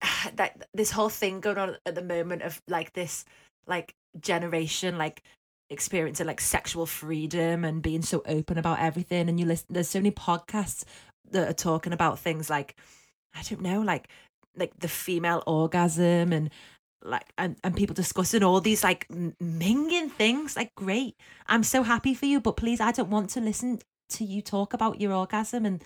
[0.36, 3.24] that this whole thing going on at the moment of like this
[3.66, 5.22] like generation like
[5.70, 9.98] experiencing like sexual freedom and being so open about everything and you listen there's so
[9.98, 10.84] many podcasts
[11.30, 12.76] that are talking about things like
[13.34, 14.08] I don't know like
[14.56, 16.50] like the female orgasm and
[17.02, 21.16] like and, and people discussing all these like minging things like great.
[21.48, 24.72] I'm so happy for you but please i don't want to listen to you talk
[24.72, 25.82] about your orgasm and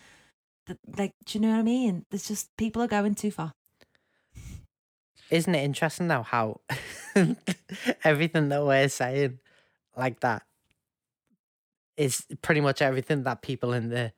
[0.66, 2.04] th- like do you know what i mean?
[2.10, 3.54] There's just people are going too far
[5.30, 6.60] Isn't it interesting though how
[8.04, 9.38] everything that we're saying
[9.96, 10.42] like that
[11.96, 14.12] is pretty much everything that people in the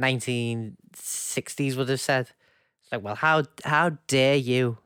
[0.00, 2.30] 1960s would have said.
[2.82, 4.78] It's like, well, how how dare you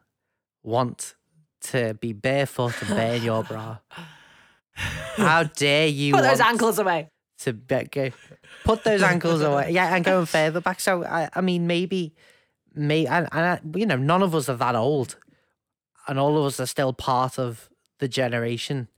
[0.63, 1.15] want
[1.61, 3.79] to be barefoot and bare your bra?
[4.75, 7.11] How dare you put those ankles away
[7.41, 8.11] to be, go,
[8.65, 9.73] put those ankles away?
[9.73, 10.81] Yeah, and going further back.
[10.81, 12.15] So I, I mean, maybe,
[12.75, 15.17] me, and, and I, you know, none of us are that old,
[16.09, 18.89] and all of us are still part of the generation,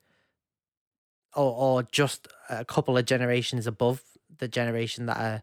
[1.34, 4.02] or or just a couple of generations above
[4.38, 5.42] the generation that are,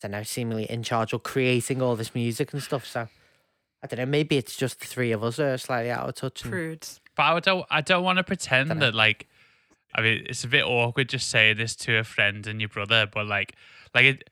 [0.00, 2.86] don't know, seemingly in charge or creating all this music and stuff.
[2.86, 3.08] So.
[3.82, 4.06] I don't know.
[4.10, 6.42] Maybe it's just the three of us are slightly out of touch.
[6.42, 9.28] And, prude But I don't I don't want to pretend that like
[9.94, 13.06] I mean it's a bit awkward just saying this to a friend and your brother,
[13.06, 13.54] but like
[13.94, 14.30] like it,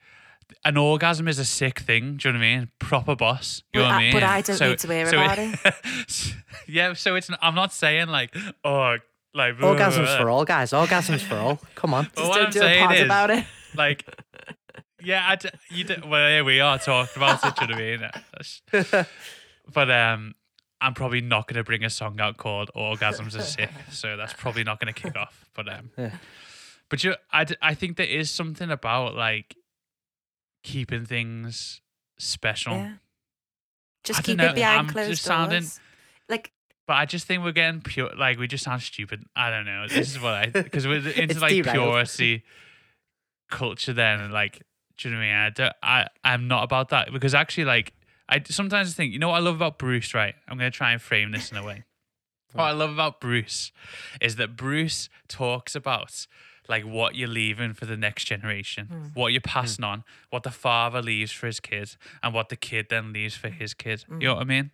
[0.64, 2.16] an orgasm is a sick thing.
[2.16, 2.70] Do you know what I mean?
[2.78, 3.62] Proper boss.
[3.72, 4.12] You know But what I I- mean?
[4.12, 6.34] but I don't need to hear about it.
[6.68, 8.34] yeah, so it's I'm not saying like
[8.64, 8.96] oh
[9.34, 10.70] like Orgasms for all, guys.
[10.72, 11.58] Orgasms for all.
[11.74, 12.08] Come on.
[12.14, 13.44] But just don't I'm do a saying pod is, about it
[13.76, 14.04] like
[15.02, 17.54] yeah, I d- you d- well here we are talking about it.
[17.56, 17.68] Do you
[17.98, 18.14] know what
[18.72, 19.06] I mean?
[19.72, 20.34] But um,
[20.80, 24.34] I'm probably not going to bring a song out called "Orgasms Are Sick," so that's
[24.34, 25.48] probably not going to kick off.
[25.54, 26.10] But um, Yeah.
[26.90, 29.56] but you, I, d- I think there is something about like
[30.64, 31.80] keeping things
[32.18, 32.72] special.
[32.74, 32.94] yeah
[34.02, 35.80] just keep dunno, it behind I'm closed just sounding- doors
[36.28, 36.52] like
[36.86, 38.10] But I just think we're getting pure.
[38.16, 39.24] Like we just sound stupid.
[39.34, 39.86] I don't know.
[39.88, 41.92] This is what I because we're into like derailed.
[41.94, 42.42] purity
[43.50, 43.92] culture.
[43.94, 44.62] Then and like,
[44.98, 45.36] do you know what I mean?
[45.36, 47.94] I, don't, I I'm not about that because actually, like,
[48.28, 50.12] I sometimes think you know what I love about Bruce.
[50.14, 50.34] Right?
[50.48, 51.84] I'm gonna try and frame this in a way.
[52.52, 53.72] What I love about Bruce
[54.20, 56.28] is that Bruce talks about
[56.68, 59.04] like what you're leaving for the next generation, Hmm.
[59.14, 59.90] what you're passing hmm.
[59.90, 63.48] on, what the father leaves for his kid, and what the kid then leaves for
[63.48, 64.04] his kid.
[64.08, 64.36] You know hmm.
[64.38, 64.70] what I mean?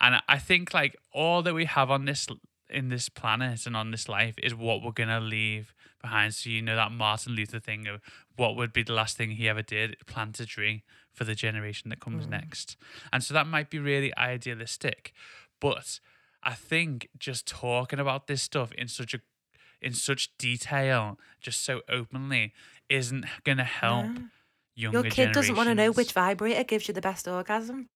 [0.00, 2.26] And I- I think like all that we have on this
[2.68, 6.34] in this planet and on this life is what we're gonna leave behind.
[6.34, 8.00] So you know that Martin Luther thing of
[8.36, 11.90] what would be the last thing he ever did, plant a tree for the generation
[11.90, 12.30] that comes hmm.
[12.30, 12.76] next.
[13.12, 15.12] And so that might be really idealistic,
[15.60, 16.00] but
[16.42, 19.20] I think just talking about this stuff in such a
[19.82, 22.52] in such detail, just so openly,
[22.88, 24.22] isn't gonna help No.
[24.74, 27.88] younger Your kid doesn't want to know which vibrator gives you the best orgasm.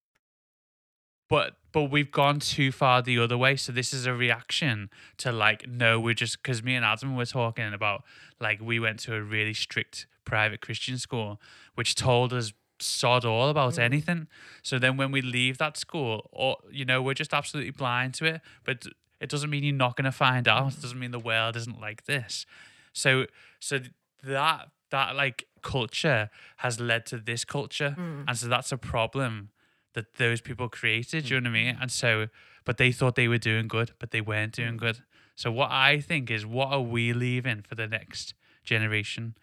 [1.29, 5.33] but but we've gone too far the other way so this is a reaction to
[5.33, 8.05] like no we're just because me and adam were talking about
[8.41, 11.41] like we went to a really strict private christian school
[11.75, 13.79] which told us sod all about mm.
[13.79, 14.27] anything
[14.63, 18.25] so then when we leave that school or you know we're just absolutely blind to
[18.27, 18.87] it but
[19.21, 21.81] it doesn't mean you're not going to find out it doesn't mean the world isn't
[21.81, 22.47] like this
[22.93, 23.27] so
[23.61, 23.81] so
[24.23, 28.25] that that like culture has led to this culture mm.
[28.27, 29.51] and so that's a problem
[29.95, 31.25] that those people created.
[31.25, 31.75] Do you know what I mean?
[31.77, 31.83] Mm.
[31.83, 32.29] And so,
[32.65, 34.81] but they thought they were doing good, but they weren't doing mm.
[34.81, 35.03] good.
[35.35, 39.37] So what I think is, what are we leaving for the next generation?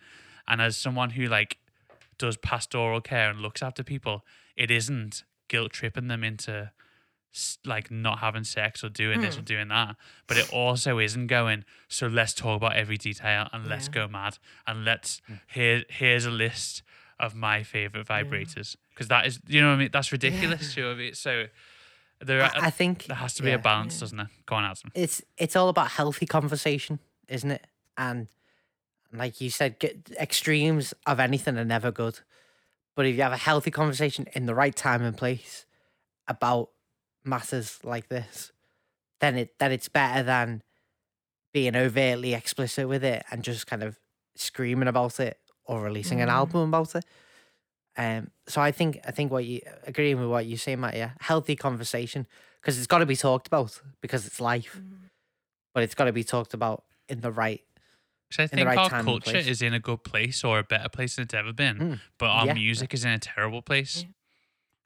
[0.47, 1.57] And as someone who like
[2.17, 4.23] does pastoral care and looks after people,
[4.55, 6.71] it isn't guilt tripping them into
[7.65, 9.45] like not having sex or doing this or hmm.
[9.45, 9.95] doing that.
[10.27, 11.65] But it also isn't going.
[11.87, 15.35] So let's talk about every detail and let's go mad and let's hmm.
[15.47, 15.83] here.
[15.89, 16.83] Here's a list
[17.19, 19.89] of my favorite vibrators because that is you know what I mean.
[19.93, 20.75] That's ridiculous.
[20.75, 21.13] You know what I mean?
[21.13, 21.45] So
[22.19, 23.55] there, I, I think there has to be yeah.
[23.55, 24.91] a balance, doesn't it Go on, Adam.
[24.93, 27.65] it's it's all about healthy conversation, isn't it?
[27.97, 28.27] And
[29.13, 32.19] like you said, get, extremes of anything are never good.
[32.95, 35.65] But if you have a healthy conversation in the right time and place
[36.27, 36.69] about
[37.23, 38.51] matters like this,
[39.19, 40.61] then it then it's better than
[41.53, 43.99] being overtly explicit with it and just kind of
[44.35, 46.33] screaming about it or releasing an Mm.
[46.33, 47.05] album about it.
[47.97, 50.95] Um, so I think I think what you agreeing with what you say, Matt.
[50.95, 52.25] Yeah, healthy conversation
[52.61, 54.79] because it's got to be talked about because it's life,
[55.73, 57.61] but it's got to be talked about in the right.
[58.31, 60.87] So I the think right our culture is in a good place or a better
[60.87, 61.99] place than it's ever been, Mm.
[62.17, 62.53] but our Yeah.
[62.53, 64.05] music is in a terrible place.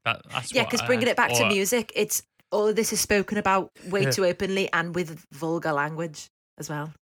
[0.05, 2.93] That, that's Yeah, what because I- bringing it back to music, it's all of this
[2.93, 6.27] is spoken about way too openly and with vulgar language
[6.57, 6.93] as well.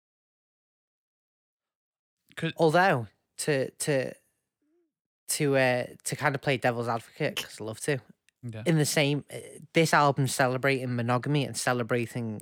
[2.56, 4.12] Although to to
[5.28, 7.98] to uh to kind of play devil's advocate, because I love to.
[8.42, 8.62] Yeah.
[8.66, 9.36] In the same, uh,
[9.72, 12.40] this album celebrating monogamy and celebrating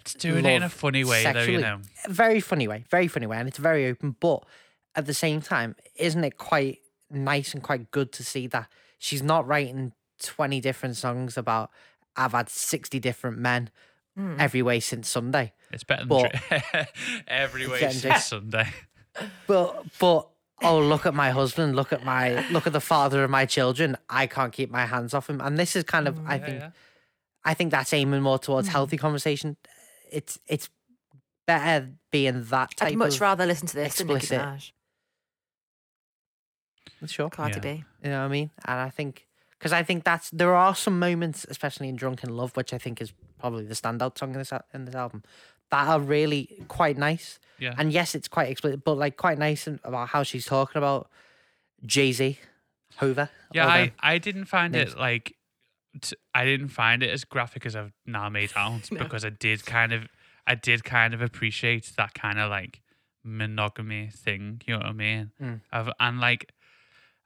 [0.00, 1.42] It's doing it in a funny way, though.
[1.42, 4.16] You know, very funny way, very funny way, and it's very open.
[4.18, 4.44] But
[4.94, 6.78] at the same time, isn't it quite
[7.10, 9.92] nice and quite good to see that she's not writing
[10.22, 11.70] twenty different songs about
[12.16, 13.70] I've had sixty different men
[14.18, 14.36] Mm.
[14.40, 15.52] every way since Sunday.
[15.70, 16.86] it's better than But- dri-
[17.28, 18.68] every way since this- Sunday.
[19.46, 20.28] But but
[20.62, 23.96] oh look at my husband, look at my look at the father of my children.
[24.10, 25.40] I can't keep my hands off him.
[25.40, 26.70] And this is kind of I Yeah, think yeah.
[27.44, 29.56] I think that's aiming more towards healthy conversation.
[30.10, 30.68] It's it's
[31.46, 34.40] better being that type I'd much of rather listen to this than Nicki explicit.
[34.46, 34.72] Minaj,
[37.06, 37.30] sure.
[37.30, 37.60] Cardi Yeah.
[37.60, 37.84] B.
[38.04, 38.50] You know what I mean?
[38.64, 39.26] And I think
[39.58, 42.78] because I think that's there are some moments, especially in Drunk in Love, which I
[42.78, 45.22] think is probably the standout song in this in this album,
[45.70, 47.38] that are really quite nice.
[47.58, 47.74] Yeah.
[47.76, 51.10] And yes, it's quite explicit, but like quite nice in- about how she's talking about
[51.84, 52.38] Jay Z,
[52.98, 53.30] Hoover.
[53.52, 53.92] Yeah, I.
[54.00, 54.92] I didn't find names.
[54.92, 55.34] it like
[56.00, 58.98] t- I didn't find it as graphic as I've now made out No.
[59.00, 60.06] because I did kind of
[60.46, 62.80] I did kind of appreciate that kind of like
[63.24, 64.62] monogamy thing.
[64.66, 65.30] You know what I mean?
[65.42, 65.60] Mm.
[65.72, 66.52] I've, and like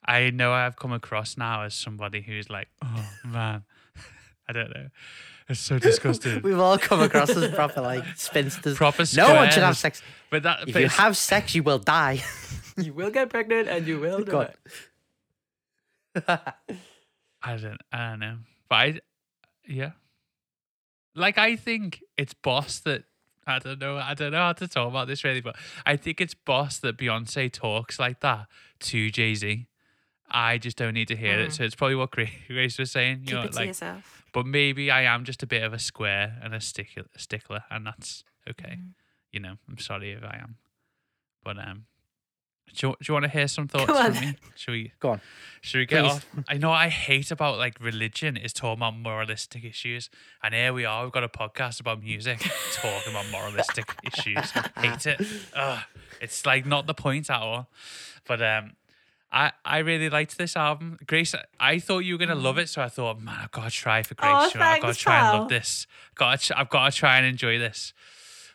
[0.04, 3.64] I know I've come across now as somebody who's like, oh man,
[4.48, 4.88] I don't know,
[5.48, 6.40] it's so disgusting.
[6.44, 8.76] We've all come across as proper like spinsters.
[8.76, 10.02] Proper no one should have sex.
[10.30, 12.22] But that If but you have sex, you will die.
[12.78, 14.54] You will get pregnant and you will God.
[16.16, 18.36] I don't I don't know.
[18.66, 19.00] But I
[19.68, 19.90] yeah.
[21.14, 23.04] Like I think it's boss that
[23.46, 26.18] I don't know I don't know how to talk about this really, but I think
[26.22, 28.46] it's boss that Beyonce talks like that
[28.80, 29.66] to Jay Z.
[30.32, 31.50] I just don't need to hear it.
[31.50, 31.52] Mm.
[31.52, 33.20] So it's probably what Grace was saying.
[33.20, 34.24] You Keep know, it to yourself.
[34.32, 37.86] but maybe I am just a bit of a square and a stickler, stickler, and
[37.86, 38.78] that's okay.
[38.80, 38.94] Mm.
[39.30, 40.56] You know, I'm sorry if I am.
[41.44, 41.86] But um,
[42.74, 44.36] do you, do you want to hear some thoughts on from me?
[44.56, 44.92] Should we?
[45.00, 45.20] Go on.
[45.60, 46.10] Should we get Please.
[46.12, 46.26] off?
[46.48, 50.10] I know what I hate about like religion is talking about moralistic issues,
[50.42, 51.04] and here we are.
[51.04, 52.40] We've got a podcast about music
[52.72, 54.52] talking about moralistic issues.
[54.54, 55.26] I hate it.
[55.54, 55.82] Ugh,
[56.20, 57.68] it's like not the point at all.
[58.26, 58.72] But um,
[59.32, 61.34] I I really liked this album, Grace.
[61.58, 64.02] I thought you were gonna love it, so I thought, man, I've got to try
[64.02, 64.52] for Grace.
[64.54, 65.86] You know, I've got to try and love this.
[66.14, 67.94] Got to, I've got to try and enjoy this.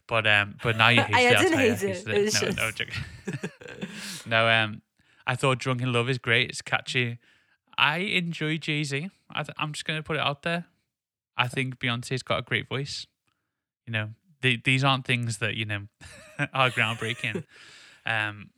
[0.08, 1.36] But um, but now you hate I it.
[1.36, 2.08] I'll didn't you, hate I it.
[2.08, 4.82] It was no, no, just- no, um,
[5.26, 6.50] I thought "Drunk in Love" is great.
[6.50, 7.18] It's catchy.
[7.78, 9.00] I enjoy Jay Z.
[9.00, 10.66] Th- I'm just gonna put it out there.
[11.36, 13.06] I think Beyonce's got a great voice.
[13.86, 14.10] You know,
[14.42, 15.88] the, these aren't things that you know
[16.54, 17.44] are groundbreaking.
[18.06, 18.50] um,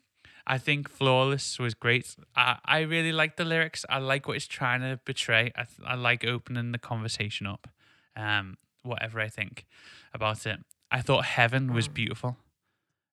[0.51, 2.15] I think "Flawless" was great.
[2.35, 3.85] I, I really like the lyrics.
[3.89, 5.51] I like what it's trying to betray.
[5.55, 7.67] I, th- I like opening the conversation up.
[8.15, 9.65] Um, whatever I think
[10.13, 10.59] about it.
[10.91, 11.93] I thought "Heaven" was Mm.
[11.93, 12.37] beautiful.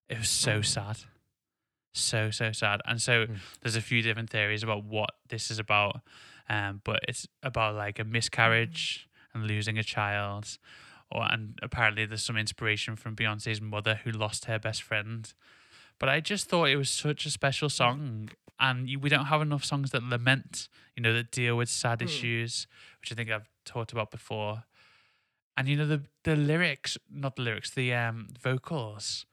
[0.09, 0.65] It was so Mm.
[0.65, 0.97] sad,
[1.93, 2.81] so so sad.
[2.85, 3.39] And so Mm.
[3.61, 6.01] there's a few different theories about what this is about.
[6.49, 10.57] Um, but it's about like a miscarriage and losing a child,
[11.11, 15.33] or and apparently there's some inspiration from Beyonce's mother who lost her best friend.
[15.99, 18.29] But I just thought it was such a special song,
[18.59, 21.99] and you, we don't have enough songs that lament, you know, that deal with sad
[21.99, 22.05] Mm.
[22.05, 22.67] issues,
[23.01, 24.63] which I think I've talked about before.
[25.55, 29.25] And you know the the lyrics, not the lyrics, the um vocals,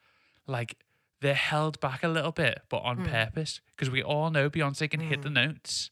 [0.47, 0.77] like
[1.21, 3.11] they're held back a little bit, but on Mm.
[3.11, 5.91] purpose, because we all know Beyonce can hit the notes,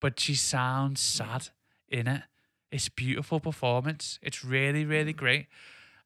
[0.00, 1.48] but she sounds sad
[1.88, 2.22] in it.
[2.70, 4.18] It's beautiful performance.
[4.22, 5.46] It's really, really great.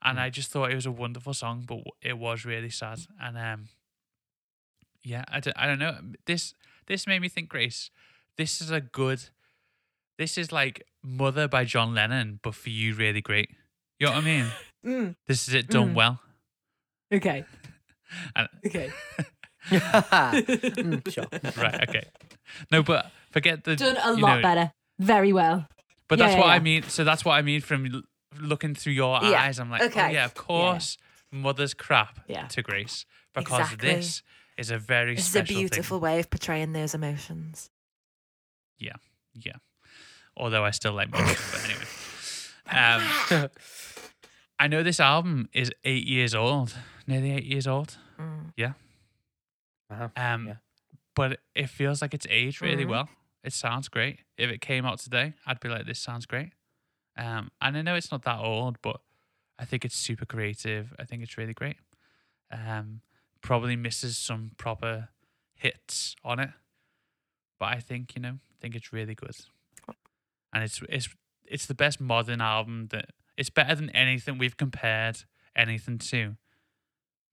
[0.02, 3.00] And I just thought it was a wonderful song, but it was really sad.
[3.20, 3.68] And um,
[5.02, 5.96] yeah, I don't, I don't know.
[6.26, 6.54] This
[6.86, 7.90] this made me think, Grace.
[8.36, 9.20] This is a good.
[10.18, 13.50] This is like Mother by John Lennon, but for you, really great.
[14.00, 14.46] You know what I mean?
[14.86, 15.94] Mm, This is it done Mm.
[15.94, 16.20] well.
[17.12, 17.44] okay.
[18.36, 18.90] And- Okay.
[19.70, 21.26] Mm, sure.
[21.62, 21.88] Right.
[21.88, 22.04] Okay.
[22.70, 24.72] No, but forget the Done a lot know, better.
[24.98, 25.66] Very well.
[26.08, 26.84] But Yeah, that's yeah, what I mean.
[26.84, 28.04] So that's what I mean from
[28.38, 29.58] looking through your Yeah, eyes.
[29.58, 30.96] I'm like, oh okay, yeah, of course,
[31.32, 32.46] mother's crap Yeah.
[32.46, 33.88] to Grace because Exactly.
[33.94, 34.22] this
[34.58, 37.70] is a very This is a special beautiful way of portraying those emotions.
[38.78, 38.96] Yeah,
[39.34, 39.56] Yeah.
[40.36, 41.84] Although I still like mother, but anyway.
[42.70, 43.50] Um,
[44.60, 47.96] I know this album is eight years old, nearly eight years old.
[48.20, 48.52] Mm.
[49.90, 50.12] Wow.
[50.16, 50.56] Um, Yeah.
[51.16, 52.88] but it feels like it's aged really Mhm.
[52.90, 53.08] well.
[53.42, 54.20] It sounds great.
[54.36, 56.52] If it came out today, I'd be like, this sounds great.
[57.16, 59.00] Um, and I know it's not that old, but
[59.58, 60.94] I think it's super creative.
[60.98, 61.78] I think it's really great.
[62.50, 63.00] Um,
[63.48, 65.08] probably misses some proper
[65.54, 66.50] hits on it,
[67.58, 69.36] but I think you know, I think it's really good.
[70.52, 71.08] And it's it's
[71.46, 73.06] it's the best modern album that
[73.38, 75.24] it's better than anything we've compared
[75.56, 76.36] anything to.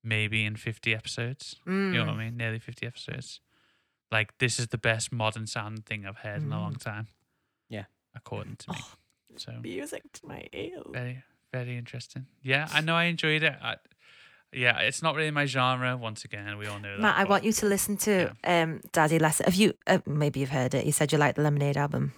[0.04, 1.56] Maybe in fifty episodes.
[1.66, 2.18] You know what I Mm.
[2.26, 2.38] mean?
[2.38, 3.42] Nearly 50 episodes.
[4.12, 7.08] Like, this is the best modern sound thing I've heard in a long time.
[7.70, 7.86] Yeah.
[8.14, 8.78] According to me.
[9.38, 10.86] So, Music to my ears.
[10.94, 12.28] very, very interesting.
[12.42, 13.56] Yeah, I know I enjoyed it.
[13.62, 13.78] I,
[14.56, 15.96] yeah, it's not really my genre.
[15.98, 17.02] Once again, we all know that.
[17.02, 19.46] Matt, I but- want you to listen to um, Daddy Lesson.
[19.46, 19.74] Have you?
[19.86, 20.86] Uh, maybe you've heard it.
[20.86, 22.14] You said you like the Lemonade album.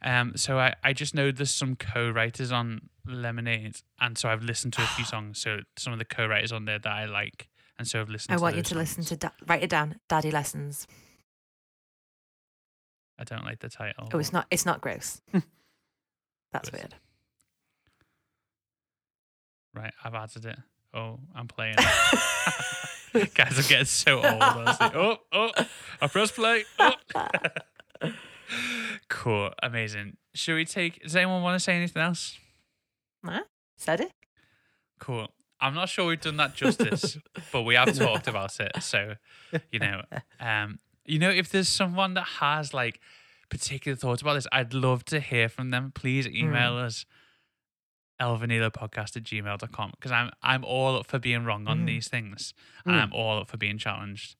[0.00, 4.72] Um, so I, I just know there's some co-writers on Lemonade, and so I've listened
[4.74, 5.40] to a few songs.
[5.40, 8.36] So some of the co-writers on there that I like, and so I've listened.
[8.38, 9.16] I want you to listen to.
[9.16, 9.96] Da- write it down.
[10.08, 10.86] Daddy Lessons.
[13.18, 14.08] I don't like the title.
[14.12, 14.46] Oh, it's not.
[14.50, 15.20] It's not gross.
[16.52, 16.80] That's Good.
[16.80, 16.94] weird.
[19.74, 20.58] Right, I've added it.
[20.94, 21.76] Oh, I'm playing.
[23.34, 24.42] Guys, I'm getting so old.
[24.42, 24.90] Honestly.
[24.94, 25.50] Oh, oh,
[26.00, 26.64] I press play.
[26.78, 26.92] Oh.
[29.08, 30.16] cool, amazing.
[30.34, 31.02] Should we take?
[31.02, 32.38] Does anyone want to say anything else?
[33.24, 33.42] Huh?
[33.76, 34.12] Said it.
[34.98, 35.28] Cool.
[35.60, 37.18] I'm not sure we've done that justice,
[37.52, 38.72] but we have talked about it.
[38.80, 39.14] So,
[39.72, 40.02] you know,
[40.38, 43.00] um, you know, if there's someone that has like
[43.48, 45.90] particular thoughts about this, I'd love to hear from them.
[45.92, 47.06] Please email us
[48.20, 51.86] elvinilopodcast at gmail.com because I'm I'm all up for being wrong on Mm.
[51.86, 52.54] these things.
[52.84, 53.02] And Mm.
[53.02, 54.36] I'm all up for being challenged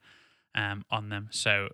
[0.54, 1.28] um on them.
[1.30, 1.68] So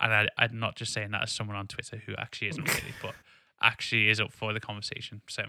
[0.00, 2.94] and I I'm not just saying that as someone on Twitter who actually isn't really,
[3.02, 3.14] but
[3.62, 5.22] actually is up for the conversation.
[5.28, 5.44] So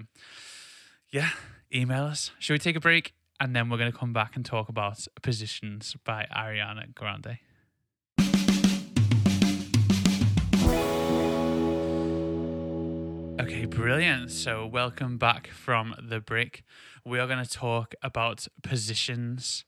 [1.12, 1.30] yeah,
[1.74, 2.32] email us.
[2.40, 3.14] Should we take a break?
[3.40, 7.38] And then we're going to come back and talk about Positions by Ariana Grande.
[13.38, 14.32] Okay, brilliant.
[14.32, 16.64] So, welcome back from the break.
[17.04, 19.66] We are going to talk about Positions,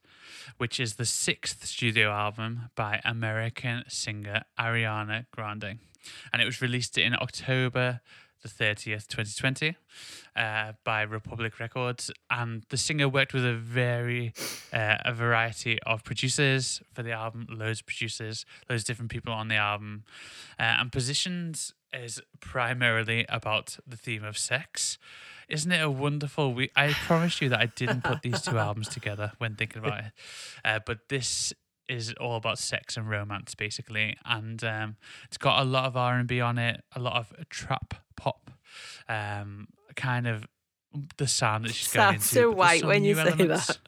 [0.56, 5.80] which is the sixth studio album by American singer Ariana Grande.
[6.32, 8.00] And it was released in October
[8.42, 9.76] the 30th, 2020,
[10.36, 12.10] uh, by Republic Records.
[12.30, 14.32] And the singer worked with a very,
[14.72, 19.32] uh, a variety of producers for the album, loads of producers, loads of different people
[19.32, 20.04] on the album.
[20.58, 24.98] Uh, and Positions is primarily about the theme of sex.
[25.48, 28.88] Isn't it a wonderful we I promised you that I didn't put these two albums
[28.88, 30.12] together when thinking about it.
[30.64, 31.52] Uh, but this
[31.88, 36.40] is all about sex and romance basically and um, it's got a lot of R&B
[36.40, 38.50] on it, a lot of trap pop,
[39.08, 40.46] um, kind of
[41.16, 42.26] the sound that she's going into.
[42.26, 43.66] So white when you say elements.
[43.68, 43.78] that.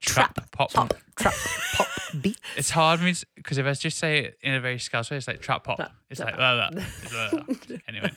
[0.00, 0.72] Trap, Trap, pop.
[0.72, 1.34] Pop, trap,
[1.76, 1.86] pop,
[2.20, 2.38] beat.
[2.56, 5.26] It's hard me because if I just say it in a very scouse way, it's
[5.28, 5.76] like trap pop.
[5.76, 6.30] Trap, it's trap.
[6.30, 6.82] like blah, blah,
[7.30, 7.76] blah, blah.
[7.88, 8.12] anyway.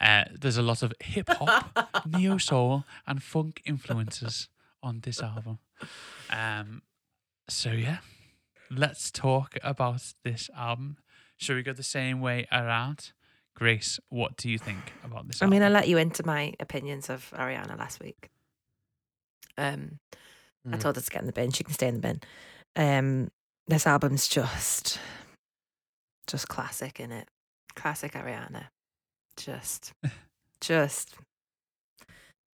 [0.00, 4.48] Uh, there's a lot of hip hop, neo soul, and funk influences
[4.82, 5.58] on this album.
[6.30, 6.82] Um,
[7.48, 7.98] so yeah,
[8.70, 10.98] let's talk about this album.
[11.36, 13.12] Shall we go the same way around?
[13.54, 15.58] Grace, what do you think about this I album?
[15.58, 18.30] mean, I let you into my opinions of Ariana last week.
[19.56, 19.98] Um,
[20.72, 20.80] I Mm.
[20.80, 21.50] told her to get in the bin.
[21.50, 22.20] She can stay in the bin.
[22.76, 23.30] Um,
[23.66, 24.98] this album's just,
[26.26, 27.28] just classic in it.
[27.74, 28.66] Classic Ariana.
[29.36, 29.92] Just,
[30.60, 31.14] just,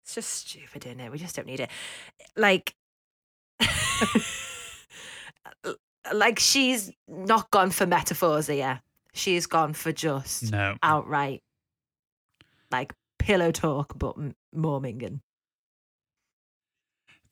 [0.04, 1.10] it's just stupid in it.
[1.12, 1.70] We just don't need it.
[2.36, 2.74] Like,
[6.14, 8.80] like she's not gone for metaphors here.
[9.14, 10.76] She's gone for just no.
[10.82, 11.42] outright
[12.70, 15.20] like pillow talk, but m- minging.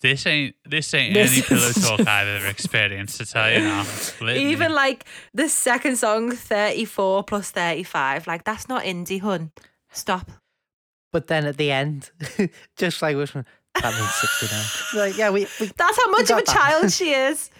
[0.00, 3.18] This ain't this ain't This any pillow talk I've ever experienced.
[3.18, 3.84] To tell you now,
[4.18, 4.52] Believe me.
[4.52, 9.52] Even like the second song, 34 plus 35, like that's not indie, hun.
[9.90, 10.30] Stop.
[11.12, 12.10] But then at the end,
[12.76, 13.46] just like which one?
[13.80, 15.00] That means 69.
[15.08, 16.46] like, yeah, we, we That's how much of a that.
[16.46, 17.50] child she is.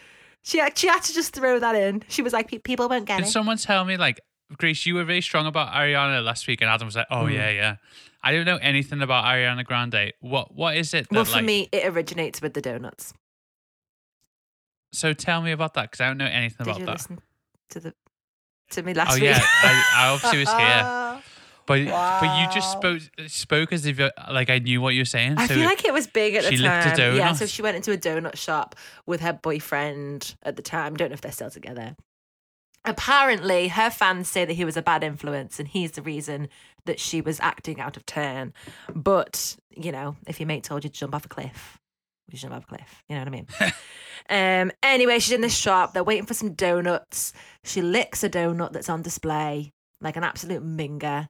[0.42, 2.02] She, had- she had to just throw that in.
[2.08, 3.30] She was like, people won't get Did it.
[3.30, 4.20] someone tell me like
[4.58, 7.32] Grace, you were very strong about Ariana last week, and Adam was like, "Oh Mm.
[7.34, 7.76] yeah, yeah."
[8.26, 10.12] I don't know anything about Ariana Grande.
[10.18, 11.44] What what is it that well, for like?
[11.44, 13.14] me, it originates with the donuts.
[14.92, 16.92] so tell me about that because I don't know anything Did about you that.
[16.92, 17.18] listen
[17.70, 17.94] to the
[18.70, 19.22] to me last week.
[19.22, 19.36] oh week?
[19.36, 21.22] yeah, I, I obviously was here,
[21.66, 21.84] but
[22.20, 25.34] but you just spoke spoke as if uh, like I knew what you were saying.
[25.38, 27.16] I so feel like it was big at the time.
[27.16, 28.74] Yeah, so she went into a donut shop
[29.06, 30.96] with her boyfriend at the time.
[30.96, 31.94] Don't know if they're still together.
[32.86, 36.48] Apparently, her fans say that he was a bad influence and he's the reason
[36.84, 38.52] that she was acting out of turn.
[38.94, 41.78] But, you know, if your mate told you to jump off a cliff,
[42.30, 43.02] you jump off a cliff.
[43.08, 43.46] You know what I mean?
[44.30, 44.72] um.
[44.82, 45.92] Anyway, she's in this shop.
[45.92, 47.32] They're waiting for some donuts.
[47.64, 51.26] She licks a donut that's on display, like an absolute minger.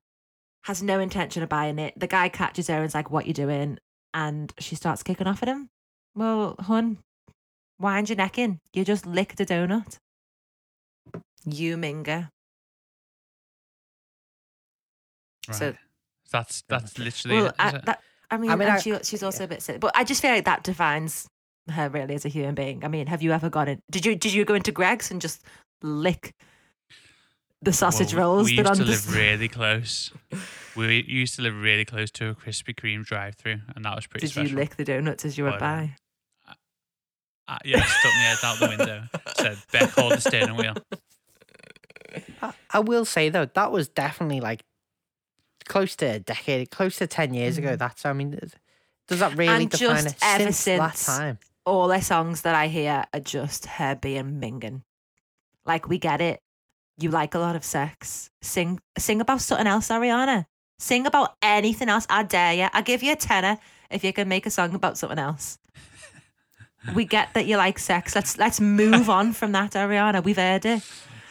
[0.65, 1.99] Has no intention of buying it.
[1.99, 3.79] The guy catches her and's like, "What you doing?"
[4.15, 5.69] And she starts kicking off at him.
[6.15, 6.99] Well, hun,
[7.79, 8.59] wind your neck in.
[8.73, 9.99] You just licked a donut.
[11.49, 12.29] You minger.
[15.49, 15.57] right.
[15.57, 15.75] so-
[16.33, 17.37] that's that's literally.
[17.37, 19.79] Well, it, I, that, I mean, mean, and I- she, she's also a bit silly,
[19.79, 21.29] but I just feel like that defines
[21.71, 22.85] her really as a human being.
[22.85, 23.81] I mean, have you ever gone in?
[23.91, 25.43] Did you did you go into Greggs and just
[25.83, 26.33] lick
[27.63, 28.47] the sausage Well, rolls?
[28.51, 30.11] We that used to the- live really close.
[30.77, 34.27] We used to live really close to a Krispy Kreme drive-through, and that was pretty
[34.27, 34.51] Did special.
[34.51, 35.97] you lick the donuts as you went Well, by?
[37.49, 39.03] Uh, yeah, stuck my head out the window.
[39.39, 40.75] Said, "Beck, hold the steering wheel."
[42.43, 44.63] I, I will say though, that was definitely like
[45.67, 47.75] close to a decade, close to 10 years ago.
[47.75, 47.79] Mm.
[47.79, 48.39] That's, I mean,
[49.09, 51.39] does- that really And define just it ever since, that time?
[51.65, 54.83] all their songs that I hear are just her being minging.
[55.65, 56.41] Like we get it.
[56.99, 58.31] You like a lot of sex.
[58.43, 60.47] Sing sing about something else, Ariana.
[60.79, 62.07] Sing about anything else.
[62.11, 62.69] I dare you.
[62.73, 63.59] I give you a tenner
[63.91, 65.59] if you can make a song about something else.
[66.95, 68.15] we get that you like sex.
[68.15, 70.23] Let's let's move on from that, Ariana.
[70.25, 70.83] We've heard it.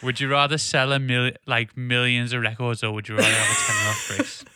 [0.05, 3.51] Would you rather sell a mil- like millions of records, or would you rather have
[3.51, 4.45] a ten off Grace?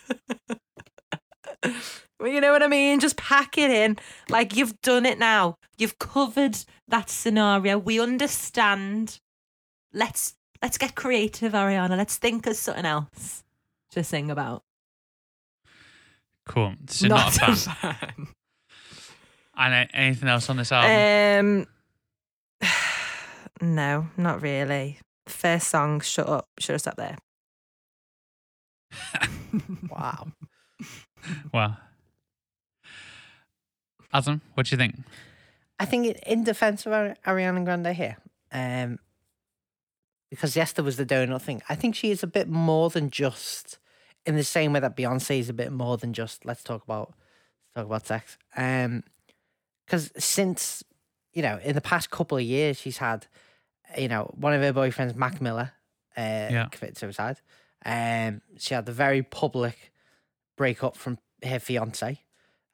[2.20, 3.00] Well, you know what I mean?
[3.00, 3.96] Just pack it in.
[4.28, 5.56] Like you've done it now.
[5.78, 7.78] You've covered that scenario.
[7.78, 9.18] We understand.
[9.94, 11.96] Let's let's get creative, Ariana.
[11.96, 13.42] Let's think of something else
[13.92, 14.64] to sing about.
[16.46, 16.74] Cool.
[16.88, 17.56] So not, a fan.
[17.56, 18.26] fan.
[19.56, 21.66] And anything else on this album?
[22.60, 22.68] Um,
[23.62, 24.98] no, not really.
[25.30, 26.48] First song, shut up.
[26.58, 27.16] Should have stopped there.
[29.90, 30.28] Wow.
[31.52, 31.76] wow.
[34.12, 34.96] Adam, what do you think?
[35.78, 38.16] I think in- in defense of Ari- Ariana Grande here,
[38.52, 38.98] um,
[40.30, 41.62] because yes, there was the donut thing.
[41.68, 43.78] I think she is a bit more than just
[44.26, 47.14] in the same way that Beyonce is a bit more than just let's talk about
[47.74, 48.38] let's talk about sex.
[48.56, 49.02] Um,
[49.86, 50.84] because since
[51.32, 53.26] you know in the past couple of years, she's had
[53.96, 55.72] you know one of her boyfriends, Mac Miller,
[56.16, 56.68] uh, Yeah.
[56.70, 57.40] commit suicide.
[57.84, 59.92] Um, she had the very public
[60.56, 62.20] breakup from her fiance,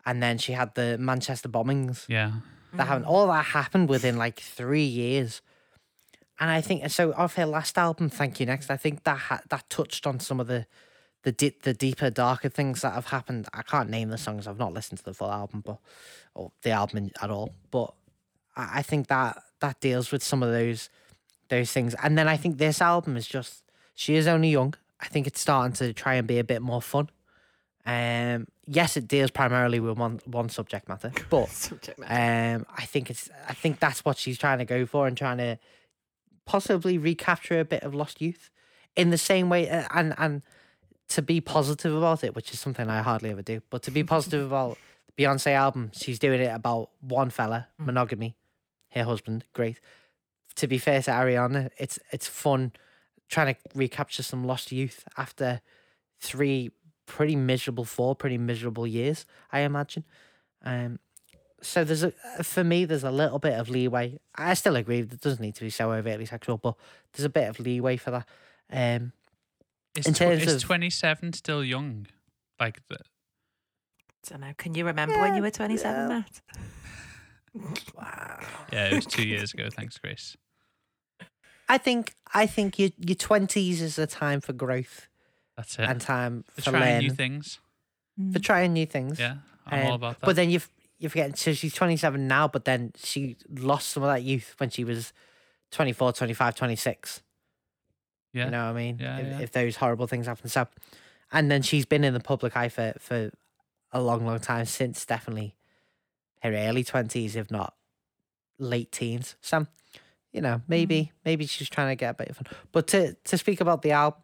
[0.04, 2.32] and then she had the Manchester bombings Yeah.
[2.74, 3.06] that happened.
[3.06, 5.42] All that happened within like three years,
[6.40, 7.12] and I think so.
[7.12, 10.40] Of her last album, Thank You Next, I think that ha- that touched on some
[10.40, 10.66] of the
[11.22, 13.48] the di- the deeper, darker things that have happened.
[13.52, 14.46] I can't name the songs.
[14.46, 15.78] I've not listened to the full album, but
[16.34, 17.54] or the album at all.
[17.70, 17.94] But
[18.56, 20.88] I, I think that that deals with some of those
[21.48, 21.94] those things.
[22.02, 23.62] And then I think this album is just
[23.94, 24.74] she is only young.
[25.00, 27.10] I think it's starting to try and be a bit more fun.
[27.84, 32.56] Um, yes, it deals primarily with one one subject matter, but Subject matter.
[32.56, 35.38] um, I think it's I think that's what she's trying to go for and trying
[35.38, 35.58] to
[36.44, 38.50] possibly recapture a bit of lost youth
[38.96, 40.42] in the same way uh, and and
[41.08, 44.02] to be positive about it, which is something I hardly ever do, but to be
[44.14, 44.76] positive about
[45.06, 48.34] the Beyonce album, she's doing it about one fella, monogamy,
[48.90, 49.78] her husband, great.
[50.56, 52.72] To be fair to Ariana, it's it's fun
[53.28, 55.60] trying to recapture some lost youth after
[56.20, 56.70] three
[57.06, 60.04] pretty miserable, four pretty miserable years, I imagine.
[60.64, 60.98] Um,
[61.62, 64.18] so there's a for me there's a little bit of leeway.
[64.34, 66.74] I still agree that it doesn't need to be so overtly sexual, but
[67.12, 68.28] there's a bit of leeway for that.
[68.70, 69.12] Um,
[69.96, 72.06] Is, In tw- terms is of- 27 still young?
[72.58, 72.98] Like, the,
[74.28, 74.52] don't know.
[74.56, 76.08] Can you remember when you were 27, yeah.
[76.08, 76.40] Matt?
[78.72, 79.68] yeah, it was two years ago.
[79.70, 80.36] Thanks, Grace.
[81.68, 85.08] I think I think your your twenties is a time for growth
[85.56, 85.82] That's it.
[85.82, 87.58] and time For for trying learning, new things.
[88.32, 89.18] for trying new things.
[89.18, 89.36] Yeah,
[89.66, 90.26] I'm all Um, about that.
[90.26, 94.08] But then you've you forget so she's 27 now, but then she lost some of
[94.08, 95.12] that youth when she was
[95.72, 97.22] 24, 25, 26.
[98.32, 98.98] yeah, You know what I mean?
[98.98, 99.40] Yeah, if, yeah.
[99.40, 100.48] if those horrible things happen.
[100.48, 100.66] So,
[101.32, 103.30] and then she's been in the public eye for, for
[103.92, 105.54] a long, long time since definitely
[106.42, 107.74] her early 20s, if not
[108.58, 109.36] late teens.
[109.42, 109.66] So,
[110.36, 111.10] you know, maybe Mm.
[111.24, 112.46] maybe she's trying to get a bit of fun.
[112.72, 114.20] But to, to speak about the album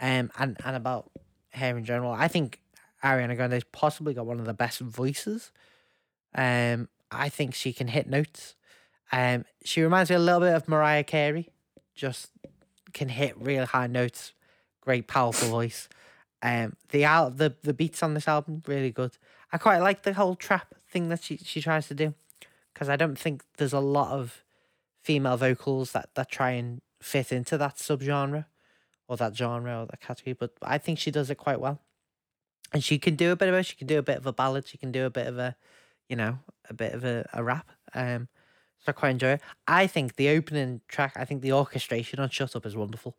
[0.00, 1.10] um, and, and about
[1.52, 2.60] her in general, I think
[3.02, 5.52] Ariana Grande's possibly got one of the best voices.
[6.34, 8.56] Um, I think she can hit notes.
[9.12, 11.50] Um, she reminds me a little bit of Mariah Carey,
[11.94, 12.30] just
[12.92, 14.32] can hit real high notes,
[14.80, 15.88] great powerful voice.
[16.42, 19.16] Um, the al- the the beats on this album really good.
[19.52, 22.14] I quite like the whole trap thing that she she tries to do,
[22.72, 24.43] because I don't think there's a lot of
[25.04, 28.46] female vocals that that try and fit into that subgenre,
[29.08, 30.34] or that genre or that category.
[30.34, 31.80] But I think she does it quite well,
[32.72, 33.66] and she can do a bit of it.
[33.66, 34.66] She can do a bit of a ballad.
[34.66, 35.56] She can do a bit of a,
[36.08, 36.38] you know,
[36.70, 37.70] a bit of a, a rap.
[37.94, 38.28] Um,
[38.80, 39.40] so I quite enjoy it.
[39.66, 43.16] I think the opening track, I think the orchestration on Shut Up is wonderful.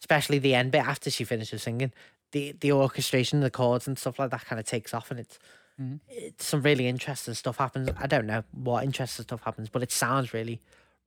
[0.00, 1.92] Especially the end bit after she finishes singing.
[2.32, 5.38] The the orchestration, the chords and stuff like that kind of takes off and it's
[5.80, 6.00] Mhm.
[6.08, 7.90] it's some really interesting stuff happens.
[7.96, 10.60] I don't know what interesting stuff happens, but it sounds really,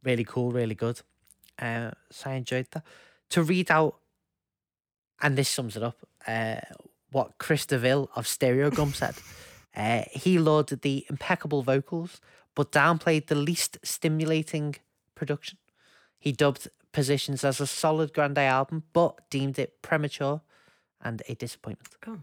[0.04, 1.02] really cool, really good.
[1.60, 2.84] Uh, so I enjoyed that.
[3.32, 3.96] To read out
[5.22, 5.98] and this sums it up,
[6.28, 6.56] uh,
[7.12, 9.16] what Chris DeVille of Stereogum said.
[9.76, 12.20] Uh, he lauded the impeccable vocals,
[12.56, 14.76] but downplayed the least stimulating
[15.16, 15.58] production.
[16.20, 20.42] He dubbed Positions as a solid Grande album, but deemed it premature
[21.02, 21.96] and a disappointment.
[22.06, 22.20] Oh.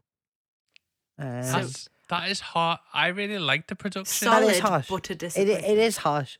[1.18, 2.79] Uh, That's, that is hard.
[2.93, 4.29] I really like the production.
[4.29, 4.89] That is Solid, harsh.
[4.89, 5.64] but a it, disappointment.
[5.64, 6.39] it is harsh.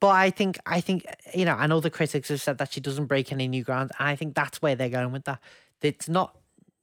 [0.00, 3.06] But I think I think you know, know the critics have said that she doesn't
[3.06, 3.90] break any new ground.
[3.98, 5.40] And I think that's where they're going with that.
[5.82, 6.36] It's not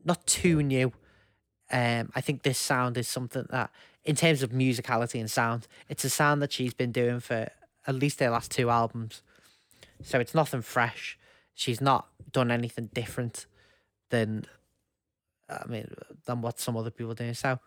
[0.03, 0.93] not too new.
[1.71, 3.71] Um, I think this sound is something that,
[4.03, 7.49] in terms of musicality and sound, it's a sound that she's been doing for
[7.87, 9.23] at least their last two albums.
[10.03, 11.17] So it's nothing fresh.
[11.53, 13.45] She's not done anything different
[14.09, 14.45] than,
[15.49, 15.93] I mean,
[16.25, 17.33] than what some other people are doing.
[17.33, 17.59] So,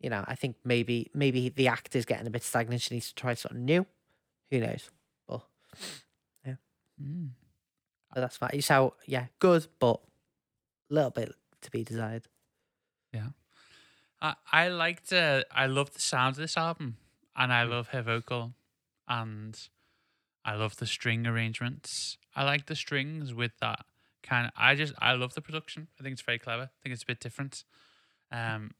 [0.00, 2.82] you know, I think maybe maybe the act is getting a bit stagnant.
[2.82, 3.86] She needs to try something new.
[4.54, 4.88] Who knows?
[5.26, 5.42] But
[7.02, 7.30] Mm.
[8.12, 8.62] but that's fine.
[8.62, 10.00] So yeah, good, but
[10.88, 12.28] a little bit to be desired.
[13.12, 13.30] Yeah,
[14.22, 16.98] I, I liked uh, I love the sound of this album
[17.34, 18.54] and I love her vocal
[19.08, 19.58] and
[20.44, 22.16] I love the string arrangements.
[22.36, 23.84] I like the strings with that
[24.22, 25.88] kind of I just I love the production.
[25.98, 26.62] I think it's very clever.
[26.62, 27.64] I think it's a bit different.
[28.30, 28.70] Um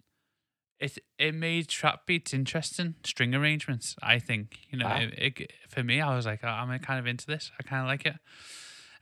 [0.81, 3.97] it it made trap beats interesting string arrangements.
[4.03, 5.01] I think you know Wow.
[5.01, 6.01] it, it, for me.
[6.01, 7.51] I was like, oh, I'm kind of into this.
[7.59, 8.17] I kind of like it.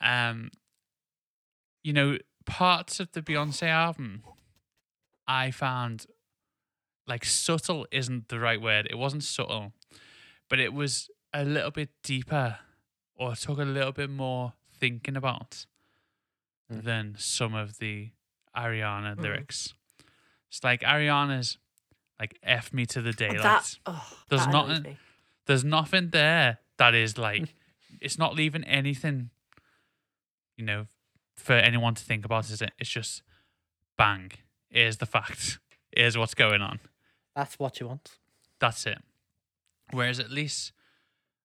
[0.01, 0.51] Um,
[1.83, 4.23] you know, parts of the Beyonce album,
[5.27, 6.07] I found
[7.07, 8.87] like subtle isn't the right word.
[8.91, 9.73] It wasn't subtle,
[10.49, 12.59] but it was a little bit deeper
[13.17, 15.67] or took a little bit more thinking about
[16.71, 16.85] Mm.
[16.85, 18.11] than some of the
[18.57, 19.23] Ariana Mm.
[19.23, 19.75] lyrics.
[20.53, 21.57] It's like Ariana's
[22.21, 23.43] like F me to the daylight.
[23.43, 24.97] That, oh, There's that not annoys an- me.
[25.47, 27.55] There's nothing there that is like
[28.03, 29.31] it's not leaving anything,
[30.59, 30.89] you know,
[31.37, 32.73] for anyone to think about, is it?
[32.79, 33.23] It's just
[33.97, 34.31] bang.
[34.69, 35.59] Here's the fact.
[35.91, 36.81] Here's what's going on.
[37.35, 38.11] That's what you want.
[38.61, 38.99] That's it.
[39.91, 40.73] Whereas at least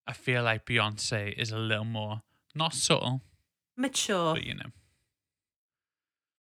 [0.06, 2.24] I feel like Beyonce is a little more
[2.54, 3.22] not subtle,
[3.78, 4.34] mature.
[4.34, 4.70] but you know.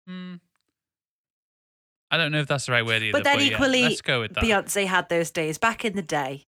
[0.06, 0.34] Hmm.
[2.10, 3.12] I don't know if that's the right word either.
[3.12, 4.42] But then yeah, equally, let's go with that.
[4.42, 6.44] Beyonce had those days back in the day.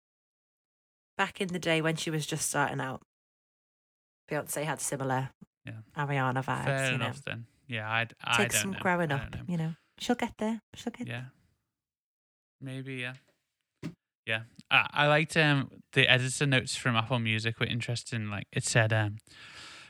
[1.17, 3.01] Back in the day when she was just starting out,
[4.31, 5.31] Beyonce had similar
[5.65, 5.73] Yeah.
[5.97, 6.65] Ariana vibes.
[6.65, 7.47] Fair you know, enough then.
[7.69, 8.79] Yeah, I, I don't some know.
[8.81, 9.35] growing up.
[9.35, 9.41] know.
[9.49, 10.61] You know, she'll get there.
[10.75, 11.25] She'll get Yeah.
[12.61, 13.15] Maybe yeah.
[14.27, 18.29] Yeah, I, I liked um the editor notes from Apple Music were interesting.
[18.29, 19.17] Like it said, um,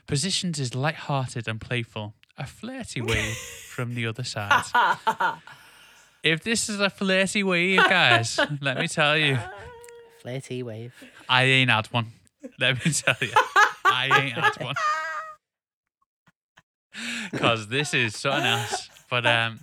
[0.07, 3.35] positioned is light-hearted and playful, a flirty wave
[3.69, 4.63] from the other side.
[6.23, 9.37] If this is a flirty wave, guys, let me tell you,
[10.19, 10.93] Flirty wave.
[11.29, 12.07] I ain't had one.
[12.59, 13.29] Let me tell you,
[13.85, 14.75] I ain't had one.
[17.39, 18.89] Cause this is something else.
[19.09, 19.59] But um,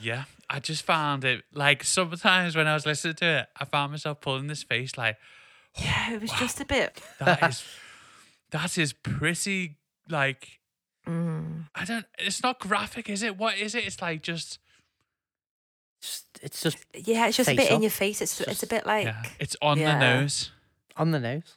[0.00, 3.92] yeah, I just found it like sometimes when I was listening to it, I found
[3.92, 5.16] myself pulling this face like
[5.78, 7.00] yeah, it was just a bit.
[7.18, 7.64] that is
[8.50, 9.76] that is pretty
[10.10, 10.58] like
[11.06, 11.64] Mm.
[11.74, 12.06] I don't.
[12.18, 13.36] It's not graphic, is it?
[13.36, 13.84] What is it?
[13.86, 14.58] It's like just
[16.00, 18.20] Just, it's just Yeah, it's just a Face bit in your face.
[18.20, 19.22] It's it's a bit like yeah.
[19.40, 19.94] It's on Yeah.
[19.94, 20.50] the nose,
[20.96, 21.56] on the nose.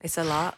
[0.00, 0.56] it's a lot.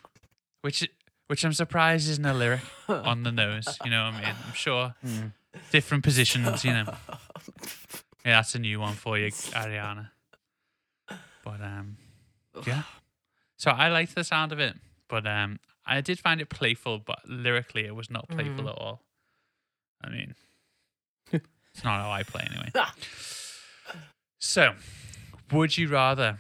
[0.63, 0.89] which
[1.29, 3.79] which I'm surprised isn't a lyric on the nose.
[3.85, 4.35] You know what I mean?
[4.47, 5.33] I'm sure Mm.
[5.71, 6.65] different positions.
[6.65, 6.95] You know.
[8.23, 10.11] Yeah, that's a new one for you, Ariana.
[11.43, 11.97] But um,
[12.67, 12.83] yeah.
[13.57, 14.75] So I liked the sound of it,
[15.09, 15.59] but um,
[15.97, 18.69] I did find it playful, but lyrically it was not playful Mm.
[18.71, 19.03] at all.
[20.03, 20.35] I mean,
[21.33, 22.71] it's not how I play anyway.
[24.43, 24.73] So,
[25.53, 26.39] would you rather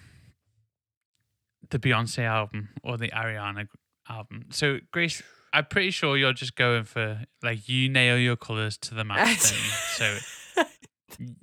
[1.68, 3.68] the Beyonce album or the Ariana
[4.08, 4.46] album?
[4.50, 5.22] So, Grace,
[5.52, 9.26] I'm pretty sure you're just going for like you nail your colors to the don't?
[9.98, 10.16] So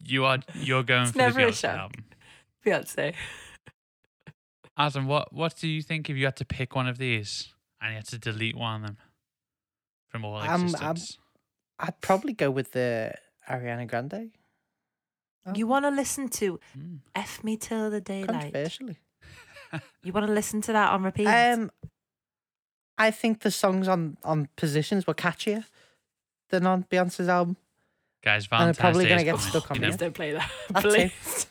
[0.04, 2.06] you are you're going It's for the Beyonce album.
[2.66, 3.14] Beyonce.
[4.78, 7.92] Adam, what what do you think if you had to pick one of these and
[7.92, 8.98] you had to delete one of them
[10.10, 11.18] from all I'm- I'm- existence?
[11.80, 13.14] I'd probably go with the
[13.48, 14.32] Ariana Grande.
[15.56, 17.00] You want to listen to Mm.
[17.16, 18.28] "F Me Till the Daylight"?
[18.54, 18.98] Controversially.
[20.04, 21.28] You want to listen to that on repeat?
[21.28, 21.72] Um,
[22.98, 25.66] I think the songs on on positions were catchier
[26.50, 27.58] than on Beyonce's album.
[28.24, 29.90] Guys, And I'm probably gonna get coming, stuck on you me.
[29.90, 29.98] know?
[29.98, 31.48] don't play that, That please.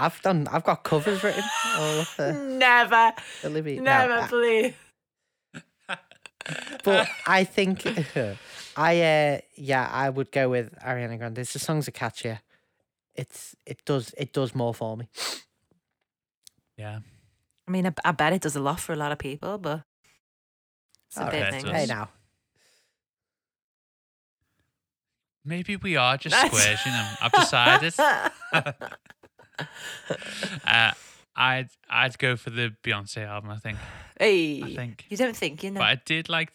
[0.00, 0.48] I've done.
[0.50, 1.44] I've got covers written
[1.76, 3.12] all over Never,
[3.44, 3.76] Olivia.
[3.80, 4.74] no, never, I- please.
[6.84, 7.84] but I think
[8.76, 11.36] I uh yeah I would go with Ariana Grande.
[11.36, 12.40] The songs are catchier.
[13.14, 15.08] It's it does it does more for me.
[16.78, 17.00] Yeah.
[17.68, 19.82] I mean, I, I bet it does a lot for a lot of people, but
[21.08, 21.62] it's a All bit thing.
[21.64, 21.72] does.
[21.72, 22.08] Hey now,
[25.44, 27.10] Maybe we are just That's- squares, you know.
[27.22, 27.94] I've decided.
[30.64, 30.92] uh,
[31.36, 33.50] I'd I'd go for the Beyonce album.
[33.50, 33.78] I think.
[34.18, 35.06] hey, I think.
[35.08, 35.80] you don't think you know?
[35.80, 36.52] But I did like.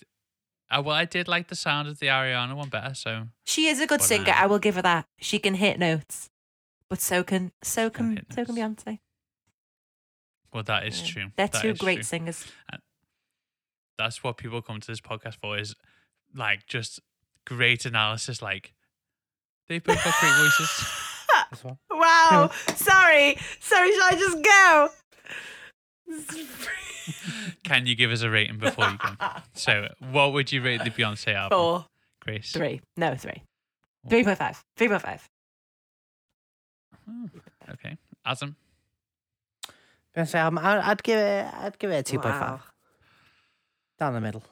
[0.70, 2.96] Uh, well, I did like the sound of the Ariana one better.
[2.96, 4.32] So She is a good But, singer.
[4.32, 5.06] uh, I will give her that.
[5.20, 6.30] She can hit notes,
[6.90, 8.56] but so can so Can can so can.
[8.56, 9.00] Beyonce.
[10.52, 11.08] well, that is Yeah.
[11.08, 11.32] true.
[11.38, 12.04] They're That two great true.
[12.04, 12.46] singers.
[13.98, 15.58] That's what people come to this podcast for.
[15.58, 15.76] Is
[16.34, 17.00] like just
[17.46, 18.42] great analysis.
[18.42, 18.74] Like
[19.68, 21.02] they both got great voices.
[21.52, 21.78] this one.
[21.92, 22.50] Wow.
[22.76, 23.38] sorry.
[23.60, 23.92] Sorry.
[23.92, 24.90] Shall I just go?
[27.64, 29.28] Can you give us a rating before you go?
[29.54, 31.86] So, what would you rate the Beyonce album, Four,
[32.22, 32.52] Grace?
[32.52, 32.82] three.
[32.98, 33.44] No, three.
[34.10, 34.64] Three point five.
[34.78, 35.28] Three point five.
[37.10, 37.30] Oh,
[37.72, 38.56] okay, Adam.
[40.16, 40.60] Beyonce album.
[40.60, 41.54] I, I'd give it.
[41.54, 42.52] I'd give it a two point five.
[42.52, 42.60] Wow.
[44.00, 44.44] Down the middle.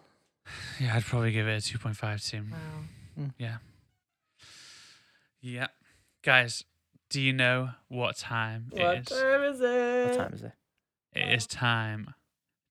[0.80, 2.44] Yeah, I'd probably give it a two point five too.
[2.52, 2.58] Wow.
[3.16, 3.26] Hmm.
[3.38, 3.58] Yeah.
[5.42, 5.68] Yeah,
[6.24, 6.64] guys.
[7.14, 9.08] Do you know what time it is?
[9.08, 10.08] time is it?
[10.08, 10.52] What time is it?
[11.14, 12.16] It is time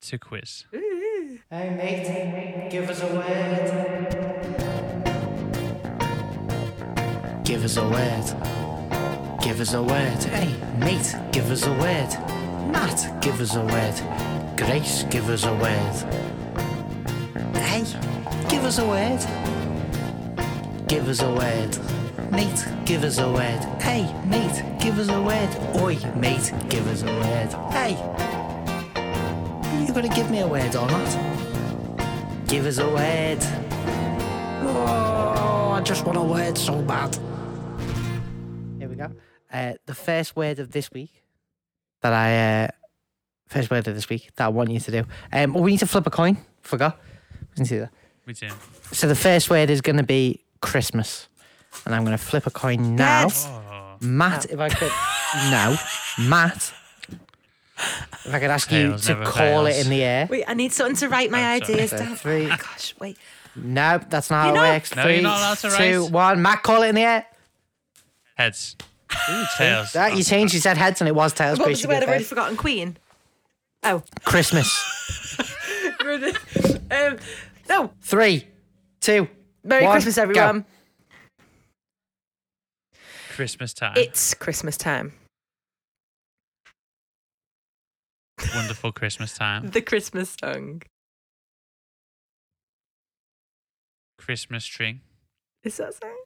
[0.00, 0.64] to quiz.
[0.74, 1.38] Ooh.
[1.48, 3.68] Hey mate, give us a word.
[7.44, 8.24] Give us a word.
[9.44, 10.24] Give us a word.
[10.24, 12.10] Hey mate, give us a word.
[12.72, 13.94] Matt, give us a word.
[14.56, 15.94] Grace, give us a word.
[17.54, 17.84] Hey,
[18.48, 19.24] give us a word.
[20.88, 22.01] Give us a word.
[22.32, 23.60] Mate, give us a word.
[23.82, 25.50] Hey, mate, give us a word.
[25.82, 27.52] Oi, mate, give us a word.
[27.70, 27.92] Hey,
[29.86, 32.48] you gonna give me a word or not?
[32.48, 33.38] Give us a word.
[34.64, 37.14] Oh, I just want a word so bad.
[38.78, 39.12] Here we go.
[39.52, 41.22] Uh, the first word of this week
[42.00, 42.68] that I, uh,
[43.46, 45.04] first word of this week that I want you to do.
[45.34, 46.38] Um, we need to flip a coin.
[46.62, 46.98] Forgot.
[47.50, 47.90] We can see that.
[48.24, 48.48] We do.
[48.92, 51.28] So the first word is going to be Christmas,
[51.86, 53.22] and I'm going to flip a coin now.
[53.24, 53.46] Yes.
[53.48, 54.90] Oh, Matt, if I could,
[55.50, 55.76] no,
[56.28, 56.72] Matt.
[58.24, 60.26] If I could ask you Tails to never call it in the air.
[60.30, 61.74] Wait, I need something to write my Oh, sorry.
[61.74, 62.16] ideas So down.
[62.16, 63.18] three- Oh, gosh, wait.
[63.56, 64.94] No, that's not You're how it not- works.
[64.96, 66.10] No, you're Three, not allowed to two, write.
[66.12, 66.42] one.
[66.42, 67.26] Matt, call it in the air.
[68.36, 68.76] heads.
[69.58, 69.92] Tails.
[69.92, 70.54] That, you changed.
[70.54, 71.58] You said heads, and it was tails.
[71.58, 72.02] What Grace, was the you word?
[72.02, 72.30] I've already first.
[72.30, 72.56] forgotten.
[72.56, 72.96] Queen.
[73.82, 74.02] Oh.
[74.24, 75.36] Christmas.
[76.90, 77.18] um,
[77.68, 77.90] no.
[78.00, 78.46] Three,
[79.00, 79.28] two.
[79.64, 80.22] Merry One, Christmas, go.
[80.22, 80.64] everyone.
[83.32, 83.94] Christmas time.
[83.96, 85.12] It's Christmas time.
[88.54, 89.68] Wonderful Christmas time.
[89.72, 90.82] The Christmas song.
[94.18, 95.00] Christmas tree.
[95.64, 96.16] Is that song?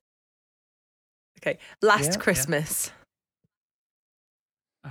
[1.41, 1.59] Okay.
[1.83, 2.16] Last Yeah, yeah.
[2.16, 2.91] Christmas.
[4.85, 4.91] Oh.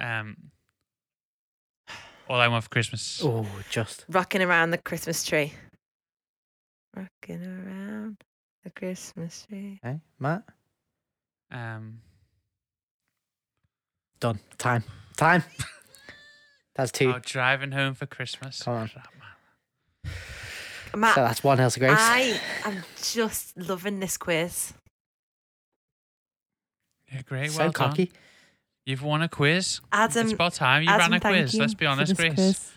[0.00, 0.36] Um.
[2.28, 3.20] All I want for Christmas.
[3.22, 5.52] Oh, just Rocking around the Christmas tree.
[6.96, 8.16] Rocking around
[8.64, 9.78] the Christmas tree.
[9.82, 10.42] Hey, Matt.
[11.50, 12.00] Um.
[14.20, 14.40] Done.
[14.58, 14.84] Time.
[15.16, 15.44] Time.
[16.74, 17.12] That's two.
[17.14, 18.62] Oh, driving home for Christmas.
[18.62, 18.88] Come on.
[18.88, 19.08] Crap,
[20.04, 20.12] man.
[21.00, 21.92] Matt, so that's one Elsa Grace.
[21.98, 24.72] I am just loving this quiz.
[27.12, 27.50] Yeah, great.
[27.50, 28.06] so well cocky.
[28.06, 28.14] done.
[28.86, 29.80] You've won a quiz.
[29.92, 31.54] Adam, it's about time you Adam, ran a quiz.
[31.54, 32.34] you Let's be honest, Grace.
[32.34, 32.70] quiz.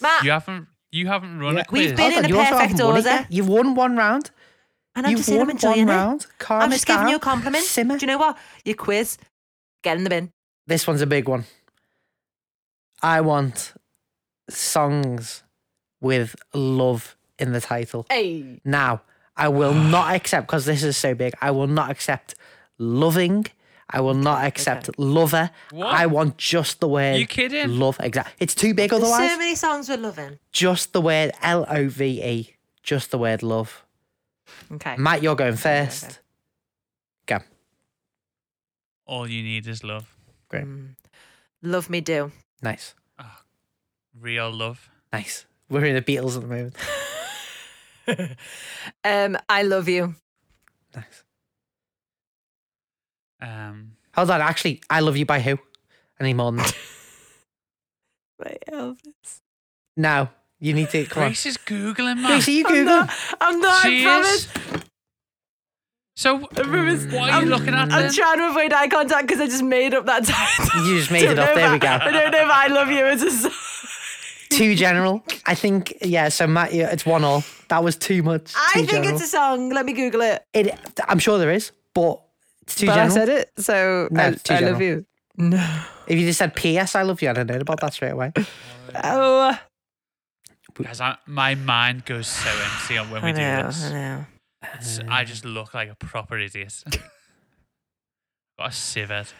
[0.00, 0.66] Matt, You haven't.
[0.92, 1.60] You haven't run Yeah.
[1.62, 1.86] a quiz.
[1.88, 3.26] We've been Hold in on, a you also haven't perfect order.
[3.30, 4.30] You've won one round.
[4.96, 5.98] And I'm You've just saying I'm won enjoying one it.
[5.98, 6.26] round.
[6.50, 7.64] I'm just giving you a compliment.
[7.64, 7.98] Simmer.
[7.98, 8.36] Do you know what?
[8.64, 9.18] Your quiz,
[9.82, 10.30] get in the bin.
[10.66, 11.44] This one's a big one.
[13.02, 13.74] I want
[14.48, 15.42] songs
[16.00, 18.06] with love in the title.
[18.08, 18.60] Hey.
[18.64, 19.02] Now,
[19.36, 21.34] I will not accept because this is so big.
[21.40, 22.34] I will not accept
[22.78, 23.46] loving.
[23.90, 25.50] I will not accept lover.
[25.70, 25.88] What?
[25.88, 27.78] I want just the word You kidding?
[27.78, 27.98] love.
[28.00, 28.32] Exactly.
[28.40, 29.30] It's too big There's otherwise.
[29.32, 30.38] so many songs we're loving.
[30.52, 32.56] Just the word L O V E.
[32.82, 33.84] Just the word love.
[34.72, 34.96] Okay.
[34.96, 36.20] Matt, you're going first.
[37.26, 37.38] Go.
[39.06, 40.14] All you need is love.
[40.48, 40.64] Great.
[40.64, 40.94] Mm.
[41.62, 42.30] Love me do.
[42.62, 42.94] Nice.
[44.18, 44.90] Real love.
[45.12, 45.44] Nice.
[45.68, 46.76] We're in the Beatles at the moment.
[49.04, 50.14] um, I love you.
[50.94, 51.24] Nice.
[53.40, 53.92] Um.
[54.14, 54.40] Hold on.
[54.40, 55.58] Actually, I love you by who?
[56.20, 56.76] I need more than that.
[58.38, 59.40] By Elvis.
[59.96, 60.28] No.
[60.60, 61.28] You need to come on.
[61.30, 62.26] Grace is googling, man.
[62.26, 62.84] Grace, are you I'm Googling?
[62.86, 63.10] not.
[63.40, 63.82] I'm not.
[63.82, 64.28] She I promise.
[64.28, 64.48] is.
[66.16, 67.06] So, promise.
[67.12, 68.12] what are you looking at I'm then?
[68.12, 70.86] trying to avoid eye contact because I just made up that title.
[70.86, 71.48] You just made it Don't up.
[71.48, 72.04] know There if we I- go.
[72.04, 73.50] I don't know if I love you It's a song.
[74.50, 75.24] Too general.
[75.46, 77.42] I think, yeah, so Matt, yeah, it's one all.
[77.68, 78.52] That was too much.
[78.56, 79.14] I too think general.
[79.16, 79.70] it's a song.
[79.70, 80.44] Let me Google it.
[80.54, 80.78] It,
[81.08, 82.20] I'm sure there is, but
[82.62, 83.10] it's too but general.
[83.10, 84.82] I said it, so No, I, it's too I love general.
[84.82, 85.06] you.
[85.36, 85.80] No.
[86.06, 86.94] If you just said P.S.
[86.94, 88.32] I love you, I'd have known about that straight away.
[89.02, 89.58] Oh,
[90.82, 93.60] Guys, I, my mind goes so empty on when we I know.
[93.62, 93.84] do this.
[93.84, 94.26] I know.
[94.62, 96.82] It's- I just look like a proper idiot.
[98.58, 99.32] Got a civet.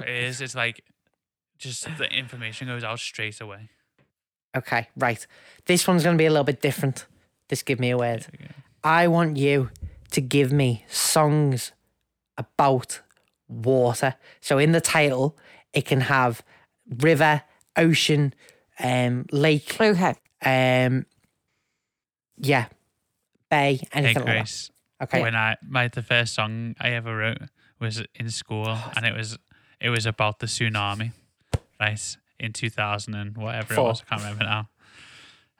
[0.00, 0.40] It is.
[0.40, 0.82] It's like
[1.58, 3.70] just the information goes out straight away.
[4.56, 5.24] Okay, right.
[5.66, 7.06] This one's going to be a little bit different.
[7.48, 8.26] This give me a word.
[8.82, 9.70] I want you
[10.12, 11.72] to give me songs
[12.36, 13.00] about
[13.48, 14.14] water.
[14.40, 15.36] So in the title,
[15.72, 16.42] it can have
[16.88, 17.42] river,
[17.76, 18.34] ocean,
[18.80, 20.14] um, lake, Okay.
[20.42, 21.06] um,
[22.36, 22.66] yeah,
[23.50, 24.70] bay, Hey anything like that.
[25.02, 25.22] Okay.
[25.22, 27.38] when I my the first song I ever wrote
[27.80, 29.38] was in school, and it was
[29.80, 31.12] it was about the tsunami,
[31.80, 32.16] right?
[32.38, 33.84] In two thousand and whatever Four.
[33.84, 34.68] it was, I can't remember now.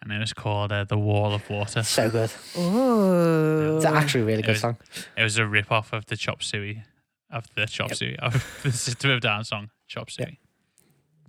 [0.02, 2.30] And it was called uh, "The Wall of Water." So good.
[2.56, 3.76] Oh.
[3.76, 4.76] It's actually a really It good was- song.
[5.16, 6.82] It was a rip off of the Chop Suey,
[7.30, 7.96] of the Chop Yep.
[7.98, 10.28] Suey, of the System of Down song, Chop Yep.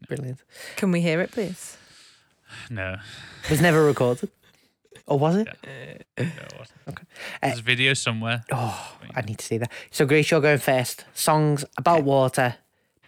[0.08, 0.16] Suey.
[0.18, 0.40] Brilliant.
[0.76, 1.78] Can we hear it, please?
[2.70, 2.98] No,
[3.44, 4.30] It was never recorded.
[5.08, 5.48] Or was it?
[5.48, 5.72] no
[6.18, 6.72] it wasn't.
[6.88, 7.04] Okay.
[7.42, 8.44] There's a video somewhere.
[8.52, 9.72] Oh, I need to see that.
[9.90, 11.06] So, Grace, you're going first.
[11.16, 12.56] Songs about water,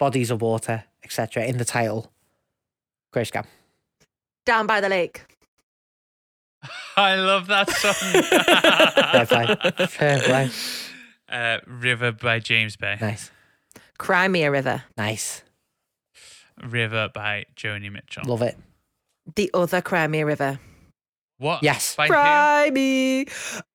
[0.00, 1.44] bodies of water, etc.
[1.44, 2.10] in the title.
[3.12, 3.42] Grace, go.
[4.44, 5.22] Down by the lake.
[6.96, 9.56] I love that Fair song.
[9.76, 9.86] play.
[9.86, 10.50] Fair play.
[11.28, 12.96] uh, River by James Bay.
[13.00, 13.30] Nice.
[13.96, 14.82] Cry Me a River.
[14.96, 15.42] Nice.
[16.64, 18.24] River by Joni Mitchell.
[18.26, 18.56] Love it.
[19.34, 20.58] The other Cry Me a River.
[21.38, 21.62] What?
[21.62, 21.94] Yes.
[21.96, 22.12] By who?
[22.14, 23.26] Crimea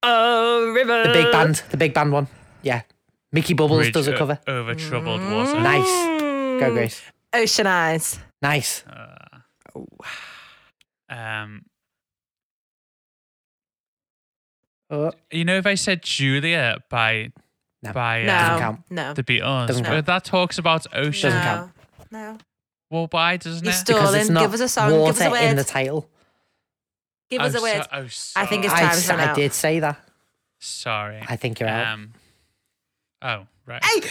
[0.03, 1.03] a river.
[1.07, 1.63] The big band.
[1.71, 2.27] The big band one.
[2.61, 2.81] Yeah.
[3.31, 4.39] Mickey Bubbles Bridge does a o- cover.
[4.47, 5.59] over troubled water.
[5.59, 5.87] Nice.
[5.87, 6.59] Mm.
[6.59, 7.01] Go, Grace.
[7.33, 8.19] Ocean Eyes.
[8.41, 8.83] Nice.
[8.85, 9.39] Uh,
[11.09, 11.63] um,
[14.89, 17.31] Oh, you know, if I said Julia by
[17.81, 17.93] No.
[17.93, 18.27] by No.
[18.27, 18.79] Doesn't uh, count.
[18.91, 19.13] No.
[19.13, 20.05] the Beatles, Doesn't but count.
[20.05, 21.31] that talks about ocean.
[21.31, 21.45] Doesn't no.
[21.45, 21.71] count.
[22.11, 22.37] No.
[22.93, 23.75] Well, why doesn't You're it?
[23.77, 26.07] still- because it's not give us a song, give us a water in the title.
[27.29, 27.81] Give oh, us a word.
[27.81, 27.87] So,
[28.37, 28.85] oh, I think it's sorry.
[28.85, 29.33] I, time s- for I now.
[29.33, 29.99] did say that.
[30.59, 31.19] Sorry.
[31.27, 31.87] I think you're out.
[31.87, 32.13] Um.
[33.21, 33.83] Oh right.
[33.83, 34.01] Hey!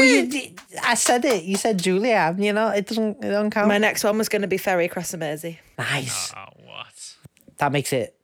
[0.00, 1.44] Well, you, d- I said it.
[1.44, 2.34] You said Julia.
[2.38, 3.24] You know, it doesn't.
[3.24, 3.68] It don't count.
[3.68, 5.60] My next one was going to be Ferry across the Mersey.
[5.78, 6.32] nice.
[6.36, 7.14] Oh what?
[7.58, 8.14] That makes it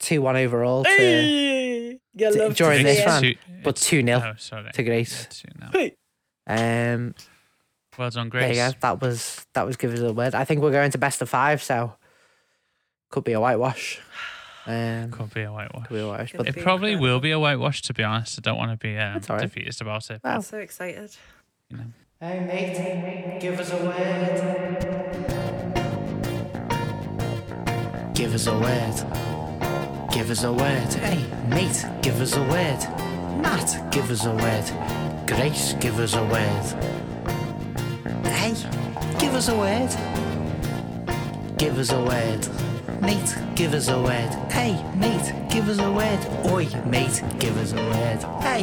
[0.00, 2.00] two one overall to, Hey!
[2.14, 3.06] You to- during to this see it.
[3.06, 4.70] round, Two- but it's- two 0 Oh, sorry.
[4.72, 5.26] to Grace.
[5.30, 5.70] Two now.
[5.72, 5.96] Hey.
[6.46, 7.14] Um,
[7.98, 8.42] Well done, Grace.
[8.42, 8.72] there you Grace.
[8.74, 8.78] go.
[8.80, 10.34] That was that was give us a word.
[10.34, 11.94] I think we're going to best of five, so
[13.10, 14.00] could be a whitewash.
[14.64, 15.88] Um, Could be a whitewash.
[15.88, 18.38] could be alright, Could but It probably will be a whitewash, to be honest.
[18.38, 19.42] I don't want to be um, That's all right.
[19.42, 20.20] defeatist about it.
[20.22, 21.16] Well, I'm so excited.
[21.68, 21.84] you know.
[22.20, 25.52] Hey mate, give us a word.
[28.14, 30.08] Give us a word.
[30.12, 30.94] Give us a word.
[30.94, 32.78] Hey mate, give us a word.
[33.42, 35.26] Matt, give us a word.
[35.26, 37.01] Grace, give us a word.
[38.24, 38.54] Hey,
[39.18, 39.90] give us a word.
[41.58, 42.48] Give us a word.
[43.00, 44.30] Mate, give us a word.
[44.50, 46.18] Hey, mate, give us a word.
[46.50, 48.22] Oi, mate, give us a word.
[48.42, 48.62] Hey,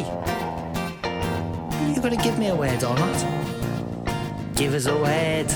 [1.94, 4.54] you gonna give me a word or not?
[4.54, 5.46] Give us a word.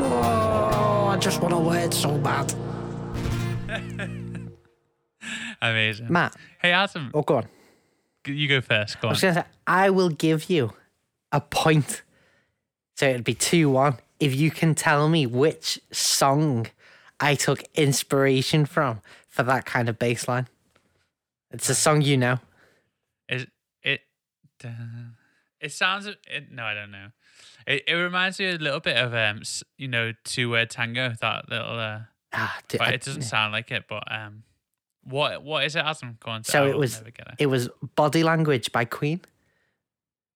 [0.00, 2.52] Oh, I just want a word so bad.
[5.62, 6.06] Amazing.
[6.12, 7.46] Matt, Hey, Adam, oh, go on.
[8.26, 9.00] you go first.
[9.00, 9.12] Go I on.
[9.14, 10.72] was gonna say, I will give you
[11.32, 12.02] a point.
[12.98, 16.66] So it'd be 2 1 if you can tell me which song
[17.20, 20.48] I took inspiration from for that kind of bass line.
[21.52, 22.40] It's a song you know.
[23.28, 23.46] Is
[23.84, 24.00] it?
[24.64, 24.70] Uh,
[25.60, 26.06] it sounds.
[26.08, 27.10] It, no, I don't know.
[27.68, 29.42] It, it reminds me a little bit of um,
[29.76, 31.12] you know, two word tango.
[31.20, 31.78] That little.
[31.78, 32.00] Uh,
[32.32, 33.84] Ah, d- but I- it doesn't sound like it.
[33.88, 34.42] But um,
[35.04, 36.18] what what is it, Adam?
[36.18, 36.42] Go on.
[36.42, 37.14] So it was- it.
[37.38, 39.20] It was Body Language by Queen.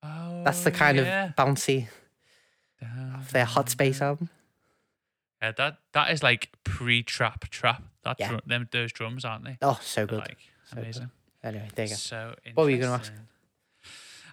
[0.04, 1.30] Oh, That's the kind yeah.
[1.30, 1.88] of bouncy
[3.18, 4.28] of their Hot Space album.
[5.42, 7.82] Yeah, that that is like pre trap trap.
[8.04, 8.28] That Yeah.
[8.28, 9.58] drum, them those drums, aren't they?
[9.62, 10.28] Oh, so They're, good.
[10.28, 10.38] Like
[10.68, 10.82] So good.
[10.84, 11.10] amazing.
[11.42, 11.96] Anyway, there you go.
[11.96, 13.12] So What were you gonna ask?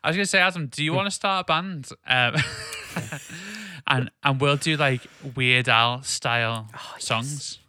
[0.04, 0.86] I was gonna say, Adam, do Hmm.
[0.86, 1.90] you want to start a band?
[2.08, 2.36] Um,
[3.88, 5.02] and and we'll do like
[5.36, 7.06] Weird Al style Oh, yes.
[7.06, 7.60] songs,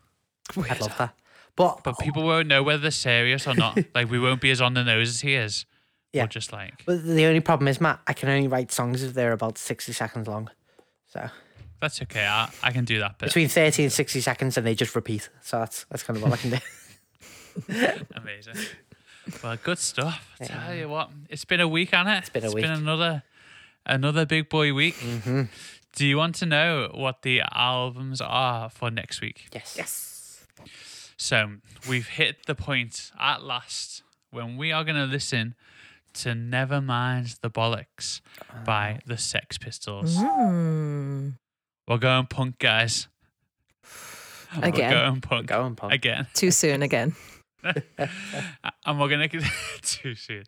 [0.57, 1.15] I'd love that.
[1.57, 3.79] But, but people won't know whether they're serious or not.
[3.95, 5.67] like we won't be as on the nose as he is.
[6.13, 6.25] Yeah.
[6.25, 9.15] Or just like but the only problem is, Matt, I can only write songs if
[9.15, 10.51] they're about 60 seconds long.
[11.11, 11.29] So
[11.81, 12.25] that's okay.
[12.27, 13.27] I, I can do that bit.
[13.29, 15.29] between 30 and 60 seconds and they just repeat.
[15.43, 16.59] So that's that's kind of all I can do.
[18.17, 18.55] Amazing.
[19.43, 20.29] Well, good stuff.
[20.41, 22.19] I tell you what, it's been a week, hasn't it?
[22.19, 22.65] It's been a It's week.
[22.65, 23.23] been another
[23.87, 24.95] another big boy week.
[24.97, 25.43] hmm
[25.97, 29.49] Do you want to know what the albums are for next week?
[29.53, 29.75] Yes.
[29.77, 30.47] Yes.
[31.17, 31.57] So
[31.89, 35.55] we've hit the point at last when we are going to listen
[36.15, 38.21] to Never Mind the Bollocks
[38.65, 40.17] by the Sex Pistols.
[40.17, 41.35] Mm.
[41.89, 43.09] We're going punk, guys.
[44.63, 44.93] Again.
[44.93, 45.47] We're going punk.
[45.47, 45.91] Go on, Paul.
[45.91, 46.27] Again.
[46.35, 47.15] Too soon again.
[47.65, 49.41] and we're going to
[49.83, 50.45] too soon.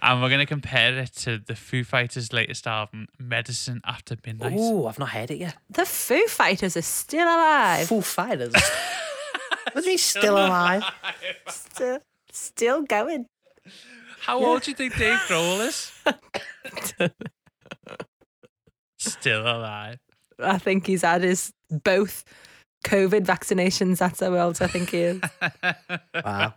[0.00, 4.54] And we're going to compare it to the Foo Fighters' latest album, Medicine After Midnight.
[4.56, 5.56] Oh, I've not heard it yet.
[5.70, 7.88] The Foo Fighters are still alive.
[7.88, 8.52] Foo Fighters.
[9.72, 10.84] what do you mean still alive?
[11.48, 11.98] Still,
[12.30, 13.26] still going.
[14.22, 15.90] How old do you think Dave Grohl is?
[18.98, 19.98] Still alive.
[20.38, 21.52] I think he's had his
[21.84, 22.24] both
[22.84, 23.98] COVID vaccinations.
[23.98, 25.20] That's how old I think he is.
[26.24, 26.54] Wow,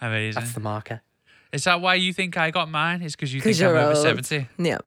[0.00, 0.40] Amazing.
[0.40, 1.02] that's the marker.
[1.52, 3.02] Is that why you think I got mine?
[3.02, 4.48] Is because you 'Cause think I'm you're over 70?
[4.58, 4.78] Yeah.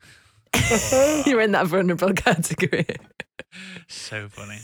[1.26, 2.86] You're in that vulnerable category.
[3.88, 4.58] So funny.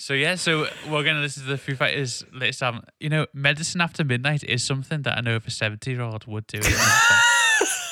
[0.00, 2.84] So yeah, so we're gonna listen to the Foo Fighters latest album.
[2.98, 6.46] You know, Medicine After Midnight is something that I an over 70 year old would
[6.46, 6.60] do.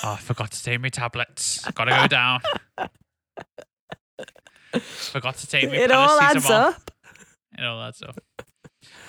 [0.01, 1.59] Oh, I forgot to take my tablets.
[1.75, 2.39] Gotta go down.
[4.73, 6.89] Forgot to take my It all adds up.
[7.57, 8.17] It all adds up.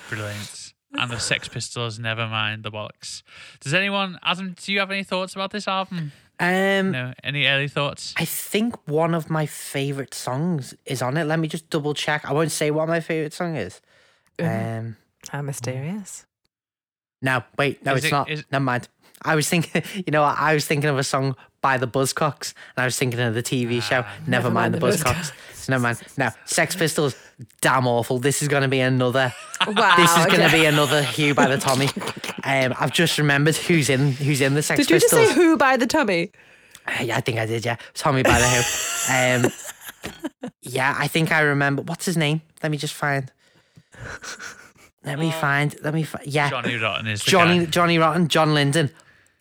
[0.09, 0.73] Brilliant.
[0.93, 3.23] And the Sex Pistols, never mind the bollocks.
[3.61, 6.11] Does anyone, Adam, do you have any thoughts about this album?
[6.41, 8.13] Um, No, any early thoughts?
[8.17, 11.25] I think one of my favorite songs is on it.
[11.25, 12.25] Let me just double check.
[12.25, 13.79] I won't say what my favorite song is.
[14.39, 14.97] Um,
[15.29, 16.25] How mysterious.
[17.21, 18.29] no, wait, no, Is it's it- not.
[18.29, 18.87] is- Never mind.
[19.23, 20.23] I was thinking, you know.
[20.23, 23.43] I was thinking of a song by the Buzzcocks, and I was thinking of the
[23.43, 24.03] TV show.
[24.05, 24.13] Ah.
[24.27, 25.31] Never, mind, the Buzzcocks.
[25.53, 26.01] So never mind.
[26.17, 27.15] Now, Sex Pistols,
[27.61, 28.17] damn awful.
[28.19, 29.33] This is going to be another.
[29.67, 29.95] Wow.
[29.95, 31.87] This is going to be another Hugh by the Tommy.
[32.43, 35.01] Um, I've just remembered who's in who's in the Sex Pistols.
[35.01, 36.31] Did you just say who by the tummy?
[37.01, 37.63] Yeah, I think I did.
[37.63, 39.13] Yeah, Tommy by the Who.
[39.13, 39.51] Um,
[40.61, 41.83] yeah, I think I remember.
[41.83, 42.41] What's his name?
[42.63, 43.31] Let me just find.
[45.05, 45.75] Let me find.
[45.83, 46.03] Let me.
[46.03, 47.65] Fi- yeah, Johnny Rotten is the Johnny guy.
[47.65, 48.89] Johnny Rotten, John Lydon.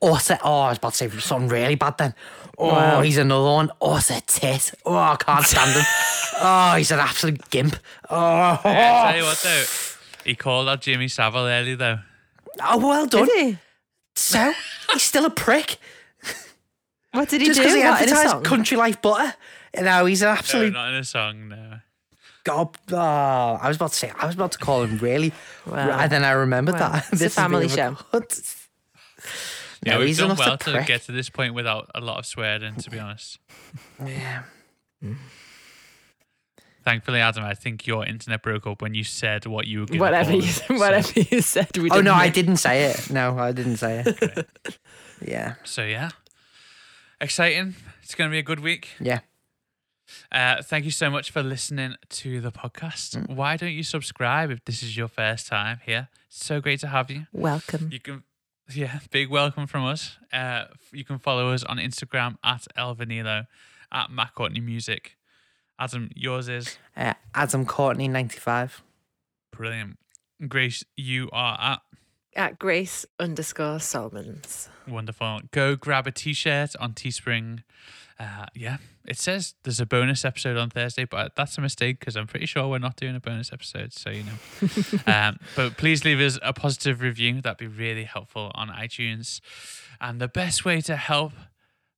[0.03, 0.39] Orsa.
[0.43, 2.15] Oh, I was about to say something really bad then.
[2.59, 3.01] Oh, Wow.
[3.03, 3.71] he's another one.
[3.81, 4.73] Orsa tit.
[4.85, 5.85] Oh, I can't stand him.
[6.41, 7.77] oh, he's an absolute gimp.
[8.09, 11.99] Oh, Yeah, tell you what though, øh, he called out Jimmy Savile early though.
[12.63, 13.27] oh well done.
[13.27, 13.59] Did he?
[14.17, 14.53] So
[14.93, 15.79] he's still a prick.
[17.13, 17.65] What did he Just do?
[17.65, 18.45] because he What, advertised?
[18.45, 19.35] Country Life butter.
[19.77, 21.49] You know, he's an No, absolute not in a song.
[21.49, 21.79] No.
[22.45, 25.33] God, oh, I was about to say, I was about to call him really,
[25.67, 25.99] Wow.
[25.99, 27.03] and then I remembered Well, that.
[27.13, 27.97] it's This is family show.
[29.83, 29.87] Recorded.
[29.87, 30.87] Yeah, No, we've he's done well to prick.
[30.87, 33.39] get to this point without a lot of swearing, to be honest.
[34.05, 34.43] Yeah.
[36.83, 40.01] Thankfully, Adam, I think your internet broke up when you said what you were going
[40.01, 41.77] Whatever you, whatever you said.
[41.77, 43.11] We Oh didn't no, I didn't say it.
[43.11, 44.49] No, I didn't say it.
[45.21, 46.11] Yeah, So yeah,
[47.21, 47.75] exciting.
[48.03, 48.89] It's going to be a good week.
[48.99, 49.21] yeah.
[50.33, 53.29] Uh, thank you so much for listening to the podcast.
[53.29, 56.09] Why don't you subscribe if this is your first time here?
[56.29, 57.27] so great to have you.
[57.33, 57.91] Welcome.
[57.93, 58.23] You can,
[58.73, 60.17] yeah, big welcome from us.
[60.33, 63.47] Uh, you can follow us on Instagram at El Vinilo,
[63.93, 65.17] at Matt Courtney Music.
[65.79, 68.83] Adam, yours is Uh, Adam Courtney, ninety-five.
[69.53, 69.99] brilliant.
[70.49, 71.81] Grace, you are at
[72.37, 74.69] At Grace underscore Solomons.
[74.87, 75.41] wonderful.
[75.51, 77.63] Go grab a t-shirt on Teespring.
[78.21, 78.77] Uh, yeah,
[79.07, 82.45] it says there's a bonus episode on Thursday, but that's a mistake because I'm pretty
[82.45, 83.95] sure we're not doing a bonus episode.
[83.95, 84.69] So you know,
[85.07, 87.41] um, but please leave us a positive review.
[87.41, 89.41] That'd be really helpful on iTunes.
[90.03, 91.33] And the best way to help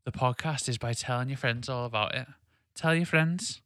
[0.05, 2.29] the podcast is by telling your friends all about it.
[2.77, 3.61] Tell your friends,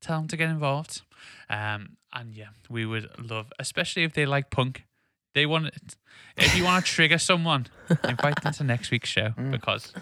[0.00, 1.02] tell them to get involved.
[1.50, 4.84] Um, and yeah, we would love, especially if they like punk.
[5.34, 5.96] They want it.
[6.36, 7.66] If you want to trigger someone,
[8.04, 9.92] invite them to next week's show because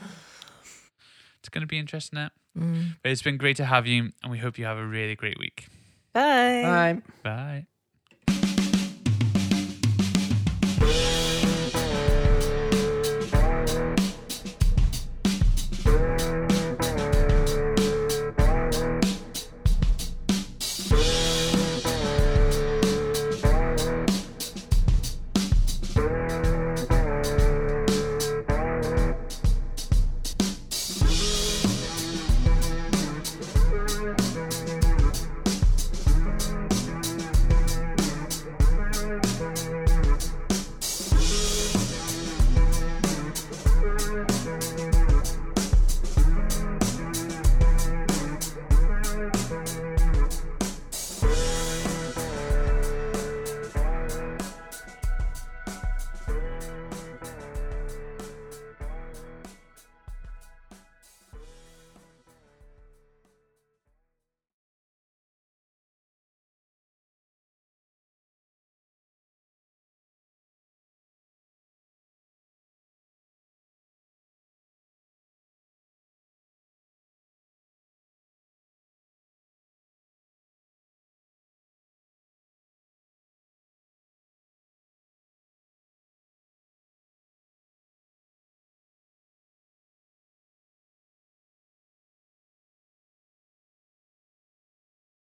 [1.45, 2.19] it's going to be interesting.
[2.19, 2.33] It.
[2.59, 2.97] Mm.
[3.03, 5.39] But it's been great to have you, and we hope you have a really great
[5.39, 5.69] week.
[6.15, 6.63] Bye.
[6.63, 7.03] Bye.
[7.23, 7.67] Bye.